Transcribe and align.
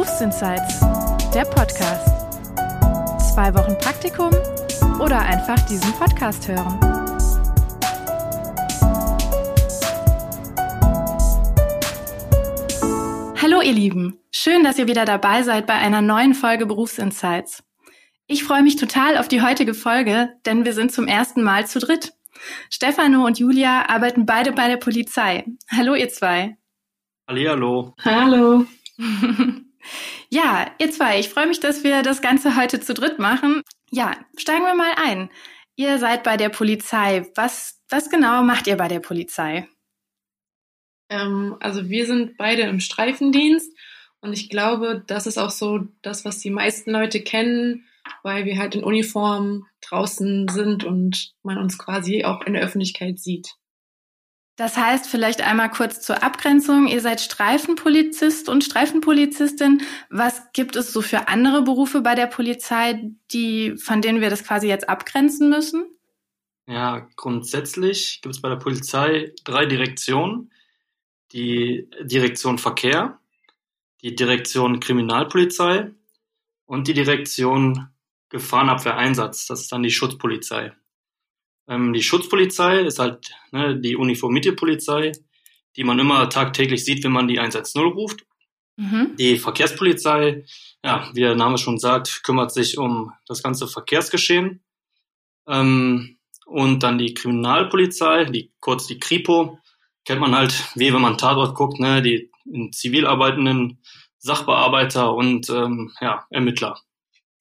Berufsinsights, 0.00 0.80
der 1.34 1.44
Podcast. 1.44 2.08
Zwei 3.34 3.54
Wochen 3.54 3.76
Praktikum 3.76 4.30
oder 4.98 5.20
einfach 5.20 5.60
diesen 5.66 5.92
Podcast 5.92 6.48
hören. 6.48 6.80
Hallo 13.42 13.60
ihr 13.60 13.74
Lieben, 13.74 14.18
schön, 14.32 14.64
dass 14.64 14.78
ihr 14.78 14.88
wieder 14.88 15.04
dabei 15.04 15.42
seid 15.42 15.66
bei 15.66 15.74
einer 15.74 16.00
neuen 16.00 16.32
Folge 16.32 16.64
Berufsinsights. 16.64 17.62
Ich 18.26 18.42
freue 18.42 18.62
mich 18.62 18.76
total 18.76 19.18
auf 19.18 19.28
die 19.28 19.42
heutige 19.42 19.74
Folge, 19.74 20.30
denn 20.46 20.64
wir 20.64 20.72
sind 20.72 20.92
zum 20.92 21.08
ersten 21.08 21.42
Mal 21.42 21.66
zu 21.66 21.78
dritt. 21.78 22.14
Stefano 22.70 23.26
und 23.26 23.38
Julia 23.38 23.90
arbeiten 23.90 24.24
beide 24.24 24.52
bei 24.52 24.68
der 24.68 24.78
Polizei. 24.78 25.44
Hallo 25.70 25.94
ihr 25.94 26.08
zwei. 26.08 26.56
Hallihallo. 27.28 27.94
Hallo. 28.02 28.64
ja, 30.28 30.70
ihr 30.78 30.90
zwei, 30.90 31.18
ich 31.18 31.28
freue 31.28 31.46
mich, 31.46 31.60
dass 31.60 31.84
wir 31.84 32.02
das 32.02 32.22
Ganze 32.22 32.56
heute 32.56 32.80
zu 32.80 32.94
dritt 32.94 33.18
machen. 33.18 33.62
Ja, 33.90 34.16
steigen 34.36 34.64
wir 34.64 34.74
mal 34.74 34.92
ein. 34.96 35.30
Ihr 35.76 35.98
seid 35.98 36.22
bei 36.22 36.36
der 36.36 36.48
Polizei. 36.48 37.28
Was, 37.34 37.80
was 37.88 38.10
genau 38.10 38.42
macht 38.42 38.66
ihr 38.66 38.76
bei 38.76 38.88
der 38.88 39.00
Polizei? 39.00 39.68
Ähm, 41.08 41.56
also 41.60 41.88
wir 41.88 42.06
sind 42.06 42.36
beide 42.36 42.62
im 42.62 42.80
Streifendienst 42.80 43.70
und 44.20 44.32
ich 44.32 44.48
glaube, 44.48 45.02
das 45.06 45.26
ist 45.26 45.38
auch 45.38 45.50
so 45.50 45.80
das, 46.02 46.24
was 46.24 46.38
die 46.38 46.50
meisten 46.50 46.90
Leute 46.90 47.22
kennen, 47.22 47.86
weil 48.22 48.44
wir 48.44 48.58
halt 48.58 48.74
in 48.74 48.84
Uniform 48.84 49.66
draußen 49.80 50.48
sind 50.48 50.84
und 50.84 51.32
man 51.42 51.58
uns 51.58 51.78
quasi 51.78 52.24
auch 52.24 52.42
in 52.42 52.54
der 52.54 52.62
Öffentlichkeit 52.62 53.18
sieht. 53.18 53.56
Das 54.60 54.76
heißt, 54.76 55.06
vielleicht 55.06 55.40
einmal 55.40 55.70
kurz 55.70 56.02
zur 56.02 56.22
Abgrenzung. 56.22 56.86
Ihr 56.86 57.00
seid 57.00 57.22
Streifenpolizist 57.22 58.46
und 58.46 58.62
Streifenpolizistin. 58.62 59.80
Was 60.10 60.52
gibt 60.52 60.76
es 60.76 60.92
so 60.92 61.00
für 61.00 61.28
andere 61.28 61.62
Berufe 61.62 62.02
bei 62.02 62.14
der 62.14 62.26
Polizei, 62.26 63.10
die, 63.32 63.78
von 63.78 64.02
denen 64.02 64.20
wir 64.20 64.28
das 64.28 64.44
quasi 64.44 64.68
jetzt 64.68 64.86
abgrenzen 64.86 65.48
müssen? 65.48 65.86
Ja, 66.66 67.08
grundsätzlich 67.16 68.20
gibt 68.20 68.34
es 68.34 68.42
bei 68.42 68.50
der 68.50 68.56
Polizei 68.56 69.32
drei 69.44 69.64
Direktionen. 69.64 70.52
Die 71.32 71.88
Direktion 72.02 72.58
Verkehr, 72.58 73.18
die 74.02 74.14
Direktion 74.14 74.78
Kriminalpolizei 74.78 75.90
und 76.66 76.86
die 76.86 76.92
Direktion 76.92 77.88
Gefahrenabwehreinsatz. 78.28 79.46
Das 79.46 79.62
ist 79.62 79.72
dann 79.72 79.82
die 79.82 79.90
Schutzpolizei. 79.90 80.74
Ähm, 81.70 81.92
die 81.92 82.02
Schutzpolizei 82.02 82.80
ist 82.80 82.98
halt 82.98 83.30
ne, 83.52 83.80
die 83.80 83.96
uniformierte 83.96 84.52
Polizei, 84.52 85.12
die 85.76 85.84
man 85.84 85.98
immer 86.00 86.28
tagtäglich 86.28 86.84
sieht, 86.84 87.04
wenn 87.04 87.12
man 87.12 87.28
die 87.28 87.38
110 87.38 87.80
ruft. 87.82 88.26
Mhm. 88.76 89.14
Die 89.16 89.38
Verkehrspolizei, 89.38 90.44
ja, 90.84 91.08
wie 91.14 91.20
der 91.20 91.36
Name 91.36 91.58
schon 91.58 91.78
sagt, 91.78 92.24
kümmert 92.24 92.52
sich 92.52 92.76
um 92.76 93.12
das 93.26 93.42
ganze 93.42 93.68
Verkehrsgeschehen. 93.68 94.64
Ähm, 95.46 96.18
und 96.44 96.82
dann 96.82 96.98
die 96.98 97.14
Kriminalpolizei, 97.14 98.24
die 98.24 98.52
kurz 98.58 98.88
die 98.88 98.98
Kripo, 98.98 99.60
kennt 100.04 100.20
man 100.20 100.34
halt, 100.34 100.52
wie 100.74 100.92
wenn 100.92 101.00
man 101.00 101.18
Tatort 101.18 101.54
guckt, 101.54 101.78
ne, 101.78 102.02
die 102.02 102.32
in 102.50 102.72
zivil 102.72 103.06
arbeitenden 103.06 103.78
Sachbearbeiter 104.18 105.14
und 105.14 105.48
ähm, 105.50 105.92
ja, 106.00 106.26
Ermittler. 106.30 106.80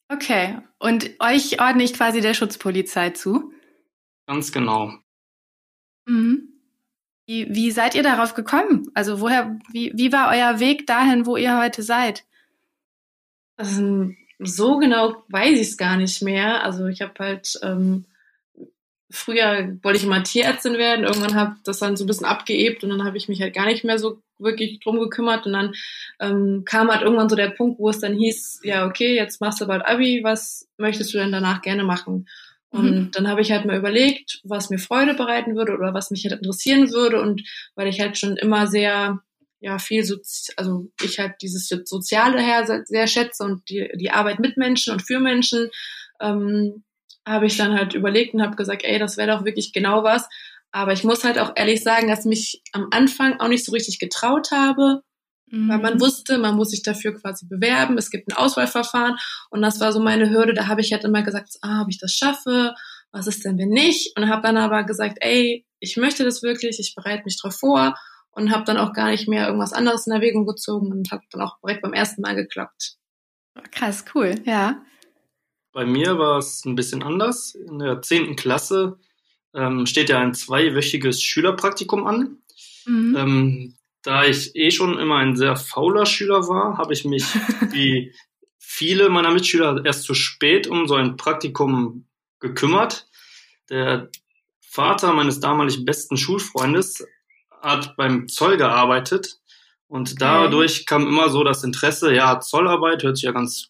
Okay, 0.07 0.59
und 0.77 1.09
euch 1.19 1.59
ordne 1.59 1.83
ich 1.83 1.93
quasi 1.93 2.21
der 2.21 2.35
Schutzpolizei 2.35 3.09
zu? 3.11 3.51
Ganz 4.29 4.51
genau. 4.51 4.93
Mhm. 6.05 6.49
Wie, 7.25 7.47
wie 7.49 7.71
seid 7.71 7.95
ihr 7.95 8.03
darauf 8.03 8.35
gekommen? 8.35 8.87
Also 8.93 9.21
woher, 9.21 9.57
wie, 9.71 9.91
wie 9.95 10.13
war 10.13 10.29
euer 10.29 10.59
Weg 10.59 10.85
dahin, 10.85 11.25
wo 11.25 11.35
ihr 11.35 11.57
heute 11.57 11.81
seid? 11.81 12.25
Also, 13.57 14.11
so 14.37 14.77
genau 14.77 15.23
weiß 15.29 15.59
ich 15.59 15.69
es 15.69 15.77
gar 15.77 15.97
nicht 15.97 16.21
mehr. 16.21 16.63
Also 16.63 16.85
ich 16.85 17.01
habe 17.01 17.13
halt 17.17 17.59
ähm, 17.63 18.05
früher 19.09 19.75
wollte 19.81 19.97
ich 19.97 20.05
immer 20.05 20.21
Tierärztin 20.21 20.77
werden, 20.77 21.05
irgendwann 21.05 21.33
habe 21.33 21.55
das 21.63 21.79
dann 21.79 21.97
so 21.97 22.03
ein 22.03 22.07
bisschen 22.07 22.27
abgeebt 22.27 22.83
und 22.83 22.91
dann 22.91 23.05
habe 23.05 23.17
ich 23.17 23.29
mich 23.29 23.41
halt 23.41 23.55
gar 23.55 23.65
nicht 23.65 23.83
mehr 23.83 23.97
so 23.97 24.21
wirklich 24.37 24.79
drum 24.79 24.99
gekümmert 24.99 25.47
und 25.47 25.53
dann 25.53 25.73
ähm, 26.19 26.65
kam 26.65 26.91
halt 26.91 27.01
irgendwann 27.01 27.29
so 27.29 27.35
der 27.35 27.49
Punkt, 27.49 27.79
wo 27.79 27.89
es 27.89 27.99
dann 27.99 28.13
hieß, 28.13 28.61
ja 28.63 28.85
okay, 28.85 29.15
jetzt 29.15 29.41
machst 29.41 29.59
du 29.59 29.65
bald 29.65 29.83
Abi, 29.87 30.23
was 30.23 30.69
möchtest 30.77 31.15
du 31.15 31.17
denn 31.17 31.31
danach 31.31 31.63
gerne 31.63 31.83
machen? 31.83 32.27
Und 32.71 32.91
mhm. 32.91 33.11
dann 33.11 33.27
habe 33.27 33.41
ich 33.41 33.51
halt 33.51 33.65
mal 33.65 33.77
überlegt, 33.77 34.41
was 34.43 34.69
mir 34.69 34.77
Freude 34.77 35.15
bereiten 35.15 35.55
würde 35.55 35.73
oder 35.73 35.93
was 35.93 36.11
mich 36.11 36.25
halt 36.25 36.39
interessieren 36.39 36.91
würde. 36.91 37.19
Und 37.21 37.41
weil 37.75 37.87
ich 37.87 37.99
halt 37.99 38.17
schon 38.17 38.37
immer 38.37 38.67
sehr, 38.67 39.19
ja, 39.59 39.79
viel, 39.79 40.03
so, 40.03 40.17
also 40.55 40.87
ich 41.01 41.19
halt 41.19 41.35
dieses 41.41 41.67
Soziale 41.67 42.41
her 42.41 42.83
sehr 42.85 43.07
schätze 43.07 43.43
und 43.43 43.67
die, 43.69 43.89
die 43.95 44.11
Arbeit 44.11 44.39
mit 44.39 44.57
Menschen 44.57 44.93
und 44.93 45.01
für 45.01 45.19
Menschen, 45.19 45.69
ähm, 46.21 46.83
habe 47.25 47.45
ich 47.45 47.57
dann 47.57 47.77
halt 47.77 47.93
überlegt 47.93 48.33
und 48.33 48.41
habe 48.41 48.55
gesagt, 48.55 48.83
ey, 48.83 48.97
das 48.97 49.17
wäre 49.17 49.31
doch 49.31 49.45
wirklich 49.45 49.73
genau 49.73 50.03
was. 50.03 50.27
Aber 50.71 50.93
ich 50.93 51.03
muss 51.03 51.23
halt 51.23 51.39
auch 51.39 51.53
ehrlich 51.55 51.83
sagen, 51.83 52.07
dass 52.07 52.25
mich 52.25 52.61
am 52.73 52.87
Anfang 52.91 53.39
auch 53.39 53.47
nicht 53.47 53.65
so 53.65 53.71
richtig 53.71 53.99
getraut 53.99 54.51
habe, 54.51 55.01
Mhm. 55.51 55.69
Weil 55.69 55.79
man 55.79 55.93
mhm. 55.95 56.01
wusste, 56.01 56.37
man 56.37 56.55
muss 56.55 56.71
sich 56.71 56.83
dafür 56.83 57.13
quasi 57.13 57.47
bewerben, 57.47 57.97
es 57.97 58.09
gibt 58.09 58.29
ein 58.29 58.37
Auswahlverfahren 58.37 59.17
und 59.49 59.61
das 59.61 59.79
war 59.79 59.91
so 59.91 59.99
meine 59.99 60.29
Hürde, 60.29 60.53
da 60.53 60.67
habe 60.67 60.81
ich 60.81 60.91
halt 60.91 61.03
immer 61.03 61.23
gesagt, 61.23 61.57
ah, 61.61 61.81
ob 61.81 61.89
ich 61.89 61.99
das 61.99 62.13
schaffe, 62.13 62.73
was 63.11 63.27
ist 63.27 63.45
denn, 63.45 63.57
wenn 63.57 63.69
nicht? 63.69 64.15
Und 64.17 64.29
habe 64.29 64.43
dann 64.43 64.57
aber 64.57 64.83
gesagt, 64.83 65.17
ey, 65.21 65.65
ich 65.79 65.97
möchte 65.97 66.23
das 66.23 66.43
wirklich, 66.43 66.79
ich 66.79 66.93
bereite 66.95 67.23
mich 67.25 67.39
drauf 67.41 67.55
vor 67.55 67.95
und 68.31 68.51
habe 68.51 68.65
dann 68.65 68.77
auch 68.77 68.93
gar 68.93 69.09
nicht 69.09 69.27
mehr 69.27 69.47
irgendwas 69.47 69.73
anderes 69.73 70.05
in 70.07 70.13
Erwägung 70.13 70.45
gezogen 70.45 70.91
und 70.91 71.11
habe 71.11 71.23
dann 71.31 71.41
auch 71.41 71.57
direkt 71.63 71.81
beim 71.81 71.93
ersten 71.93 72.21
Mal 72.21 72.35
geklappt. 72.35 72.95
Krass, 73.71 74.05
cool, 74.13 74.35
ja. 74.45 74.81
Bei 75.71 75.85
mir 75.85 76.17
war 76.17 76.37
es 76.37 76.63
ein 76.65 76.75
bisschen 76.75 77.03
anders. 77.03 77.55
In 77.55 77.79
der 77.79 78.01
zehnten 78.01 78.35
Klasse 78.35 78.97
ähm, 79.53 79.85
steht 79.85 80.09
ja 80.09 80.19
ein 80.19 80.33
zweiwöchiges 80.33 81.21
Schülerpraktikum 81.21 82.05
an. 82.05 82.37
Mhm. 82.85 83.15
Ähm, 83.17 83.78
da 84.03 84.25
ich 84.25 84.55
eh 84.55 84.71
schon 84.71 84.97
immer 84.97 85.17
ein 85.17 85.35
sehr 85.35 85.55
fauler 85.55 86.05
Schüler 86.05 86.47
war, 86.47 86.77
habe 86.77 86.93
ich 86.93 87.05
mich 87.05 87.23
wie 87.71 88.13
viele 88.57 89.09
meiner 89.09 89.31
Mitschüler 89.31 89.83
erst 89.85 90.03
zu 90.03 90.13
spät 90.13 90.67
um 90.67 90.87
so 90.87 90.95
ein 90.95 91.17
Praktikum 91.17 92.07
gekümmert. 92.39 93.07
Der 93.69 94.09
Vater 94.61 95.13
meines 95.13 95.39
damalig 95.39 95.83
besten 95.85 96.17
Schulfreundes 96.17 97.05
hat 97.61 97.97
beim 97.97 98.27
Zoll 98.27 98.57
gearbeitet 98.57 99.39
und 99.89 100.21
dadurch 100.21 100.85
kam 100.85 101.07
immer 101.07 101.29
so 101.29 101.43
das 101.43 101.63
Interesse, 101.63 102.13
ja, 102.13 102.39
Zollarbeit 102.39 103.01
hört 103.01 103.17
sich 103.17 103.25
ja 103.25 103.31
ganz 103.31 103.69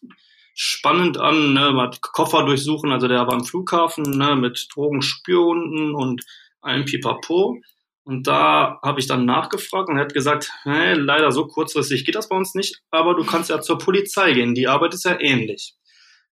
spannend 0.54 1.16
an, 1.16 1.54
ne, 1.54 1.72
man 1.72 1.86
hat 1.86 2.02
Koffer 2.02 2.44
durchsuchen, 2.44 2.92
also 2.92 3.08
der 3.08 3.26
war 3.26 3.32
am 3.32 3.44
Flughafen, 3.44 4.04
ne, 4.04 4.36
mit 4.36 4.68
Drogenspürhunden 4.74 5.94
und 5.94 6.22
allem 6.60 6.84
Pipapo. 6.84 7.58
Und 8.04 8.26
da 8.26 8.80
habe 8.82 8.98
ich 8.98 9.06
dann 9.06 9.26
nachgefragt 9.26 9.88
und 9.88 9.96
er 9.96 10.04
hat 10.04 10.14
gesagt, 10.14 10.50
hey, 10.62 10.94
leider 10.94 11.32
so 11.32 11.46
kurzfristig 11.46 12.04
geht 12.04 12.14
das 12.14 12.28
bei 12.28 12.36
uns 12.36 12.54
nicht, 12.54 12.80
aber 12.90 13.14
du 13.14 13.24
kannst 13.24 13.50
ja 13.50 13.60
zur 13.60 13.78
Polizei 13.78 14.32
gehen, 14.32 14.54
die 14.54 14.68
Arbeit 14.68 14.94
ist 14.94 15.04
ja 15.04 15.20
ähnlich. 15.20 15.74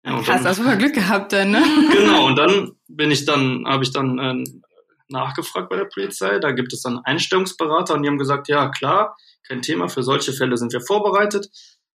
Ja, 0.05 0.21
Krass, 0.21 0.43
hast 0.43 0.59
du 0.59 0.63
mal 0.63 0.77
Glück 0.77 0.93
gehabt 0.93 1.31
dann, 1.31 1.51
ne? 1.51 1.63
Genau, 1.93 2.27
und 2.27 2.35
dann 2.35 2.73
bin 2.89 3.09
ich 3.09 3.23
dann, 3.23 3.63
habe 3.65 3.83
ich 3.83 3.93
dann 3.93 4.19
äh, 4.19 4.43
nachgefragt 5.07 5.69
bei 5.69 5.77
der 5.77 5.85
Polizei, 5.85 6.39
da 6.39 6.51
gibt 6.51 6.73
es 6.73 6.81
dann 6.81 6.99
Einstellungsberater 6.99 7.93
und 7.93 8.03
die 8.03 8.09
haben 8.09 8.17
gesagt, 8.17 8.49
ja 8.49 8.69
klar, 8.69 9.15
kein 9.47 9.61
Thema, 9.61 9.87
für 9.87 10.03
solche 10.03 10.33
Fälle 10.33 10.57
sind 10.57 10.73
wir 10.73 10.81
vorbereitet. 10.81 11.49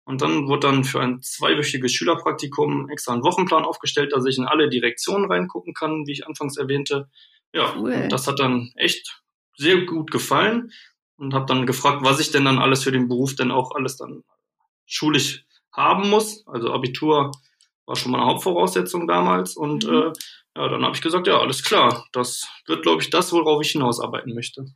Und 0.06 0.20
dann 0.20 0.48
wurde 0.48 0.68
dann 0.68 0.84
für 0.84 1.00
ein 1.00 1.22
zweiwöchiges 1.22 1.92
Schülerpraktikum 1.92 2.90
extra 2.90 3.14
ein 3.14 3.22
Wochenplan 3.22 3.64
aufgestellt, 3.64 4.12
dass 4.12 4.26
ich 4.26 4.36
in 4.36 4.44
alle 4.44 4.68
Direktionen 4.68 5.30
reingucken 5.30 5.72
kann, 5.72 6.06
wie 6.06 6.12
ich 6.12 6.26
anfangs 6.26 6.58
erwähnte. 6.58 7.08
Ja, 7.54 7.74
cool. 7.78 8.08
das 8.10 8.26
hat 8.26 8.38
dann 8.38 8.70
echt 8.76 9.22
sehr 9.56 9.84
gut 9.84 10.10
gefallen 10.10 10.72
und 11.16 11.34
habe 11.34 11.46
dann 11.46 11.66
gefragt, 11.66 11.98
was 12.02 12.20
ich 12.20 12.30
denn 12.30 12.44
dann 12.44 12.58
alles 12.58 12.84
für 12.84 12.92
den 12.92 13.08
Beruf 13.08 13.34
denn 13.34 13.50
auch 13.50 13.74
alles 13.74 13.96
dann 13.96 14.24
schulisch 14.86 15.44
haben 15.72 16.10
muss. 16.10 16.46
Also 16.46 16.72
Abitur 16.72 17.32
war 17.86 17.96
schon 17.96 18.12
mal 18.12 18.18
eine 18.18 18.26
Hauptvoraussetzung 18.26 19.06
damals 19.06 19.56
und 19.56 19.84
mhm. 19.86 19.92
äh, 19.92 20.12
ja, 20.56 20.68
dann 20.68 20.84
habe 20.84 20.94
ich 20.94 21.02
gesagt, 21.02 21.26
ja, 21.26 21.38
alles 21.38 21.64
klar, 21.64 22.06
das 22.12 22.48
wird, 22.66 22.82
glaube 22.82 23.02
ich, 23.02 23.10
das, 23.10 23.32
worauf 23.32 23.60
ich 23.62 23.72
hinausarbeiten 23.72 24.34
möchte. 24.34 24.66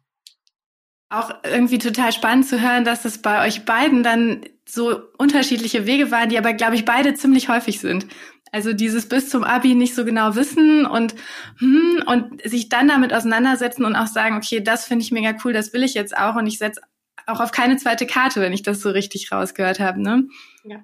Auch 1.10 1.30
irgendwie 1.42 1.78
total 1.78 2.12
spannend 2.12 2.46
zu 2.46 2.60
hören, 2.60 2.84
dass 2.84 3.04
es 3.04 3.22
bei 3.22 3.46
euch 3.46 3.64
beiden 3.64 4.02
dann 4.02 4.44
so 4.66 5.00
unterschiedliche 5.16 5.86
Wege 5.86 6.10
waren, 6.10 6.28
die 6.28 6.36
aber, 6.36 6.52
glaube 6.52 6.74
ich, 6.74 6.84
beide 6.84 7.14
ziemlich 7.14 7.48
häufig 7.48 7.80
sind. 7.80 8.06
Also 8.52 8.72
dieses 8.72 9.08
bis 9.08 9.28
zum 9.30 9.44
Abi 9.44 9.74
nicht 9.74 9.94
so 9.94 10.04
genau 10.04 10.34
wissen 10.34 10.86
und 10.86 11.14
hm, 11.58 12.02
und 12.06 12.42
sich 12.48 12.68
dann 12.68 12.88
damit 12.88 13.12
auseinandersetzen 13.12 13.84
und 13.84 13.96
auch 13.96 14.06
sagen, 14.06 14.36
okay, 14.36 14.60
das 14.60 14.86
finde 14.86 15.04
ich 15.04 15.12
mega 15.12 15.34
cool, 15.44 15.52
das 15.52 15.72
will 15.72 15.82
ich 15.82 15.94
jetzt 15.94 16.16
auch 16.16 16.36
und 16.36 16.46
ich 16.46 16.58
setze 16.58 16.80
auch 17.26 17.40
auf 17.40 17.52
keine 17.52 17.76
zweite 17.76 18.06
Karte, 18.06 18.40
wenn 18.40 18.52
ich 18.52 18.62
das 18.62 18.80
so 18.80 18.90
richtig 18.90 19.30
rausgehört 19.30 19.80
habe, 19.80 20.00
ne? 20.00 20.28
Ja. 20.64 20.82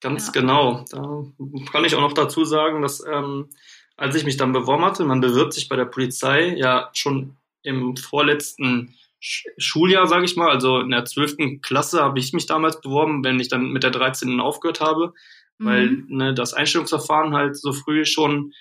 Ganz 0.00 0.26
ja. 0.26 0.32
genau. 0.32 0.84
Da 0.90 1.24
kann 1.72 1.84
ich 1.84 1.94
auch 1.94 2.02
noch 2.02 2.12
dazu 2.12 2.44
sagen, 2.44 2.82
dass 2.82 3.02
ähm, 3.10 3.48
als 3.96 4.14
ich 4.14 4.24
mich 4.24 4.36
dann 4.36 4.52
beworben 4.52 4.84
hatte, 4.84 5.04
man 5.04 5.20
bewirbt 5.20 5.54
sich 5.54 5.68
bei 5.68 5.76
der 5.76 5.86
Polizei 5.86 6.54
ja 6.56 6.90
schon 6.92 7.36
im 7.62 7.96
vorletzten 7.96 8.94
Schuljahr, 9.18 10.06
sage 10.06 10.24
ich 10.24 10.36
mal, 10.36 10.50
also 10.50 10.80
in 10.80 10.90
der 10.90 11.04
zwölften 11.06 11.62
Klasse 11.62 12.02
habe 12.02 12.18
ich 12.18 12.32
mich 12.32 12.46
damals 12.46 12.80
beworben, 12.80 13.24
wenn 13.24 13.40
ich 13.40 13.48
dann 13.48 13.72
mit 13.72 13.82
der 13.82 13.90
13. 13.90 14.40
aufgehört 14.40 14.80
habe, 14.80 15.14
mhm. 15.58 15.66
weil 15.66 16.04
ne, 16.08 16.34
das 16.34 16.54
Einstellungsverfahren 16.54 17.34
halt 17.34 17.56
so 17.56 17.72
früh 17.72 18.04
schon 18.04 18.52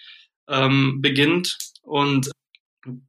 ähm, 0.48 1.02
beginnt. 1.02 1.58
Und 1.82 2.32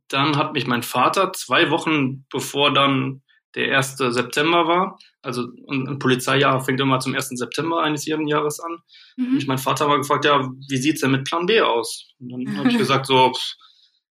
dann 0.09 0.37
hat 0.37 0.53
mich 0.53 0.67
mein 0.67 0.83
Vater 0.83 1.33
zwei 1.33 1.71
Wochen 1.71 2.25
bevor 2.31 2.73
dann 2.73 3.23
der 3.55 3.75
1. 3.77 3.97
September 3.97 4.69
war, 4.69 4.99
also 5.23 5.49
ein 5.71 5.99
Polizeijahr 5.99 6.61
fängt 6.61 6.79
immer 6.79 7.01
zum 7.01 7.15
1. 7.15 7.31
September 7.31 7.83
eines 7.83 8.05
jeden 8.05 8.29
Jahres 8.29 8.61
an. 8.61 8.79
Mhm. 9.17 9.33
Und 9.33 9.39
ich 9.39 9.47
mein 9.47 9.59
Vater 9.59 9.89
mal 9.89 9.97
gefragt, 9.97 10.27
ja, 10.27 10.47
wie 10.69 10.77
sieht's 10.77 11.01
denn 11.01 11.11
mit 11.11 11.25
Plan 11.25 11.47
B 11.47 11.63
aus? 11.63 12.09
Und 12.21 12.29
dann 12.31 12.59
habe 12.59 12.69
ich 12.69 12.79
gesagt, 12.79 13.07
so, 13.07 13.33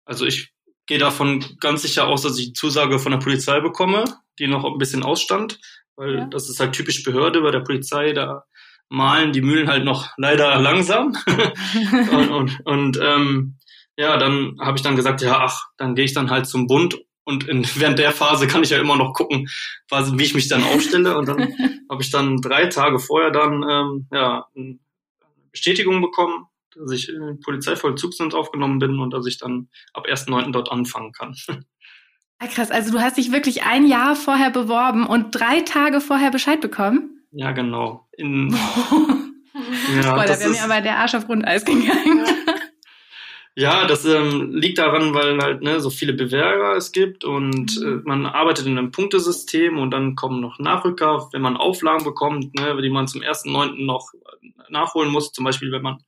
also 0.07 0.25
ich 0.25 0.53
gehe 0.87 0.99
davon 0.99 1.45
ganz 1.61 1.83
sicher 1.83 2.09
aus, 2.09 2.23
dass 2.23 2.39
ich 2.39 2.47
die 2.47 2.53
Zusage 2.55 2.99
von 2.99 3.13
der 3.13 3.19
Polizei 3.19 3.61
bekomme, 3.61 4.05
die 4.39 4.47
noch 4.47 4.65
ein 4.65 4.79
bisschen 4.79 5.03
ausstand, 5.03 5.61
weil 5.97 6.15
ja. 6.17 6.27
das 6.27 6.49
ist 6.49 6.59
halt 6.59 6.73
typisch 6.73 7.03
Behörde 7.05 7.43
bei 7.43 7.51
der 7.51 7.61
Polizei, 7.61 8.13
da 8.13 8.45
malen 8.89 9.33
die 9.33 9.43
Mühlen 9.43 9.69
halt 9.69 9.85
noch 9.85 10.11
leider 10.17 10.59
langsam. 10.59 11.17
und 12.13 12.31
und, 12.31 12.67
und 12.67 12.99
ähm, 13.03 13.59
ja, 13.97 14.17
dann 14.17 14.59
habe 14.61 14.77
ich 14.77 14.83
dann 14.83 14.97
gesagt, 14.97 15.23
ja, 15.23 15.39
ach, 15.39 15.67
dann 15.77 15.95
gehe 15.95 16.05
ich 16.05 16.15
dann 16.15 16.31
halt 16.31 16.47
zum 16.47 16.67
Bund 16.67 16.97
und 17.25 17.49
in, 17.49 17.65
während 17.77 17.99
der 17.99 18.13
Phase 18.13 18.47
kann 18.47 18.63
ich 18.63 18.71
ja 18.71 18.79
immer 18.79 18.97
noch 18.97 19.13
gucken, 19.13 19.49
was, 19.89 20.17
wie 20.19 20.25
ich 20.25 20.35
mich 20.35 20.49
dann 20.49 20.65
aufstelle. 20.65 21.17
Und 21.17 21.29
dann 21.29 21.39
habe 21.91 22.03
ich 22.03 22.11
dann 22.11 22.39
drei 22.39 22.67
Tage 22.67 22.99
vorher 22.99 23.31
dann 23.31 23.65
ähm, 23.69 24.09
ja, 24.13 24.47
eine 24.55 24.79
Bestätigung 25.51 26.01
bekommen 26.01 26.47
dass 26.77 26.91
ich 26.93 27.09
in 27.09 27.41
Polizeivollzugsdienst 27.41 28.35
aufgenommen 28.35 28.79
bin 28.79 28.99
und 28.99 29.13
dass 29.13 29.27
ich 29.27 29.39
dann 29.39 29.69
ab 29.93 30.07
1.9. 30.07 30.53
dort 30.53 30.71
anfangen 30.71 31.13
kann. 31.13 31.37
Ah, 32.39 32.47
krass, 32.47 32.71
also 32.71 32.93
du 32.93 33.01
hast 33.01 33.17
dich 33.17 33.33
wirklich 33.33 33.63
ein 33.63 33.87
Jahr 33.87 34.17
vorher 34.17 34.51
beworben 34.51 35.07
und 35.07 35.31
drei 35.31 35.61
Tage 35.61 36.01
vorher 36.01 36.31
Bescheid 36.31 36.61
bekommen? 36.61 37.14
Ja, 37.35 37.53
genau. 37.53 38.07
In, 38.17 38.51
ja, 39.97 40.03
Spoiler, 40.03 40.41
wäre 40.41 40.51
mir 40.51 40.65
aber 40.65 40.81
der 40.81 40.99
Arsch 40.99 41.15
auf 41.15 41.27
Grundeis 41.27 41.65
gegangen. 41.65 42.25
Ja, 43.57 43.87
das 43.87 44.05
ähm, 44.05 44.53
liegt 44.53 44.79
daran, 44.79 45.15
weil 45.15 45.39
halt 45.39 45.63
ne, 45.63 45.79
so 45.79 45.89
viele 45.89 46.13
Bewerber 46.13 46.77
es 46.77 46.91
gibt 46.91 47.25
und 47.25 47.79
mhm. 47.81 47.87
äh, 47.87 48.03
man 48.05 48.27
arbeitet 48.27 48.67
in 48.67 48.77
einem 48.77 48.91
Punktesystem 48.91 49.79
und 49.79 49.93
dann 49.93 50.17
kommen 50.17 50.41
noch 50.41 50.59
Nachrücker, 50.59 51.29
wenn 51.33 51.43
man 51.43 51.57
Auflagen 51.57 52.05
bekommt, 52.05 52.53
ne, 52.55 52.77
die 52.83 52.91
man 52.91 53.07
zum 53.07 53.23
ersten 53.23 53.53
Neunten 53.53 53.87
noch 53.87 54.11
nachholen 54.71 55.11
muss, 55.11 55.31
zum 55.31 55.45
Beispiel 55.45 55.71
wenn 55.71 55.83
man 55.83 55.99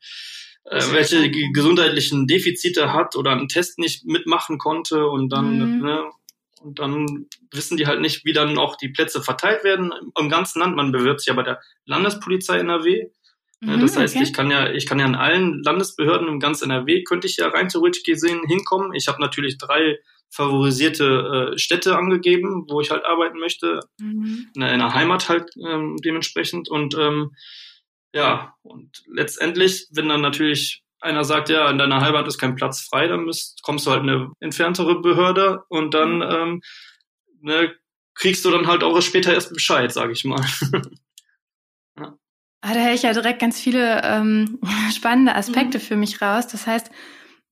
äh, 0.64 0.82
welche 0.90 1.30
gesundheitlichen 1.30 2.26
Defizite 2.26 2.92
hat 2.92 3.14
oder 3.14 3.30
einen 3.30 3.48
Test 3.48 3.78
nicht 3.78 4.04
mitmachen 4.04 4.58
konnte 4.58 5.06
und 5.06 5.28
dann, 5.28 5.76
mhm. 5.76 5.84
ne, 5.84 6.04
und 6.66 6.78
dann 6.80 7.26
wissen 7.52 7.76
die 7.76 7.86
halt 7.86 8.00
nicht, 8.00 8.24
wie 8.24 8.32
dann 8.32 8.58
auch 8.58 8.76
die 8.76 8.88
Plätze 8.88 9.22
verteilt 9.22 9.62
werden 9.62 9.92
im 10.18 10.28
ganzen 10.28 10.58
Land. 10.58 10.74
Man 10.74 10.92
bewirbt 10.92 11.20
sich 11.20 11.28
ja 11.28 11.34
bei 11.34 11.44
der 11.44 11.60
Landespolizei 11.84 12.58
NRW. 12.58 13.06
Mhm, 13.60 13.80
das 13.80 13.96
heißt, 13.96 14.16
okay. 14.16 14.24
ich 14.24 14.32
kann 14.32 14.50
ja, 14.50 14.70
ich 14.70 14.86
kann 14.86 14.98
ja 14.98 15.06
in 15.06 15.14
allen 15.14 15.62
Landesbehörden 15.62 16.28
im 16.28 16.40
ganzen 16.40 16.70
NRW 16.70 17.04
könnte 17.04 17.28
ich 17.28 17.36
ja 17.36 17.48
rein 17.48 17.68
theoretisch 17.68 18.02
gesehen 18.02 18.40
hinkommen. 18.46 18.92
Ich 18.94 19.06
habe 19.08 19.20
natürlich 19.20 19.58
drei 19.58 19.98
favorisierte 20.28 21.52
äh, 21.54 21.58
Städte 21.58 21.96
angegeben, 21.96 22.66
wo 22.68 22.80
ich 22.80 22.90
halt 22.90 23.04
arbeiten 23.04 23.38
möchte, 23.38 23.80
mhm. 23.98 24.48
in, 24.54 24.60
der, 24.60 24.92
Heimat 24.92 25.28
halt 25.28 25.50
ähm, 25.56 25.96
dementsprechend 26.04 26.68
und 26.68 26.96
ähm, 26.98 27.30
ja, 28.12 28.54
und 28.62 29.04
letztendlich, 29.06 29.86
wenn 29.92 30.08
dann 30.08 30.20
natürlich 30.20 30.82
einer 31.00 31.24
sagt, 31.24 31.48
ja, 31.48 31.68
in 31.70 31.78
deiner 31.78 32.00
Heimat 32.00 32.26
ist 32.26 32.38
kein 32.38 32.56
Platz 32.56 32.80
frei, 32.80 33.06
dann 33.06 33.24
müsst, 33.24 33.62
kommst 33.62 33.86
du 33.86 33.90
halt 33.90 34.02
in 34.02 34.10
eine 34.10 34.32
entferntere 34.40 35.00
Behörde 35.00 35.64
und 35.68 35.94
dann 35.94 36.16
mhm. 36.16 36.22
ähm, 36.22 36.60
ne, 37.40 37.74
kriegst 38.14 38.44
du 38.44 38.50
dann 38.50 38.66
halt 38.66 38.82
auch 38.82 39.00
später 39.02 39.32
erst 39.32 39.52
Bescheid, 39.52 39.92
sage 39.92 40.12
ich 40.12 40.24
mal. 40.24 40.44
ja. 41.98 42.18
Ah, 42.62 42.74
da 42.74 42.80
höre 42.80 42.94
ich 42.94 43.02
ja 43.02 43.12
direkt 43.12 43.40
ganz 43.40 43.60
viele 43.60 44.02
ähm, 44.02 44.58
spannende 44.94 45.34
Aspekte 45.34 45.78
mhm. 45.78 45.82
für 45.82 45.96
mich 45.96 46.20
raus. 46.22 46.48
Das 46.48 46.66
heißt, 46.66 46.90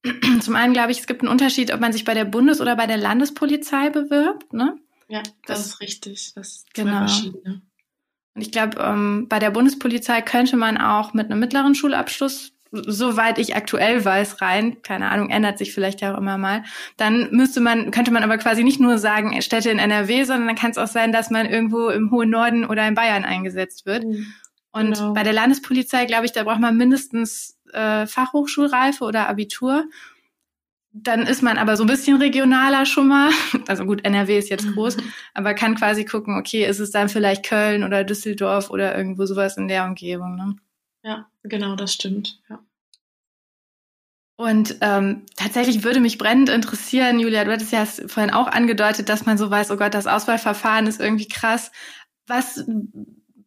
zum 0.40 0.56
einen 0.56 0.72
glaube 0.72 0.90
ich, 0.90 0.98
es 0.98 1.06
gibt 1.06 1.22
einen 1.22 1.30
Unterschied, 1.30 1.72
ob 1.72 1.80
man 1.80 1.92
sich 1.92 2.04
bei 2.04 2.14
der 2.14 2.24
Bundes- 2.24 2.60
oder 2.60 2.76
bei 2.76 2.86
der 2.86 2.96
Landespolizei 2.96 3.90
bewirbt. 3.90 4.52
Ne? 4.52 4.78
Ja, 5.08 5.22
das, 5.46 5.58
das 5.58 5.66
ist 5.66 5.80
richtig. 5.80 6.32
Das 6.34 6.48
ist 6.48 6.74
genau. 6.74 6.98
verschiedene. 6.98 7.62
Und 8.34 8.42
ich 8.42 8.50
glaube, 8.50 8.78
ähm, 8.80 9.26
bei 9.28 9.38
der 9.38 9.50
Bundespolizei 9.50 10.20
könnte 10.22 10.56
man 10.56 10.76
auch 10.76 11.14
mit 11.14 11.30
einem 11.30 11.38
mittleren 11.38 11.74
Schulabschluss, 11.74 12.53
soweit 12.86 13.38
ich 13.38 13.54
aktuell 13.54 14.04
weiß, 14.04 14.40
rein, 14.40 14.82
keine 14.82 15.10
Ahnung, 15.10 15.30
ändert 15.30 15.58
sich 15.58 15.72
vielleicht 15.72 16.00
ja 16.00 16.14
auch 16.14 16.18
immer 16.18 16.38
mal, 16.38 16.64
dann 16.96 17.28
müsste 17.30 17.60
man, 17.60 17.90
könnte 17.90 18.10
man 18.10 18.22
aber 18.22 18.38
quasi 18.38 18.64
nicht 18.64 18.80
nur 18.80 18.98
sagen, 18.98 19.40
Städte 19.42 19.70
in 19.70 19.78
NRW, 19.78 20.24
sondern 20.24 20.48
dann 20.48 20.56
kann 20.56 20.70
es 20.70 20.78
auch 20.78 20.88
sein, 20.88 21.12
dass 21.12 21.30
man 21.30 21.46
irgendwo 21.46 21.88
im 21.88 22.10
hohen 22.10 22.30
Norden 22.30 22.64
oder 22.64 22.86
in 22.86 22.94
Bayern 22.94 23.24
eingesetzt 23.24 23.86
wird. 23.86 24.04
Mhm. 24.04 24.26
Und 24.72 24.94
genau. 24.94 25.12
bei 25.12 25.22
der 25.22 25.32
Landespolizei, 25.32 26.04
glaube 26.04 26.26
ich, 26.26 26.32
da 26.32 26.42
braucht 26.42 26.58
man 26.58 26.76
mindestens 26.76 27.56
äh, 27.72 28.06
Fachhochschulreife 28.06 29.04
oder 29.04 29.28
Abitur. 29.28 29.84
Dann 30.92 31.26
ist 31.26 31.42
man 31.42 31.58
aber 31.58 31.76
so 31.76 31.84
ein 31.84 31.88
bisschen 31.88 32.16
regionaler 32.20 32.84
schon 32.86 33.08
mal. 33.08 33.30
Also 33.68 33.84
gut, 33.84 34.04
NRW 34.04 34.36
ist 34.36 34.50
jetzt 34.50 34.72
groß, 34.74 34.96
mhm. 34.96 35.12
aber 35.32 35.54
kann 35.54 35.76
quasi 35.76 36.04
gucken, 36.04 36.36
okay, 36.36 36.66
ist 36.66 36.80
es 36.80 36.90
dann 36.90 37.08
vielleicht 37.08 37.44
Köln 37.44 37.84
oder 37.84 38.04
Düsseldorf 38.04 38.70
oder 38.70 38.96
irgendwo 38.96 39.26
sowas 39.26 39.56
in 39.56 39.68
der 39.68 39.84
Umgebung. 39.84 40.36
Ne? 40.36 40.56
Ja, 41.04 41.28
genau, 41.42 41.76
das 41.76 41.92
stimmt. 41.92 42.40
Ja. 42.48 42.58
Und 44.36 44.78
ähm, 44.80 45.22
tatsächlich 45.36 45.84
würde 45.84 46.00
mich 46.00 46.18
brennend 46.18 46.48
interessieren, 46.48 47.20
Julia, 47.20 47.44
du 47.44 47.52
hattest 47.52 47.72
ja 47.72 47.86
vorhin 47.86 48.32
auch 48.32 48.48
angedeutet, 48.48 49.08
dass 49.08 49.26
man 49.26 49.38
so 49.38 49.48
weiß, 49.48 49.70
oh 49.70 49.76
Gott, 49.76 49.94
das 49.94 50.08
Auswahlverfahren 50.08 50.88
ist 50.88 51.00
irgendwie 51.00 51.28
krass. 51.28 51.70
Was, 52.26 52.64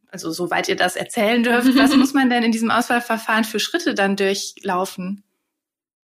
also 0.09 0.31
soweit 0.31 0.69
ihr 0.69 0.77
das 0.77 0.95
erzählen 0.95 1.43
dürft, 1.43 1.75
was 1.77 1.95
muss 1.97 2.13
man 2.13 2.29
denn 2.29 2.43
in 2.43 2.53
diesem 2.53 2.71
Auswahlverfahren 2.71 3.43
für 3.43 3.59
Schritte 3.59 3.95
dann 3.95 4.15
durchlaufen? 4.15 5.23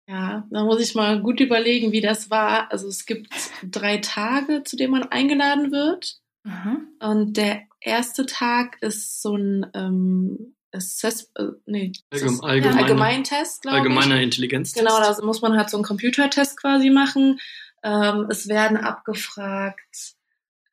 Ja, 0.06 0.46
da 0.50 0.64
muss 0.64 0.80
ich 0.80 0.94
mal 0.94 1.20
gut 1.20 1.40
überlegen, 1.40 1.92
wie 1.92 2.00
das 2.00 2.30
war. 2.30 2.70
Also 2.70 2.88
es 2.88 3.06
gibt 3.06 3.28
drei 3.62 3.98
Tage, 3.98 4.64
zu 4.64 4.76
denen 4.76 4.92
man 4.92 5.04
eingeladen 5.04 5.70
wird. 5.70 6.18
Mhm. 6.44 6.88
Und 7.00 7.36
der 7.36 7.62
erste 7.80 8.26
Tag 8.26 8.78
ist 8.80 9.22
so 9.22 9.36
ein 9.36 9.66
ähm, 9.74 10.54
Assess 10.72 11.30
äh, 11.36 11.44
nee, 11.66 11.92
Allgeme 12.10 12.42
allgemeine, 12.42 12.80
Allgemeintest, 12.80 13.62
glaube 13.62 13.78
ich. 13.78 13.82
Allgemeiner 13.82 14.20
Intelligenztest. 14.20 14.84
Genau, 14.84 15.00
da 15.00 15.16
muss 15.24 15.40
man 15.40 15.56
halt 15.56 15.70
so 15.70 15.76
einen 15.76 15.84
Computertest 15.84 16.60
quasi 16.60 16.90
machen. 16.90 17.40
Ähm, 17.82 18.26
es 18.28 18.48
werden 18.48 18.76
abgefragt, 18.76 20.16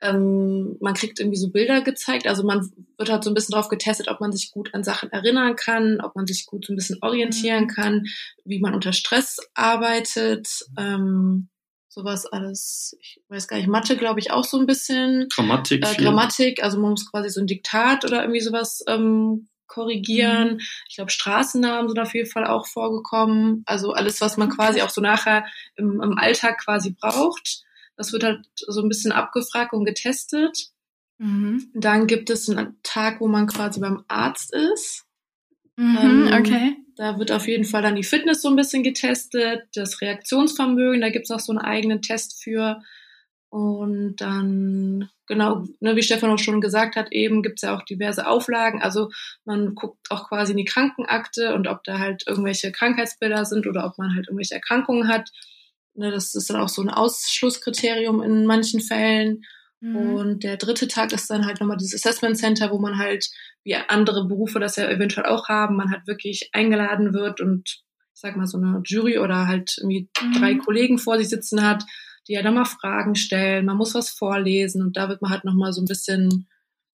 ähm, 0.01 0.77
man 0.81 0.93
kriegt 0.93 1.19
irgendwie 1.19 1.37
so 1.37 1.49
Bilder 1.49 1.81
gezeigt. 1.81 2.27
Also 2.27 2.43
man 2.43 2.71
wird 2.97 3.09
halt 3.09 3.23
so 3.23 3.31
ein 3.31 3.33
bisschen 3.33 3.53
drauf 3.53 3.69
getestet, 3.69 4.07
ob 4.09 4.21
man 4.21 4.31
sich 4.31 4.51
gut 4.51 4.73
an 4.73 4.83
Sachen 4.83 5.11
erinnern 5.11 5.55
kann, 5.55 5.99
ob 6.01 6.15
man 6.15 6.27
sich 6.27 6.45
gut 6.45 6.65
so 6.65 6.73
ein 6.73 6.75
bisschen 6.75 6.99
orientieren 7.01 7.63
mhm. 7.63 7.67
kann, 7.67 8.03
wie 8.43 8.59
man 8.59 8.73
unter 8.73 8.93
Stress 8.93 9.37
arbeitet. 9.53 10.47
Ähm, 10.77 11.49
sowas 11.87 12.25
alles, 12.25 12.97
ich 12.99 13.21
weiß 13.29 13.47
gar 13.47 13.57
nicht, 13.57 13.69
Mathe 13.69 13.95
glaube 13.95 14.19
ich 14.19 14.31
auch 14.31 14.43
so 14.43 14.59
ein 14.59 14.65
bisschen. 14.65 15.27
Grammatik. 15.33 15.85
Äh, 15.85 15.95
Grammatik, 15.95 16.61
also 16.61 16.79
man 16.79 16.91
muss 16.91 17.09
quasi 17.09 17.29
so 17.29 17.39
ein 17.39 17.47
Diktat 17.47 18.03
oder 18.03 18.21
irgendwie 18.21 18.41
sowas 18.41 18.83
ähm, 18.87 19.47
korrigieren. 19.67 20.55
Mhm. 20.55 20.61
Ich 20.89 20.95
glaube, 20.95 21.11
Straßennamen 21.11 21.89
sind 21.89 21.99
auf 21.99 22.13
jeden 22.13 22.29
Fall 22.29 22.45
auch 22.45 22.67
vorgekommen. 22.67 23.63
Also 23.65 23.93
alles, 23.93 24.21
was 24.21 24.37
man 24.37 24.49
quasi 24.49 24.81
auch 24.81 24.89
so 24.89 25.01
nachher 25.01 25.45
im, 25.75 26.01
im 26.01 26.17
Alltag 26.17 26.63
quasi 26.63 26.95
braucht. 26.99 27.63
Das 27.97 28.11
wird 28.11 28.23
halt 28.23 28.45
so 28.55 28.81
ein 28.81 28.89
bisschen 28.89 29.11
abgefragt 29.11 29.73
und 29.73 29.85
getestet. 29.85 30.69
Mhm. 31.17 31.71
Dann 31.73 32.07
gibt 32.07 32.29
es 32.29 32.49
einen 32.49 32.77
Tag, 32.83 33.21
wo 33.21 33.27
man 33.27 33.47
quasi 33.47 33.79
beim 33.79 34.03
Arzt 34.07 34.53
ist. 34.53 35.05
Mhm, 35.77 35.97
ähm, 36.01 36.29
okay. 36.33 36.77
Da 36.95 37.19
wird 37.19 37.31
auf 37.31 37.47
jeden 37.47 37.65
Fall 37.65 37.81
dann 37.81 37.95
die 37.95 38.03
Fitness 38.03 38.41
so 38.41 38.49
ein 38.49 38.55
bisschen 38.55 38.83
getestet, 38.83 39.63
das 39.73 39.99
Reaktionsvermögen, 39.99 41.01
da 41.01 41.09
gibt 41.09 41.25
es 41.25 41.31
auch 41.31 41.41
so 41.41 41.51
einen 41.51 41.59
eigenen 41.59 42.01
Test 42.01 42.41
für. 42.41 42.81
Und 43.55 44.17
dann, 44.17 45.07
genau, 45.27 45.63
ne, 45.79 45.95
wie 45.95 46.03
Stefan 46.03 46.29
auch 46.29 46.39
schon 46.39 46.59
gesagt 46.59 46.97
hat, 46.97 47.13
eben 47.13 47.41
gibt 47.41 47.59
es 47.59 47.61
ja 47.61 47.73
auch 47.73 47.83
diverse 47.83 48.27
Auflagen. 48.27 48.81
Also 48.81 49.11
man 49.45 49.75
guckt 49.75 50.11
auch 50.11 50.27
quasi 50.27 50.51
in 50.51 50.57
die 50.57 50.65
Krankenakte 50.65 51.55
und 51.55 51.65
ob 51.69 51.81
da 51.85 51.99
halt 51.99 52.23
irgendwelche 52.27 52.73
Krankheitsbilder 52.73 53.45
sind 53.45 53.65
oder 53.65 53.85
ob 53.85 53.97
man 53.97 54.13
halt 54.13 54.27
irgendwelche 54.27 54.55
Erkrankungen 54.55 55.07
hat. 55.07 55.29
Ne, 55.93 56.11
das 56.11 56.35
ist 56.35 56.49
dann 56.49 56.59
auch 56.59 56.67
so 56.67 56.81
ein 56.81 56.89
Ausschlusskriterium 56.89 58.21
in 58.21 58.45
manchen 58.45 58.81
Fällen. 58.81 59.43
Mhm. 59.79 59.95
Und 59.95 60.43
der 60.43 60.57
dritte 60.57 60.89
Tag 60.89 61.13
ist 61.13 61.29
dann 61.29 61.45
halt 61.45 61.61
nochmal 61.61 61.77
dieses 61.77 61.95
Assessment 61.95 62.37
Center, 62.37 62.71
wo 62.71 62.77
man 62.77 62.97
halt, 62.97 63.29
wie 63.63 63.75
andere 63.75 64.27
Berufe 64.27 64.59
das 64.59 64.75
ja 64.75 64.89
eventuell 64.89 65.27
auch 65.27 65.47
haben, 65.47 65.77
man 65.77 65.91
halt 65.91 66.07
wirklich 66.07 66.49
eingeladen 66.51 67.13
wird 67.13 67.39
und 67.39 67.69
ich 67.69 68.19
sag 68.19 68.35
mal 68.35 68.47
so 68.47 68.57
eine 68.57 68.81
Jury 68.83 69.17
oder 69.17 69.47
halt 69.47 69.77
irgendwie 69.77 70.09
mhm. 70.21 70.33
drei 70.33 70.55
Kollegen 70.55 70.97
vor 70.97 71.17
sich 71.17 71.29
sitzen 71.29 71.65
hat, 71.65 71.85
die 72.27 72.33
ja 72.33 72.41
dann 72.41 72.55
mal 72.55 72.65
Fragen 72.65 73.15
stellen, 73.15 73.65
man 73.65 73.77
muss 73.77 73.93
was 73.93 74.09
vorlesen 74.09 74.81
und 74.81 74.97
da 74.97 75.09
wird 75.09 75.21
man 75.21 75.31
halt 75.31 75.45
nochmal 75.45 75.73
so 75.73 75.81
ein 75.81 75.85
bisschen 75.85 76.47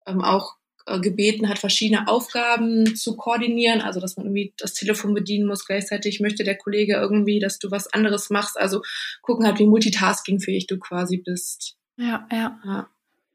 ähm, 0.06 0.22
auch 0.22 0.56
äh, 0.86 1.00
gebeten 1.00 1.50
hat, 1.50 1.58
verschiedene 1.58 2.08
Aufgaben 2.08 2.96
zu 2.96 3.18
koordinieren, 3.18 3.82
also 3.82 4.00
dass 4.00 4.18
man 4.18 4.28
irgendwie 4.28 4.54
das 4.58 4.74
Telefon 4.74 5.14
bedienen 5.14 5.48
muss, 5.48 5.66
gleichzeitig 5.66 6.20
möchte 6.20 6.44
der 6.44 6.58
Kollege 6.58 6.94
irgendwie, 6.94 7.40
dass 7.40 7.58
du 7.58 7.72
was 7.72 7.92
anderes 7.92 8.30
machst, 8.30 8.58
also 8.58 8.82
gucken 9.22 9.46
halt, 9.48 9.58
wie 9.58 9.66
multitaskingfähig 9.66 10.68
du 10.68 10.78
quasi 10.78 11.18
bist. 11.18 11.76
Ja, 11.98 12.28
ja. 12.32 12.60
ja 12.64 12.90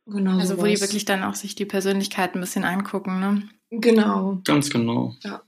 genau. 0.07 0.39
Also 0.39 0.55
sowas. 0.55 0.63
wo 0.63 0.67
die 0.69 0.81
wirklich 0.81 1.05
dann 1.05 1.25
auch 1.25 1.35
sich 1.35 1.55
die 1.55 1.67
Persönlichkeit 1.67 2.35
ein 2.35 2.41
bisschen 2.41 2.65
angucken, 2.65 3.19
ne? 3.19 3.49
Genau. 3.71 4.41
Ganz 4.45 4.71
genau. 4.71 5.15
Ja. 5.23 5.43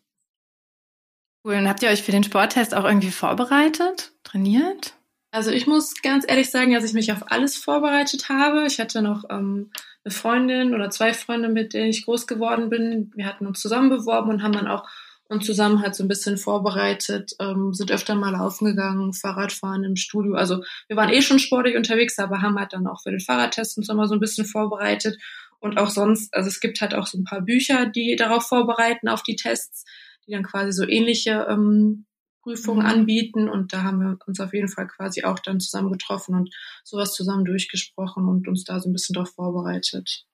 Cool. 1.44 1.54
Und 1.54 1.68
habt 1.68 1.82
ihr 1.82 1.88
euch 1.88 2.02
für 2.02 2.12
den 2.12 2.22
Sporttest 2.22 2.74
auch 2.74 2.84
irgendwie 2.84 3.10
vorbereitet, 3.10 4.12
trainiert? 4.22 4.94
Also 5.32 5.50
ich 5.50 5.66
muss 5.66 5.94
ganz 6.02 6.26
ehrlich 6.28 6.50
sagen, 6.50 6.74
dass 6.74 6.84
ich 6.84 6.92
mich 6.92 7.10
auf 7.10 7.32
alles 7.32 7.56
vorbereitet 7.56 8.28
habe. 8.28 8.66
Ich 8.66 8.78
hatte 8.78 9.00
noch 9.00 9.24
ähm, 9.30 9.70
eine 10.04 10.12
Freundin 10.12 10.74
oder 10.74 10.90
zwei 10.90 11.14
Freunde, 11.14 11.48
mit 11.48 11.72
denen 11.72 11.88
ich 11.88 12.04
groß 12.04 12.26
geworden 12.26 12.68
bin. 12.68 13.10
Wir 13.16 13.24
hatten 13.24 13.46
uns 13.46 13.60
zusammen 13.60 13.88
beworben 13.88 14.28
und 14.28 14.42
haben 14.42 14.52
dann 14.52 14.68
auch 14.68 14.86
uns 15.28 15.46
zusammen 15.46 15.80
halt 15.80 15.94
so 15.94 16.04
ein 16.04 16.08
bisschen 16.08 16.36
vorbereitet, 16.36 17.32
ähm, 17.40 17.72
sind 17.72 17.90
öfter 17.90 18.14
mal 18.14 18.32
laufen 18.32 18.66
gegangen, 18.66 19.14
Fahrradfahren 19.14 19.84
im 19.84 19.96
Studio. 19.96 20.34
Also 20.34 20.62
wir 20.88 20.96
waren 20.96 21.08
eh 21.08 21.22
schon 21.22 21.38
sportlich 21.38 21.76
unterwegs, 21.76 22.18
aber 22.18 22.42
haben 22.42 22.58
halt 22.58 22.74
dann 22.74 22.86
auch 22.86 23.00
für 23.02 23.10
den 23.10 23.20
Fahrradtest 23.20 23.78
uns 23.78 23.88
immer 23.88 24.08
so 24.08 24.14
ein 24.14 24.20
bisschen 24.20 24.44
vorbereitet. 24.44 25.16
Und 25.60 25.78
auch 25.78 25.88
sonst, 25.88 26.34
also 26.34 26.48
es 26.48 26.60
gibt 26.60 26.82
halt 26.82 26.94
auch 26.94 27.06
so 27.06 27.16
ein 27.16 27.24
paar 27.24 27.40
Bücher, 27.40 27.86
die 27.86 28.16
darauf 28.16 28.46
vorbereiten, 28.46 29.08
auf 29.08 29.22
die 29.22 29.36
Tests, 29.36 29.86
die 30.26 30.32
dann 30.32 30.42
quasi 30.42 30.72
so 30.72 30.86
ähnliche 30.86 31.46
ähm, 31.48 32.04
Prüfungen 32.42 32.82
mhm. 32.82 32.92
anbieten. 32.92 33.48
Und 33.48 33.72
da 33.72 33.82
haben 33.82 34.00
wir 34.00 34.18
uns 34.26 34.40
auf 34.40 34.52
jeden 34.52 34.68
Fall 34.68 34.86
quasi 34.88 35.24
auch 35.24 35.38
dann 35.38 35.60
zusammen 35.60 35.92
getroffen 35.92 36.34
und 36.34 36.54
sowas 36.84 37.14
zusammen 37.14 37.44
durchgesprochen 37.44 38.28
und 38.28 38.48
uns 38.48 38.64
da 38.64 38.80
so 38.80 38.88
ein 38.88 38.92
bisschen 38.92 39.14
darauf 39.14 39.30
vorbereitet. 39.30 40.24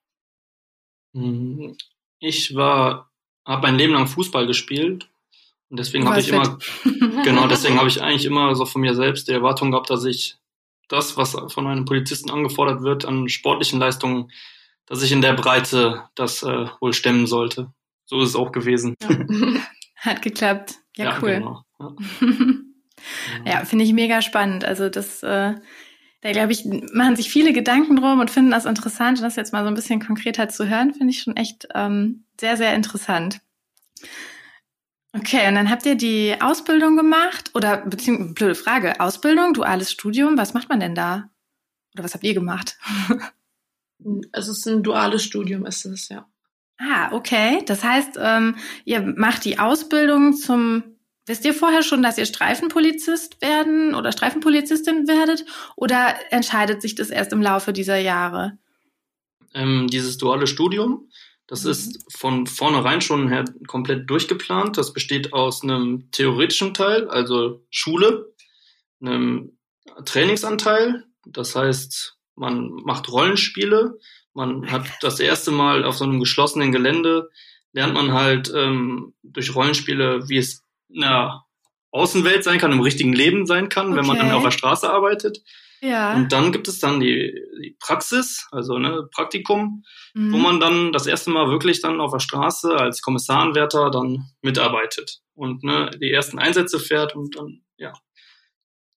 Mhm. 1.13 1.77
Ich 2.19 2.55
war, 2.55 3.11
habe 3.45 3.63
mein 3.63 3.75
Leben 3.75 3.93
lang 3.93 4.07
Fußball 4.07 4.47
gespielt. 4.47 5.09
Und 5.69 5.77
deswegen 5.77 6.07
habe 6.07 6.19
ich 6.19 6.29
immer, 6.29 6.57
genau, 7.23 7.47
deswegen 7.47 7.77
habe 7.77 7.87
ich 7.87 8.01
eigentlich 8.01 8.25
immer 8.25 8.55
so 8.55 8.65
von 8.65 8.81
mir 8.81 8.95
selbst 8.95 9.27
die 9.27 9.33
Erwartung 9.33 9.71
gehabt, 9.71 9.89
dass 9.89 10.03
ich 10.03 10.37
das, 10.87 11.15
was 11.15 11.37
von 11.53 11.67
einem 11.67 11.85
Polizisten 11.85 12.31
angefordert 12.31 12.81
wird, 12.81 13.05
an 13.05 13.29
sportlichen 13.29 13.79
Leistungen, 13.79 14.31
dass 14.87 15.03
ich 15.03 15.11
in 15.11 15.21
der 15.21 15.33
Breite 15.33 16.09
das 16.15 16.41
äh, 16.41 16.67
wohl 16.81 16.93
stemmen 16.93 17.27
sollte. 17.27 17.71
So 18.05 18.21
ist 18.21 18.29
es 18.29 18.35
auch 18.35 18.51
gewesen. 18.51 18.95
Ja. 19.03 19.09
Hat 19.97 20.21
geklappt. 20.23 20.75
Ja, 20.95 21.05
ja 21.05 21.19
cool. 21.21 21.33
Genau. 21.35 21.63
Ja, 23.45 23.59
ja 23.59 23.65
finde 23.65 23.85
ich 23.85 23.93
mega 23.93 24.21
spannend. 24.21 24.65
Also 24.65 24.89
das, 24.89 25.23
äh, 25.23 25.55
da 26.19 26.31
glaube 26.33 26.51
ich, 26.51 26.65
machen 26.65 27.15
sich 27.15 27.29
viele 27.29 27.53
Gedanken 27.53 27.95
drum 27.95 28.19
und 28.19 28.29
finden 28.29 28.51
das 28.51 28.65
interessant. 28.65 29.19
Und 29.19 29.23
das 29.23 29.37
jetzt 29.37 29.53
mal 29.53 29.63
so 29.63 29.69
ein 29.69 29.73
bisschen 29.73 30.05
konkreter 30.05 30.49
zu 30.49 30.67
hören, 30.67 30.93
finde 30.93 31.11
ich 31.11 31.21
schon 31.21 31.37
echt 31.37 31.69
ähm, 31.73 32.25
sehr, 32.39 32.57
sehr 32.57 32.75
interessant. 32.75 33.39
Okay, 35.13 35.47
und 35.47 35.55
dann 35.55 35.69
habt 35.69 35.85
ihr 35.85 35.95
die 35.95 36.35
Ausbildung 36.39 36.95
gemacht 36.95 37.51
oder 37.55 37.77
beziehungsweise 37.77 38.33
blöde 38.33 38.55
Frage, 38.55 38.99
Ausbildung, 38.99 39.53
duales 39.53 39.91
Studium, 39.91 40.37
was 40.37 40.53
macht 40.53 40.69
man 40.69 40.79
denn 40.79 40.93
da? 40.93 41.29
Oder 41.95 42.03
was 42.03 42.13
habt 42.13 42.23
ihr 42.23 42.33
gemacht? 42.33 42.77
Es 44.31 44.47
ist 44.47 44.65
ein 44.65 44.81
duales 44.81 45.25
Studium, 45.25 45.65
ist 45.65 45.83
es, 45.83 46.07
ja. 46.07 46.25
Ah, 46.77 47.11
okay. 47.11 47.61
Das 47.65 47.83
heißt, 47.83 48.17
ähm, 48.17 48.55
ihr 48.85 49.01
macht 49.01 49.43
die 49.43 49.59
Ausbildung 49.59 50.33
zum, 50.33 50.83
wisst 51.29 51.45
ihr 51.45 51.53
vorher 51.53 51.83
schon, 51.83 52.01
dass 52.01 52.17
ihr 52.17 52.25
Streifenpolizist 52.25 53.41
werden 53.41 53.95
oder 53.95 54.11
Streifenpolizistin 54.11 55.07
werdet 55.07 55.45
oder 55.75 56.15
entscheidet 56.31 56.81
sich 56.81 56.95
das 56.95 57.11
erst 57.11 57.31
im 57.31 57.41
Laufe 57.41 57.71
dieser 57.71 57.97
Jahre? 57.97 58.57
Ähm, 59.53 59.87
dieses 59.87 60.17
duale 60.17 60.47
Studium, 60.47 61.09
das 61.47 61.63
mhm. 61.63 61.71
ist 61.71 62.13
von 62.15 62.47
vornherein 62.47 63.01
schon 63.01 63.29
her 63.29 63.45
komplett 63.67 64.09
durchgeplant. 64.09 64.77
Das 64.77 64.91
besteht 64.91 65.31
aus 65.31 65.63
einem 65.63 66.11
theoretischen 66.11 66.73
Teil, 66.73 67.07
also 67.07 67.63
Schule, 67.69 68.33
einem 68.99 69.57
Trainingsanteil, 70.05 71.05
das 71.25 71.55
heißt, 71.55 72.17
man 72.35 72.69
macht 72.83 73.09
Rollenspiele, 73.11 73.97
man 74.33 74.71
hat 74.71 74.87
das 75.01 75.19
erste 75.19 75.51
Mal 75.51 75.85
auf 75.85 75.97
so 75.97 76.05
einem 76.05 76.19
geschlossenen 76.19 76.71
Gelände, 76.71 77.29
lernt 77.71 77.93
man 77.93 78.13
halt 78.13 78.51
ähm, 78.55 79.13
durch 79.21 79.53
Rollenspiele, 79.53 80.27
wie 80.27 80.37
es 80.37 80.63
in 80.89 81.01
der 81.01 81.45
Außenwelt 81.91 82.43
sein 82.43 82.59
kann, 82.59 82.71
im 82.71 82.81
richtigen 82.81 83.13
Leben 83.13 83.45
sein 83.45 83.69
kann, 83.69 83.87
okay. 83.87 83.97
wenn 83.97 84.05
man 84.05 84.17
dann 84.17 84.31
auf 84.31 84.43
der 84.43 84.51
Straße 84.51 84.89
arbeitet. 84.89 85.41
Ja. 85.81 86.13
Und 86.13 86.31
dann 86.31 86.51
gibt 86.51 86.67
es 86.67 86.79
dann 86.79 86.99
die, 86.99 87.33
die 87.61 87.75
Praxis, 87.79 88.47
also 88.51 88.77
ne, 88.77 89.07
Praktikum, 89.13 89.83
mhm. 90.13 90.33
wo 90.33 90.37
man 90.37 90.59
dann 90.59 90.91
das 90.91 91.07
erste 91.07 91.29
Mal 91.29 91.49
wirklich 91.49 91.81
dann 91.81 92.01
auf 92.01 92.11
der 92.11 92.19
Straße 92.19 92.75
als 92.75 93.01
Kommissarenwärter 93.01 93.89
dann 93.89 94.25
mitarbeitet 94.41 95.21
und 95.35 95.63
ne, 95.63 95.89
die 96.01 96.11
ersten 96.11 96.37
Einsätze 96.37 96.79
fährt 96.79 97.15
und 97.15 97.37
dann, 97.37 97.61
ja, 97.77 97.93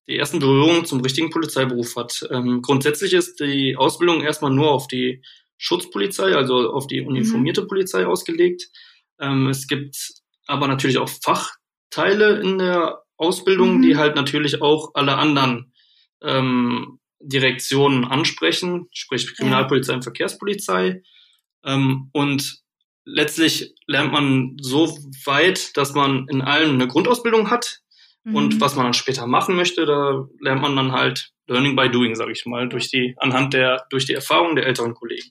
die 0.09 0.17
ersten 0.17 0.41
Berührungen 0.41 0.85
zum 0.85 1.01
richtigen 1.01 1.31
Polizeiberuf 1.31 1.95
hat. 1.95 2.27
Ähm, 2.31 2.61
grundsätzlich 2.61 3.13
ist 3.13 3.39
die 3.39 3.77
Ausbildung 3.77 4.21
erstmal 4.21 4.51
nur 4.51 4.73
auf 4.73 4.89
die 4.89 5.23
Schutzpolizei, 5.59 6.35
also 6.35 6.73
auf 6.73 6.89
die 6.89 7.03
uniformierte 7.03 7.63
mhm. 7.63 7.69
Polizei 7.69 8.05
ausgelegt. 8.05 8.69
Ähm, 9.21 9.47
es 9.47 9.69
gibt 9.69 9.97
aber 10.49 10.67
natürlich 10.67 10.99
auch 10.99 11.09
Fachteile 11.93 12.41
in 12.41 12.59
der 12.59 13.03
Ausbildung, 13.17 13.77
mhm. 13.77 13.83
die 13.83 13.97
halt 13.97 14.17
natürlich 14.17 14.63
auch 14.63 14.93
alle 14.95 15.17
anderen 15.17 15.73
ähm, 16.23 16.99
Direktionen 17.21 18.05
ansprechen, 18.05 18.89
sprich 18.93 19.37
Kriminalpolizei 19.37 19.95
und 19.95 20.03
Verkehrspolizei. 20.03 21.03
Ähm, 21.65 22.11
und 22.13 22.63
letztlich 23.05 23.75
lernt 23.87 24.13
man 24.13 24.57
so 24.61 24.89
weit, 25.25 25.77
dass 25.77 25.95
man 25.95 26.27
in 26.29 26.43
allem 26.43 26.75
eine 26.75 26.89
Grundausbildung 26.89 27.51
hat, 27.51 27.83
Mhm. 28.25 28.35
Und 28.35 28.61
was 28.61 28.77
man 28.77 28.87
dann 28.87 28.95
später 28.95 29.27
machen 29.27 29.57
möchte, 29.57 29.85
da 29.87 30.29
lernt 30.41 30.63
man 30.63 30.77
dann 30.77 30.93
halt 30.93 31.33
Learning 31.47 31.75
by 31.75 31.91
Doing, 31.91 32.15
sage 32.15 32.33
ich 32.33 32.47
mal, 32.47 32.69
durch 32.69 32.89
die, 32.91 33.15
anhand 33.19 33.53
der, 33.53 33.85
durch 33.91 34.07
die 34.07 34.15
Erfahrung 34.15 34.55
der 34.55 34.67
älteren 34.67 34.95
Kollegen. 34.95 35.31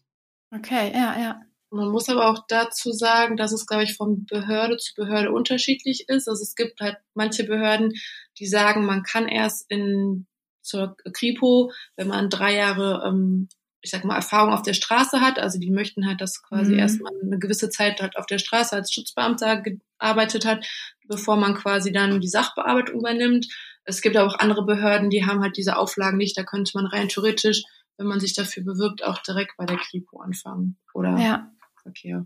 Okay, 0.54 0.92
ja, 0.94 1.20
ja. 1.20 1.42
Man 1.72 1.90
muss 1.90 2.10
aber 2.10 2.30
auch 2.30 2.46
dazu 2.48 2.92
sagen, 2.92 3.38
dass 3.38 3.54
es, 3.54 3.66
glaube 3.66 3.84
ich, 3.84 3.96
von 3.96 4.26
Behörde 4.26 4.78
zu 4.78 4.94
Behörde 4.96 5.32
unterschiedlich 5.32 6.06
ist. 6.10 6.28
Also 6.28 6.44
es 6.44 6.56
gibt 6.56 6.82
halt 6.82 6.98
manche 7.14 7.46
Behörden, 7.46 7.94
die 8.38 8.48
sagen, 8.48 8.86
man 8.86 9.04
kann 9.04 9.28
erst 9.28 9.70
in 9.70 10.28
zur 10.62 10.96
Kripo, 11.14 11.72
wenn 11.96 12.08
man 12.08 12.30
drei 12.30 12.56
Jahre 12.56 13.04
ähm, 13.08 13.48
ich 13.82 13.90
sag 13.90 14.06
mal, 14.06 14.16
Erfahrung 14.16 14.54
auf 14.54 14.62
der 14.62 14.74
Straße 14.74 15.22
hat. 15.22 15.40
Also 15.40 15.60
die 15.60 15.72
möchten 15.72 16.06
halt, 16.06 16.22
dass 16.22 16.44
quasi 16.44 16.74
mhm. 16.74 16.80
erstmal 16.80 17.12
eine 17.22 17.40
gewisse 17.40 17.70
Zeit 17.70 18.02
halt 18.02 18.16
auf 18.16 18.28
der 18.28 18.38
Straße 18.38 18.76
als 18.76 18.94
Schutzbeamter 18.94 19.62
gearbeitet 19.62 20.46
hat, 20.46 20.66
bevor 21.08 21.36
man 21.36 21.56
quasi 21.56 21.92
dann 21.92 22.22
die 22.22 22.28
Sachbearbeitung 22.28 23.00
übernimmt. 23.00 23.48
Es 23.84 24.02
gibt 24.02 24.16
aber 24.16 24.28
auch 24.28 24.40
andere 24.40 24.66
Behörden, 24.66 25.10
die 25.10 25.26
haben 25.26 25.42
halt 25.42 25.58
diese 25.58 25.78
Auflagen 25.78 26.18
nicht. 26.18 26.38
Da 26.38 26.44
könnte 26.44 26.72
man 26.76 26.86
rein 26.86 27.10
theoretisch, 27.10 27.64
wenn 27.98 28.06
man 28.06 28.20
sich 28.20 28.36
dafür 28.36 28.64
bewirbt, 28.64 29.04
auch 29.04 29.20
direkt 29.24 29.58
bei 29.58 29.66
der 29.66 29.78
Kripo 29.78 30.20
anfangen 30.20 30.78
oder 30.94 31.18
ja. 31.18 31.52
Verkehr. 31.84 32.26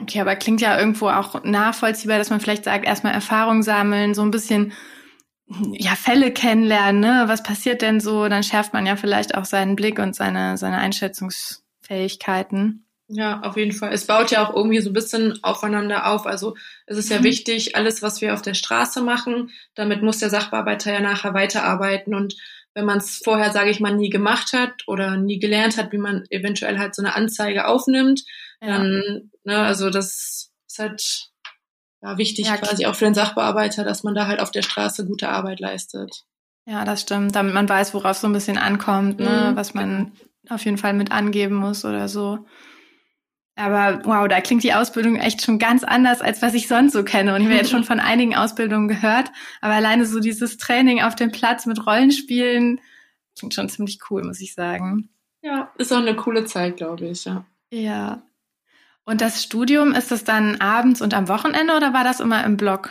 Okay, 0.00 0.20
aber 0.20 0.36
klingt 0.36 0.60
ja 0.60 0.78
irgendwo 0.78 1.08
auch 1.08 1.44
nachvollziehbar, 1.44 2.18
dass 2.18 2.30
man 2.30 2.40
vielleicht 2.40 2.64
sagt, 2.64 2.86
erstmal 2.86 3.12
Erfahrung 3.12 3.62
sammeln, 3.62 4.14
so 4.14 4.22
ein 4.22 4.30
bisschen 4.30 4.72
ja, 5.72 5.96
Fälle 5.96 6.32
kennenlernen, 6.32 7.00
ne? 7.00 7.24
Was 7.26 7.42
passiert 7.42 7.82
denn 7.82 8.00
so? 8.00 8.28
Dann 8.28 8.42
schärft 8.42 8.72
man 8.72 8.86
ja 8.86 8.96
vielleicht 8.96 9.34
auch 9.34 9.44
seinen 9.44 9.76
Blick 9.76 9.98
und 9.98 10.14
seine, 10.14 10.56
seine 10.56 10.78
Einschätzungsfähigkeiten. 10.78 12.86
Ja, 13.12 13.40
auf 13.40 13.56
jeden 13.56 13.72
Fall. 13.72 13.92
Es 13.92 14.06
baut 14.06 14.30
ja 14.30 14.46
auch 14.46 14.54
irgendwie 14.54 14.80
so 14.80 14.90
ein 14.90 14.92
bisschen 14.92 15.42
aufeinander 15.42 16.12
auf. 16.12 16.26
Also 16.26 16.54
es 16.86 16.96
ist 16.96 17.10
ja 17.10 17.18
mhm. 17.18 17.24
wichtig, 17.24 17.74
alles, 17.74 18.02
was 18.02 18.20
wir 18.20 18.32
auf 18.32 18.42
der 18.42 18.54
Straße 18.54 19.02
machen, 19.02 19.50
damit 19.74 20.02
muss 20.02 20.18
der 20.18 20.30
Sachbearbeiter 20.30 20.92
ja 20.92 21.00
nachher 21.00 21.34
weiterarbeiten. 21.34 22.14
Und 22.14 22.36
wenn 22.74 22.84
man 22.84 22.98
es 22.98 23.20
vorher, 23.22 23.52
sage 23.52 23.70
ich 23.70 23.80
mal, 23.80 23.94
nie 23.94 24.10
gemacht 24.10 24.52
hat 24.52 24.86
oder 24.86 25.16
nie 25.16 25.38
gelernt 25.38 25.76
hat, 25.76 25.92
wie 25.92 25.98
man 25.98 26.24
eventuell 26.30 26.78
halt 26.78 26.94
so 26.94 27.02
eine 27.02 27.14
Anzeige 27.14 27.66
aufnimmt, 27.66 28.22
ja. 28.60 28.68
dann, 28.68 29.30
ne, 29.44 29.58
also 29.58 29.90
das 29.90 30.50
ist 30.68 30.78
halt 30.78 31.30
ja, 32.02 32.16
wichtig 32.16 32.46
ja, 32.46 32.56
quasi 32.56 32.86
auch 32.86 32.94
für 32.94 33.04
den 33.04 33.14
Sachbearbeiter, 33.14 33.84
dass 33.84 34.02
man 34.02 34.14
da 34.14 34.26
halt 34.26 34.40
auf 34.40 34.50
der 34.50 34.62
Straße 34.62 35.06
gute 35.06 35.28
Arbeit 35.28 35.60
leistet. 35.60 36.24
Ja, 36.66 36.84
das 36.84 37.02
stimmt, 37.02 37.34
damit 37.34 37.54
man 37.54 37.68
weiß, 37.68 37.94
worauf 37.94 38.16
so 38.16 38.26
ein 38.26 38.32
bisschen 38.32 38.58
ankommt, 38.58 39.18
ne? 39.18 39.50
Mhm. 39.50 39.56
was 39.56 39.74
man 39.74 40.12
auf 40.48 40.64
jeden 40.64 40.78
Fall 40.78 40.92
mit 40.92 41.10
angeben 41.12 41.56
muss 41.56 41.84
oder 41.84 42.08
so. 42.08 42.46
Aber 43.60 44.04
wow, 44.04 44.26
da 44.26 44.40
klingt 44.40 44.62
die 44.62 44.72
Ausbildung 44.72 45.16
echt 45.16 45.44
schon 45.44 45.58
ganz 45.58 45.84
anders, 45.84 46.20
als 46.22 46.40
was 46.40 46.54
ich 46.54 46.66
sonst 46.66 46.92
so 46.92 47.04
kenne. 47.04 47.34
Und 47.34 47.42
ich 47.42 47.46
habe 47.46 47.56
jetzt 47.56 47.70
schon 47.70 47.84
von 47.92 48.00
einigen 48.00 48.34
Ausbildungen 48.34 48.88
gehört, 48.88 49.30
aber 49.60 49.74
alleine 49.74 50.06
so 50.06 50.20
dieses 50.20 50.56
Training 50.56 51.02
auf 51.02 51.14
dem 51.14 51.30
Platz 51.30 51.66
mit 51.66 51.86
Rollenspielen 51.86 52.80
klingt 53.38 53.54
schon 53.54 53.68
ziemlich 53.68 53.98
cool, 54.10 54.24
muss 54.24 54.40
ich 54.40 54.54
sagen. 54.54 55.10
Ja, 55.42 55.70
ist 55.78 55.92
auch 55.92 55.98
eine 55.98 56.16
coole 56.16 56.44
Zeit, 56.44 56.76
glaube 56.76 57.06
ich, 57.06 57.24
ja. 57.24 57.44
Ja, 57.72 58.22
und 59.04 59.20
das 59.20 59.42
Studium, 59.42 59.92
ist 59.92 60.10
das 60.10 60.24
dann 60.24 60.60
abends 60.60 61.02
und 61.02 61.14
am 61.14 61.28
Wochenende 61.28 61.74
oder 61.74 61.92
war 61.92 62.04
das 62.04 62.20
immer 62.20 62.44
im 62.44 62.56
Block? 62.56 62.90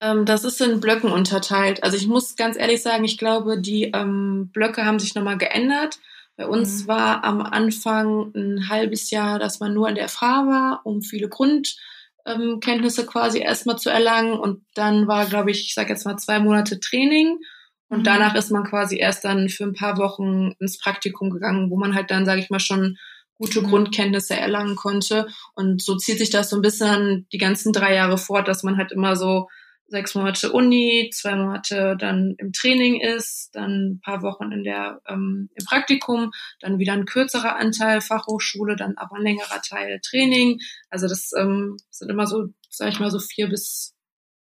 Ähm, 0.00 0.24
das 0.24 0.42
ist 0.42 0.60
in 0.60 0.80
Blöcken 0.80 1.12
unterteilt. 1.12 1.84
Also 1.84 1.96
ich 1.96 2.08
muss 2.08 2.34
ganz 2.34 2.56
ehrlich 2.56 2.82
sagen, 2.82 3.04
ich 3.04 3.18
glaube, 3.18 3.60
die 3.60 3.84
ähm, 3.84 4.50
Blöcke 4.52 4.84
haben 4.84 4.98
sich 4.98 5.14
nochmal 5.14 5.38
geändert. 5.38 6.00
Bei 6.42 6.48
uns 6.48 6.82
mhm. 6.82 6.88
war 6.88 7.22
am 7.22 7.40
Anfang 7.40 8.32
ein 8.34 8.68
halbes 8.68 9.12
Jahr, 9.12 9.38
dass 9.38 9.60
man 9.60 9.72
nur 9.72 9.88
in 9.88 9.94
der 9.94 10.08
FH 10.08 10.48
war, 10.48 10.80
um 10.82 11.00
viele 11.00 11.28
Grundkenntnisse 11.28 13.02
ähm, 13.02 13.06
quasi 13.06 13.38
erstmal 13.38 13.78
zu 13.78 13.90
erlangen. 13.90 14.32
Und 14.32 14.64
dann 14.74 15.06
war, 15.06 15.26
glaube 15.26 15.52
ich, 15.52 15.66
ich 15.66 15.74
sage 15.74 15.90
jetzt 15.90 16.04
mal 16.04 16.16
zwei 16.16 16.40
Monate 16.40 16.80
Training. 16.80 17.38
Und 17.88 18.00
mhm. 18.00 18.04
danach 18.04 18.34
ist 18.34 18.50
man 18.50 18.64
quasi 18.64 18.98
erst 18.98 19.24
dann 19.24 19.50
für 19.50 19.62
ein 19.62 19.74
paar 19.74 19.98
Wochen 19.98 20.56
ins 20.58 20.78
Praktikum 20.78 21.30
gegangen, 21.30 21.70
wo 21.70 21.76
man 21.76 21.94
halt 21.94 22.10
dann, 22.10 22.26
sage 22.26 22.40
ich 22.40 22.50
mal, 22.50 22.58
schon 22.58 22.96
gute 23.34 23.62
mhm. 23.62 23.68
Grundkenntnisse 23.68 24.34
erlangen 24.34 24.74
konnte. 24.74 25.28
Und 25.54 25.80
so 25.80 25.94
zieht 25.94 26.18
sich 26.18 26.30
das 26.30 26.50
so 26.50 26.56
ein 26.56 26.62
bisschen 26.62 27.28
die 27.32 27.38
ganzen 27.38 27.72
drei 27.72 27.94
Jahre 27.94 28.18
fort, 28.18 28.48
dass 28.48 28.64
man 28.64 28.78
halt 28.78 28.90
immer 28.90 29.14
so 29.14 29.46
sechs 29.92 30.14
Monate 30.14 30.50
Uni, 30.50 31.10
zwei 31.12 31.36
Monate 31.36 31.96
dann 31.98 32.34
im 32.38 32.52
Training 32.52 33.00
ist, 33.00 33.50
dann 33.52 33.92
ein 33.92 34.00
paar 34.00 34.22
Wochen 34.22 34.50
in 34.50 34.64
der 34.64 35.00
ähm, 35.06 35.50
im 35.54 35.64
Praktikum, 35.66 36.32
dann 36.60 36.78
wieder 36.78 36.94
ein 36.94 37.04
kürzerer 37.04 37.56
Anteil 37.56 38.00
Fachhochschule, 38.00 38.74
dann 38.74 38.96
aber 38.96 39.16
ein 39.16 39.22
längerer 39.22 39.60
Teil 39.62 40.00
Training. 40.00 40.58
Also 40.90 41.06
das 41.06 41.30
ähm, 41.38 41.76
sind 41.90 42.10
immer 42.10 42.26
so, 42.26 42.48
sag 42.70 42.88
ich 42.88 42.98
mal, 43.00 43.10
so 43.10 43.20
vier 43.20 43.48
bis 43.48 43.94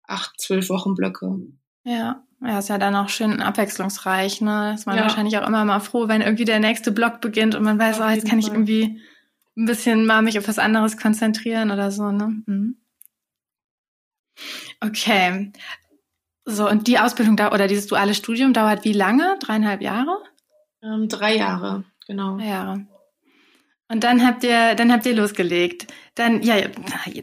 acht, 0.03 0.33
zwölf 0.39 0.69
Wochen 0.69 0.95
Blöcke. 0.95 1.37
Ja, 1.83 2.23
ja, 2.41 2.59
ist 2.59 2.69
ja 2.69 2.77
dann 2.77 2.95
auch 2.95 3.09
schön 3.09 3.41
abwechslungsreich, 3.41 4.41
ne? 4.41 4.73
Ist 4.75 4.85
man 4.85 4.97
ja. 4.97 5.03
wahrscheinlich 5.03 5.37
auch 5.37 5.47
immer 5.47 5.63
mal 5.63 5.79
froh, 5.79 6.07
wenn 6.09 6.21
irgendwie 6.21 6.45
der 6.45 6.59
nächste 6.59 6.91
Block 6.91 7.21
beginnt 7.21 7.55
und 7.55 7.63
man 7.63 7.79
weiß, 7.79 8.01
oh, 8.01 8.09
jetzt 8.09 8.27
kann 8.27 8.39
ich 8.39 8.49
irgendwie 8.49 9.01
ein 9.55 9.65
bisschen 9.65 10.05
mal 10.05 10.21
mich 10.21 10.37
auf 10.37 10.47
was 10.47 10.59
anderes 10.59 10.97
konzentrieren 10.97 11.71
oder 11.71 11.89
so, 11.89 12.11
ne? 12.11 12.43
Mhm. 12.45 12.77
Okay. 14.81 15.51
So, 16.45 16.69
und 16.69 16.87
die 16.87 16.99
Ausbildung 16.99 17.35
da 17.35 17.51
oder 17.51 17.67
dieses 17.67 17.87
duale 17.87 18.13
Studium 18.13 18.53
dauert 18.53 18.85
wie 18.85 18.93
lange? 18.93 19.37
Dreieinhalb 19.39 19.81
Jahre? 19.81 20.17
Ähm, 20.81 21.09
drei 21.09 21.35
Jahre, 21.35 21.83
genau. 22.05 22.37
Drei 22.37 22.47
Jahre. 22.47 22.87
Und 23.89 24.03
dann 24.03 24.25
habt 24.25 24.43
ihr, 24.43 24.75
dann 24.75 24.91
habt 24.91 25.05
ihr 25.05 25.15
losgelegt. 25.15 25.87
Dann, 26.15 26.41
ja, 26.43 26.55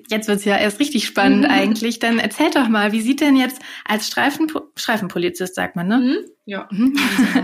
jetzt 0.08 0.28
wird's 0.28 0.46
ja 0.46 0.56
erst 0.56 0.80
richtig 0.80 1.04
spannend 1.04 1.44
mhm. 1.44 1.50
eigentlich. 1.50 1.98
Dann 1.98 2.18
erzählt 2.18 2.56
doch 2.56 2.68
mal, 2.68 2.92
wie 2.92 3.02
sieht 3.02 3.20
denn 3.20 3.36
jetzt 3.36 3.60
als 3.84 4.06
Streifenpo 4.06 4.62
Streifenpolizist, 4.74 5.54
sagt 5.54 5.76
man, 5.76 5.88
ne? 5.88 5.98
Mhm. 5.98 6.16
Ja. 6.46 6.68
Mhm. 6.70 6.94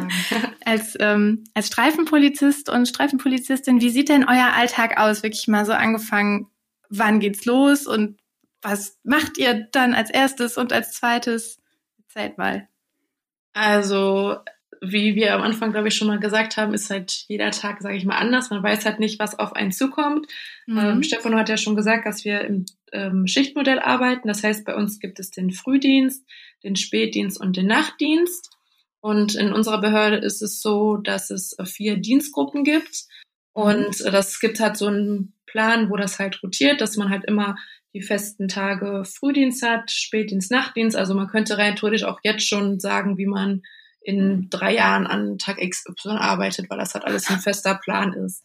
als, 0.64 0.96
ähm, 1.00 1.44
als 1.52 1.66
Streifenpolizist 1.66 2.70
und 2.70 2.86
Streifenpolizistin, 2.88 3.82
wie 3.82 3.90
sieht 3.90 4.08
denn 4.08 4.24
euer 4.24 4.52
Alltag 4.54 4.98
aus? 4.98 5.22
Wirklich 5.22 5.48
mal 5.48 5.66
so 5.66 5.72
angefangen, 5.72 6.46
wann 6.88 7.20
geht's 7.20 7.44
los 7.44 7.86
und 7.86 8.19
was 8.62 8.98
macht 9.04 9.38
ihr 9.38 9.68
dann 9.72 9.94
als 9.94 10.10
erstes 10.10 10.56
und 10.56 10.72
als 10.72 10.92
zweites? 10.92 11.58
Erzählt 11.98 12.38
mal. 12.38 12.68
Also, 13.52 14.36
wie 14.80 15.14
wir 15.14 15.34
am 15.34 15.42
Anfang, 15.42 15.72
glaube 15.72 15.88
ich, 15.88 15.94
schon 15.94 16.08
mal 16.08 16.20
gesagt 16.20 16.56
haben, 16.56 16.72
ist 16.72 16.90
halt 16.90 17.24
jeder 17.28 17.50
Tag, 17.50 17.80
sage 17.82 17.96
ich 17.96 18.04
mal, 18.04 18.16
anders. 18.16 18.50
Man 18.50 18.62
weiß 18.62 18.84
halt 18.84 19.00
nicht, 19.00 19.18
was 19.18 19.38
auf 19.38 19.54
einen 19.54 19.72
zukommt. 19.72 20.26
Mhm. 20.66 20.78
Ähm, 20.78 21.02
Stefano 21.02 21.36
hat 21.36 21.48
ja 21.48 21.56
schon 21.56 21.76
gesagt, 21.76 22.06
dass 22.06 22.24
wir 22.24 22.42
im 22.42 22.64
ähm, 22.92 23.26
Schichtmodell 23.26 23.78
arbeiten. 23.78 24.28
Das 24.28 24.42
heißt, 24.42 24.64
bei 24.64 24.74
uns 24.74 25.00
gibt 25.00 25.20
es 25.20 25.30
den 25.30 25.50
Frühdienst, 25.50 26.24
den 26.62 26.76
Spätdienst 26.76 27.40
und 27.40 27.56
den 27.56 27.66
Nachtdienst. 27.66 28.50
Und 29.00 29.34
in 29.34 29.52
unserer 29.52 29.80
Behörde 29.80 30.16
ist 30.16 30.42
es 30.42 30.60
so, 30.60 30.96
dass 30.96 31.30
es 31.30 31.56
vier 31.64 31.96
Dienstgruppen 31.96 32.64
gibt. 32.64 33.06
Und 33.52 34.00
das 34.04 34.40
gibt 34.40 34.60
halt 34.60 34.76
so 34.76 34.86
einen 34.86 35.34
Plan, 35.46 35.90
wo 35.90 35.96
das 35.96 36.18
halt 36.18 36.42
rotiert, 36.42 36.80
dass 36.80 36.96
man 36.96 37.10
halt 37.10 37.24
immer 37.24 37.56
die 37.94 38.02
festen 38.02 38.48
Tage 38.48 39.04
Frühdienst 39.04 39.62
hat, 39.62 39.90
Spätdienst, 39.90 40.50
Nachtdienst. 40.50 40.96
Also 40.96 41.14
man 41.14 41.28
könnte 41.28 41.58
rein 41.58 41.76
theoretisch 41.76 42.04
auch 42.04 42.20
jetzt 42.22 42.46
schon 42.46 42.78
sagen, 42.78 43.18
wie 43.18 43.26
man 43.26 43.62
in 44.00 44.48
drei 44.48 44.74
Jahren 44.74 45.06
an 45.06 45.38
Tag 45.38 45.58
XY 45.58 46.10
arbeitet, 46.10 46.70
weil 46.70 46.78
das 46.78 46.94
halt 46.94 47.04
alles 47.04 47.28
ein 47.28 47.40
fester 47.40 47.74
Plan 47.74 48.12
ist. 48.12 48.42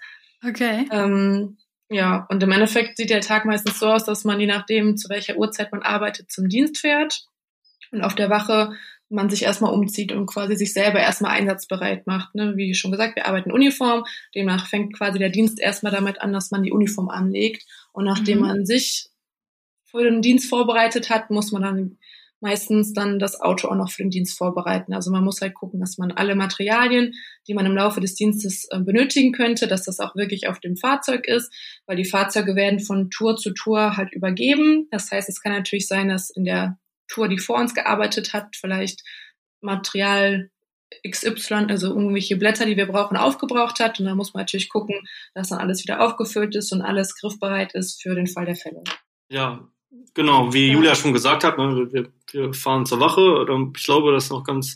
Okay. 0.48 0.88
Ähm, 0.92 1.58
ja, 1.90 2.26
und 2.30 2.42
im 2.42 2.52
Endeffekt 2.52 2.98
sieht 2.98 3.10
der 3.10 3.22
Tag 3.22 3.46
meistens 3.46 3.80
so 3.80 3.88
aus, 3.88 4.06
dass 4.06 4.24
man 4.24 4.40
je 4.40 4.48
nachdem, 4.48 4.98
zu 4.98 5.10
welcher 5.10 5.38
Uhrzeit 5.38 5.72
man 5.72 5.84
arbeitet, 5.84 6.32
zum 6.32 6.50
Dienst 6.50 6.80
fährt 6.80 7.28
und 7.92 8.02
auf 8.02 8.16
der 8.16 8.30
Wache 8.30 8.74
man 9.08 9.30
sich 9.30 9.44
erstmal 9.44 9.72
umzieht 9.72 10.12
und 10.12 10.26
quasi 10.26 10.56
sich 10.56 10.74
selber 10.74 11.00
erstmal 11.00 11.32
einsatzbereit 11.32 12.08
macht. 12.08 12.34
Ne? 12.34 12.54
Wie 12.58 12.74
schon 12.74 12.92
gesagt, 12.92 13.16
wir 13.16 13.28
arbeiten 13.28 13.50
in 13.50 13.56
Uniform, 13.56 14.04
demnach 14.34 14.68
fängt 14.68 14.98
quasi 14.98 15.20
der 15.20 15.30
Dienst 15.30 15.60
erstmal 15.60 15.92
damit 15.92 16.22
an, 16.22 16.34
dass 16.34 16.50
man 16.50 16.64
die 16.64 16.72
Uniform 16.72 17.10
anlegt 17.10 17.66
und 17.94 18.06
nachdem 18.06 18.40
mhm. 18.40 18.48
man 18.48 18.66
sich 18.66 19.10
für 19.96 20.04
den 20.04 20.22
Dienst 20.22 20.50
vorbereitet 20.50 21.10
hat, 21.10 21.30
muss 21.30 21.52
man 21.52 21.64
dann 21.64 21.98
meistens 22.42 22.94
dann 22.94 23.18
das 23.18 23.40
Auto 23.40 23.70
auch 23.70 23.76
noch 23.76 23.90
für 23.90 24.04
den 24.04 24.12
Dienst 24.12 24.38
vorbereiten. 24.38 24.94
Also 24.94 25.10
man 25.10 25.24
muss 25.24 25.42
halt 25.42 25.54
gucken, 25.54 25.80
dass 25.80 25.98
man 25.98 26.12
alle 26.12 26.36
Materialien, 26.36 27.14
die 27.48 27.54
man 27.54 27.66
im 27.66 27.76
Laufe 27.76 28.02
des 28.02 28.14
Dienstes 28.16 28.68
äh, 28.70 28.80
benötigen 28.80 29.32
könnte, 29.32 29.68
dass 29.68 29.84
das 29.84 30.00
auch 30.00 30.16
wirklich 30.16 30.48
auf 30.48 30.60
dem 30.60 30.78
Fahrzeug 30.78 31.28
ist, 31.28 31.52
weil 31.88 31.98
die 31.98 32.06
Fahrzeuge 32.06 32.56
werden 32.56 32.80
von 32.80 33.10
Tour 33.10 33.38
zu 33.38 33.52
Tour 33.52 33.98
halt 33.98 34.14
übergeben. 34.14 34.88
Das 34.92 35.12
heißt, 35.12 35.30
es 35.30 35.42
kann 35.42 35.54
natürlich 35.54 35.88
sein, 35.88 36.10
dass 36.10 36.30
in 36.30 36.44
der 36.44 36.78
Tour, 37.08 37.28
die 37.30 37.40
vor 37.40 37.58
uns 37.58 37.74
gearbeitet 37.74 38.34
hat, 38.34 38.56
vielleicht 38.56 39.04
Material 39.62 40.52
XY, 41.08 41.66
also 41.70 41.88
irgendwelche 41.88 42.38
Blätter, 42.38 42.66
die 42.66 42.78
wir 42.78 42.86
brauchen, 42.86 43.18
aufgebraucht 43.18 43.80
hat. 43.80 44.00
Und 44.00 44.06
da 44.06 44.16
muss 44.16 44.34
man 44.34 44.42
natürlich 44.42 44.70
gucken, 44.70 45.08
dass 45.34 45.50
dann 45.50 45.60
alles 45.60 45.84
wieder 45.84 46.02
aufgefüllt 46.02 46.56
ist 46.56 46.72
und 46.72 46.82
alles 46.82 47.16
griffbereit 47.16 47.74
ist 47.74 48.02
für 48.02 48.14
den 48.14 48.28
Fall 48.28 48.46
der 48.46 48.56
Fälle. 48.56 48.84
Ja, 49.30 49.68
Genau, 50.14 50.54
wie 50.54 50.72
Julia 50.72 50.96
schon 50.96 51.14
gesagt 51.14 51.44
hat, 51.44 51.58
ne, 51.58 51.90
wir, 51.92 52.08
wir 52.32 52.54
fahren 52.54 52.86
zur 52.86 53.00
Wache. 53.00 53.46
Ich 53.76 53.84
glaube, 53.84 54.14
das 54.14 54.26
ist 54.26 54.30
noch 54.32 54.44
ganz 54.44 54.76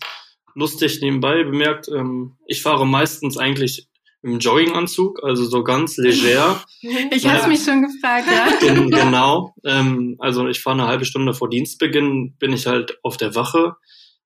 lustig 0.53 1.01
nebenbei 1.01 1.43
bemerkt. 1.43 1.87
Ähm, 1.87 2.35
ich 2.45 2.61
fahre 2.61 2.85
meistens 2.85 3.37
eigentlich 3.37 3.87
im 4.21 4.39
Jogginganzug, 4.39 5.23
also 5.23 5.45
so 5.45 5.63
ganz 5.63 5.97
leger. 5.97 6.63
Ich 7.11 7.23
ja. 7.23 7.33
habe 7.33 7.49
mich 7.49 7.63
schon 7.63 7.83
gefragt, 7.83 8.27
ja. 8.29 8.73
genau. 9.03 9.53
Ähm, 9.65 10.15
also 10.19 10.47
ich 10.47 10.61
fahre 10.61 10.79
eine 10.79 10.87
halbe 10.87 11.05
Stunde 11.05 11.33
vor 11.33 11.49
Dienstbeginn, 11.49 12.35
bin 12.37 12.53
ich 12.53 12.67
halt 12.67 12.99
auf 13.03 13.17
der 13.17 13.35
Wache. 13.35 13.75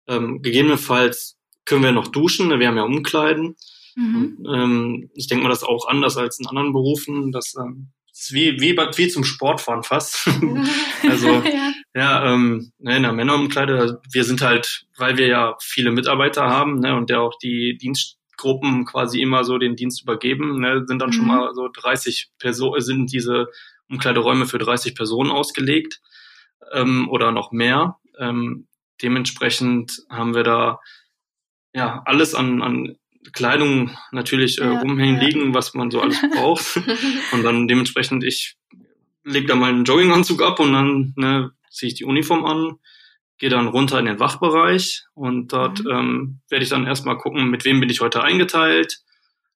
Ähm, 0.08 0.42
gegebenenfalls 0.42 1.38
können 1.66 1.84
wir 1.84 1.92
noch 1.92 2.08
duschen, 2.08 2.60
wir 2.60 2.68
haben 2.68 2.78
ja 2.78 2.84
Umkleiden. 2.84 3.56
Mhm. 3.96 4.46
Ähm, 4.52 5.10
ich 5.14 5.28
denke 5.28 5.44
mal, 5.44 5.50
das 5.50 5.60
ist 5.60 5.68
auch 5.68 5.88
anders 5.88 6.18
als 6.18 6.40
in 6.40 6.48
anderen 6.48 6.74
Berufen, 6.74 7.32
dass 7.32 7.56
ähm, 7.56 7.92
wie, 8.32 8.60
wie, 8.60 8.78
wie 8.78 9.08
zum 9.08 9.24
Sportfahren 9.24 9.84
fast. 9.84 10.28
also, 11.10 11.28
ja, 11.44 11.74
ja 11.94 12.34
ähm, 12.34 12.72
ne, 12.80 12.98
in 12.98 13.04
der 13.04 13.14
Männerumkleide, 13.14 14.02
wir 14.12 14.24
sind 14.24 14.42
halt, 14.42 14.86
weil 14.98 15.18
wir 15.18 15.28
ja 15.28 15.56
viele 15.62 15.92
Mitarbeiter 15.92 16.44
haben 16.44 16.80
ne, 16.80 16.96
und 16.96 17.10
der 17.10 17.22
auch 17.22 17.38
die 17.42 17.78
Dienstgruppen 17.78 18.86
quasi 18.86 19.22
immer 19.22 19.44
so 19.44 19.58
den 19.58 19.76
Dienst 19.76 20.04
übergeben, 20.04 20.60
ne, 20.60 20.84
sind 20.86 21.00
dann 21.00 21.10
mhm. 21.10 21.14
schon 21.14 21.28
mal 21.28 21.54
so 21.54 21.68
30 21.74 22.30
Personen, 22.40 22.82
sind 22.82 23.12
diese 23.12 23.48
Umkleideräume 23.90 24.46
für 24.46 24.60
30 24.60 24.96
Personen 24.96 25.32
ausgelegt 25.32 26.02
ähm, 26.72 27.10
oder 27.10 27.32
noch 27.32 27.52
mehr. 27.52 27.98
Ähm, 28.20 28.68
dementsprechend 29.02 30.04
haben 30.10 30.36
wir 30.36 30.44
da 30.44 30.80
ja 31.74 32.02
alles 32.06 32.36
an, 32.36 32.62
an 32.62 32.96
Kleidung 33.32 33.98
natürlich 34.12 34.60
äh, 34.60 34.66
ja, 34.66 34.80
rumhängen 34.80 35.18
ja. 35.18 35.28
liegen, 35.28 35.54
was 35.54 35.74
man 35.74 35.92
so 35.92 36.02
alles 36.02 36.22
braucht. 36.34 36.78
und 37.32 37.44
dann 37.44 37.68
dementsprechend, 37.68 38.24
ich 38.24 38.58
lege 39.24 39.48
da 39.48 39.56
meinen 39.56 39.86
Jogginganzug 39.86 40.42
ab 40.42 40.60
und 40.60 40.74
dann 40.74 41.14
ne, 41.16 41.52
ziehe 41.70 41.90
ich 41.90 41.96
die 41.96 42.06
Uniform 42.06 42.46
an, 42.46 42.78
gehe 43.38 43.50
dann 43.50 43.68
runter 43.68 44.00
in 44.00 44.06
den 44.06 44.20
Wachbereich 44.20 45.06
und 45.14 45.54
dort 45.54 45.84
mhm. 45.84 45.92
ähm, 45.92 46.40
werde 46.50 46.64
ich 46.64 46.70
dann 46.70 46.86
erstmal 46.86 47.18
gucken, 47.18 47.50
mit 47.50 47.66
wem 47.66 47.80
bin 47.80 47.90
ich 47.90 48.02
heute 48.02 48.24
eingeteilt. 48.24 49.00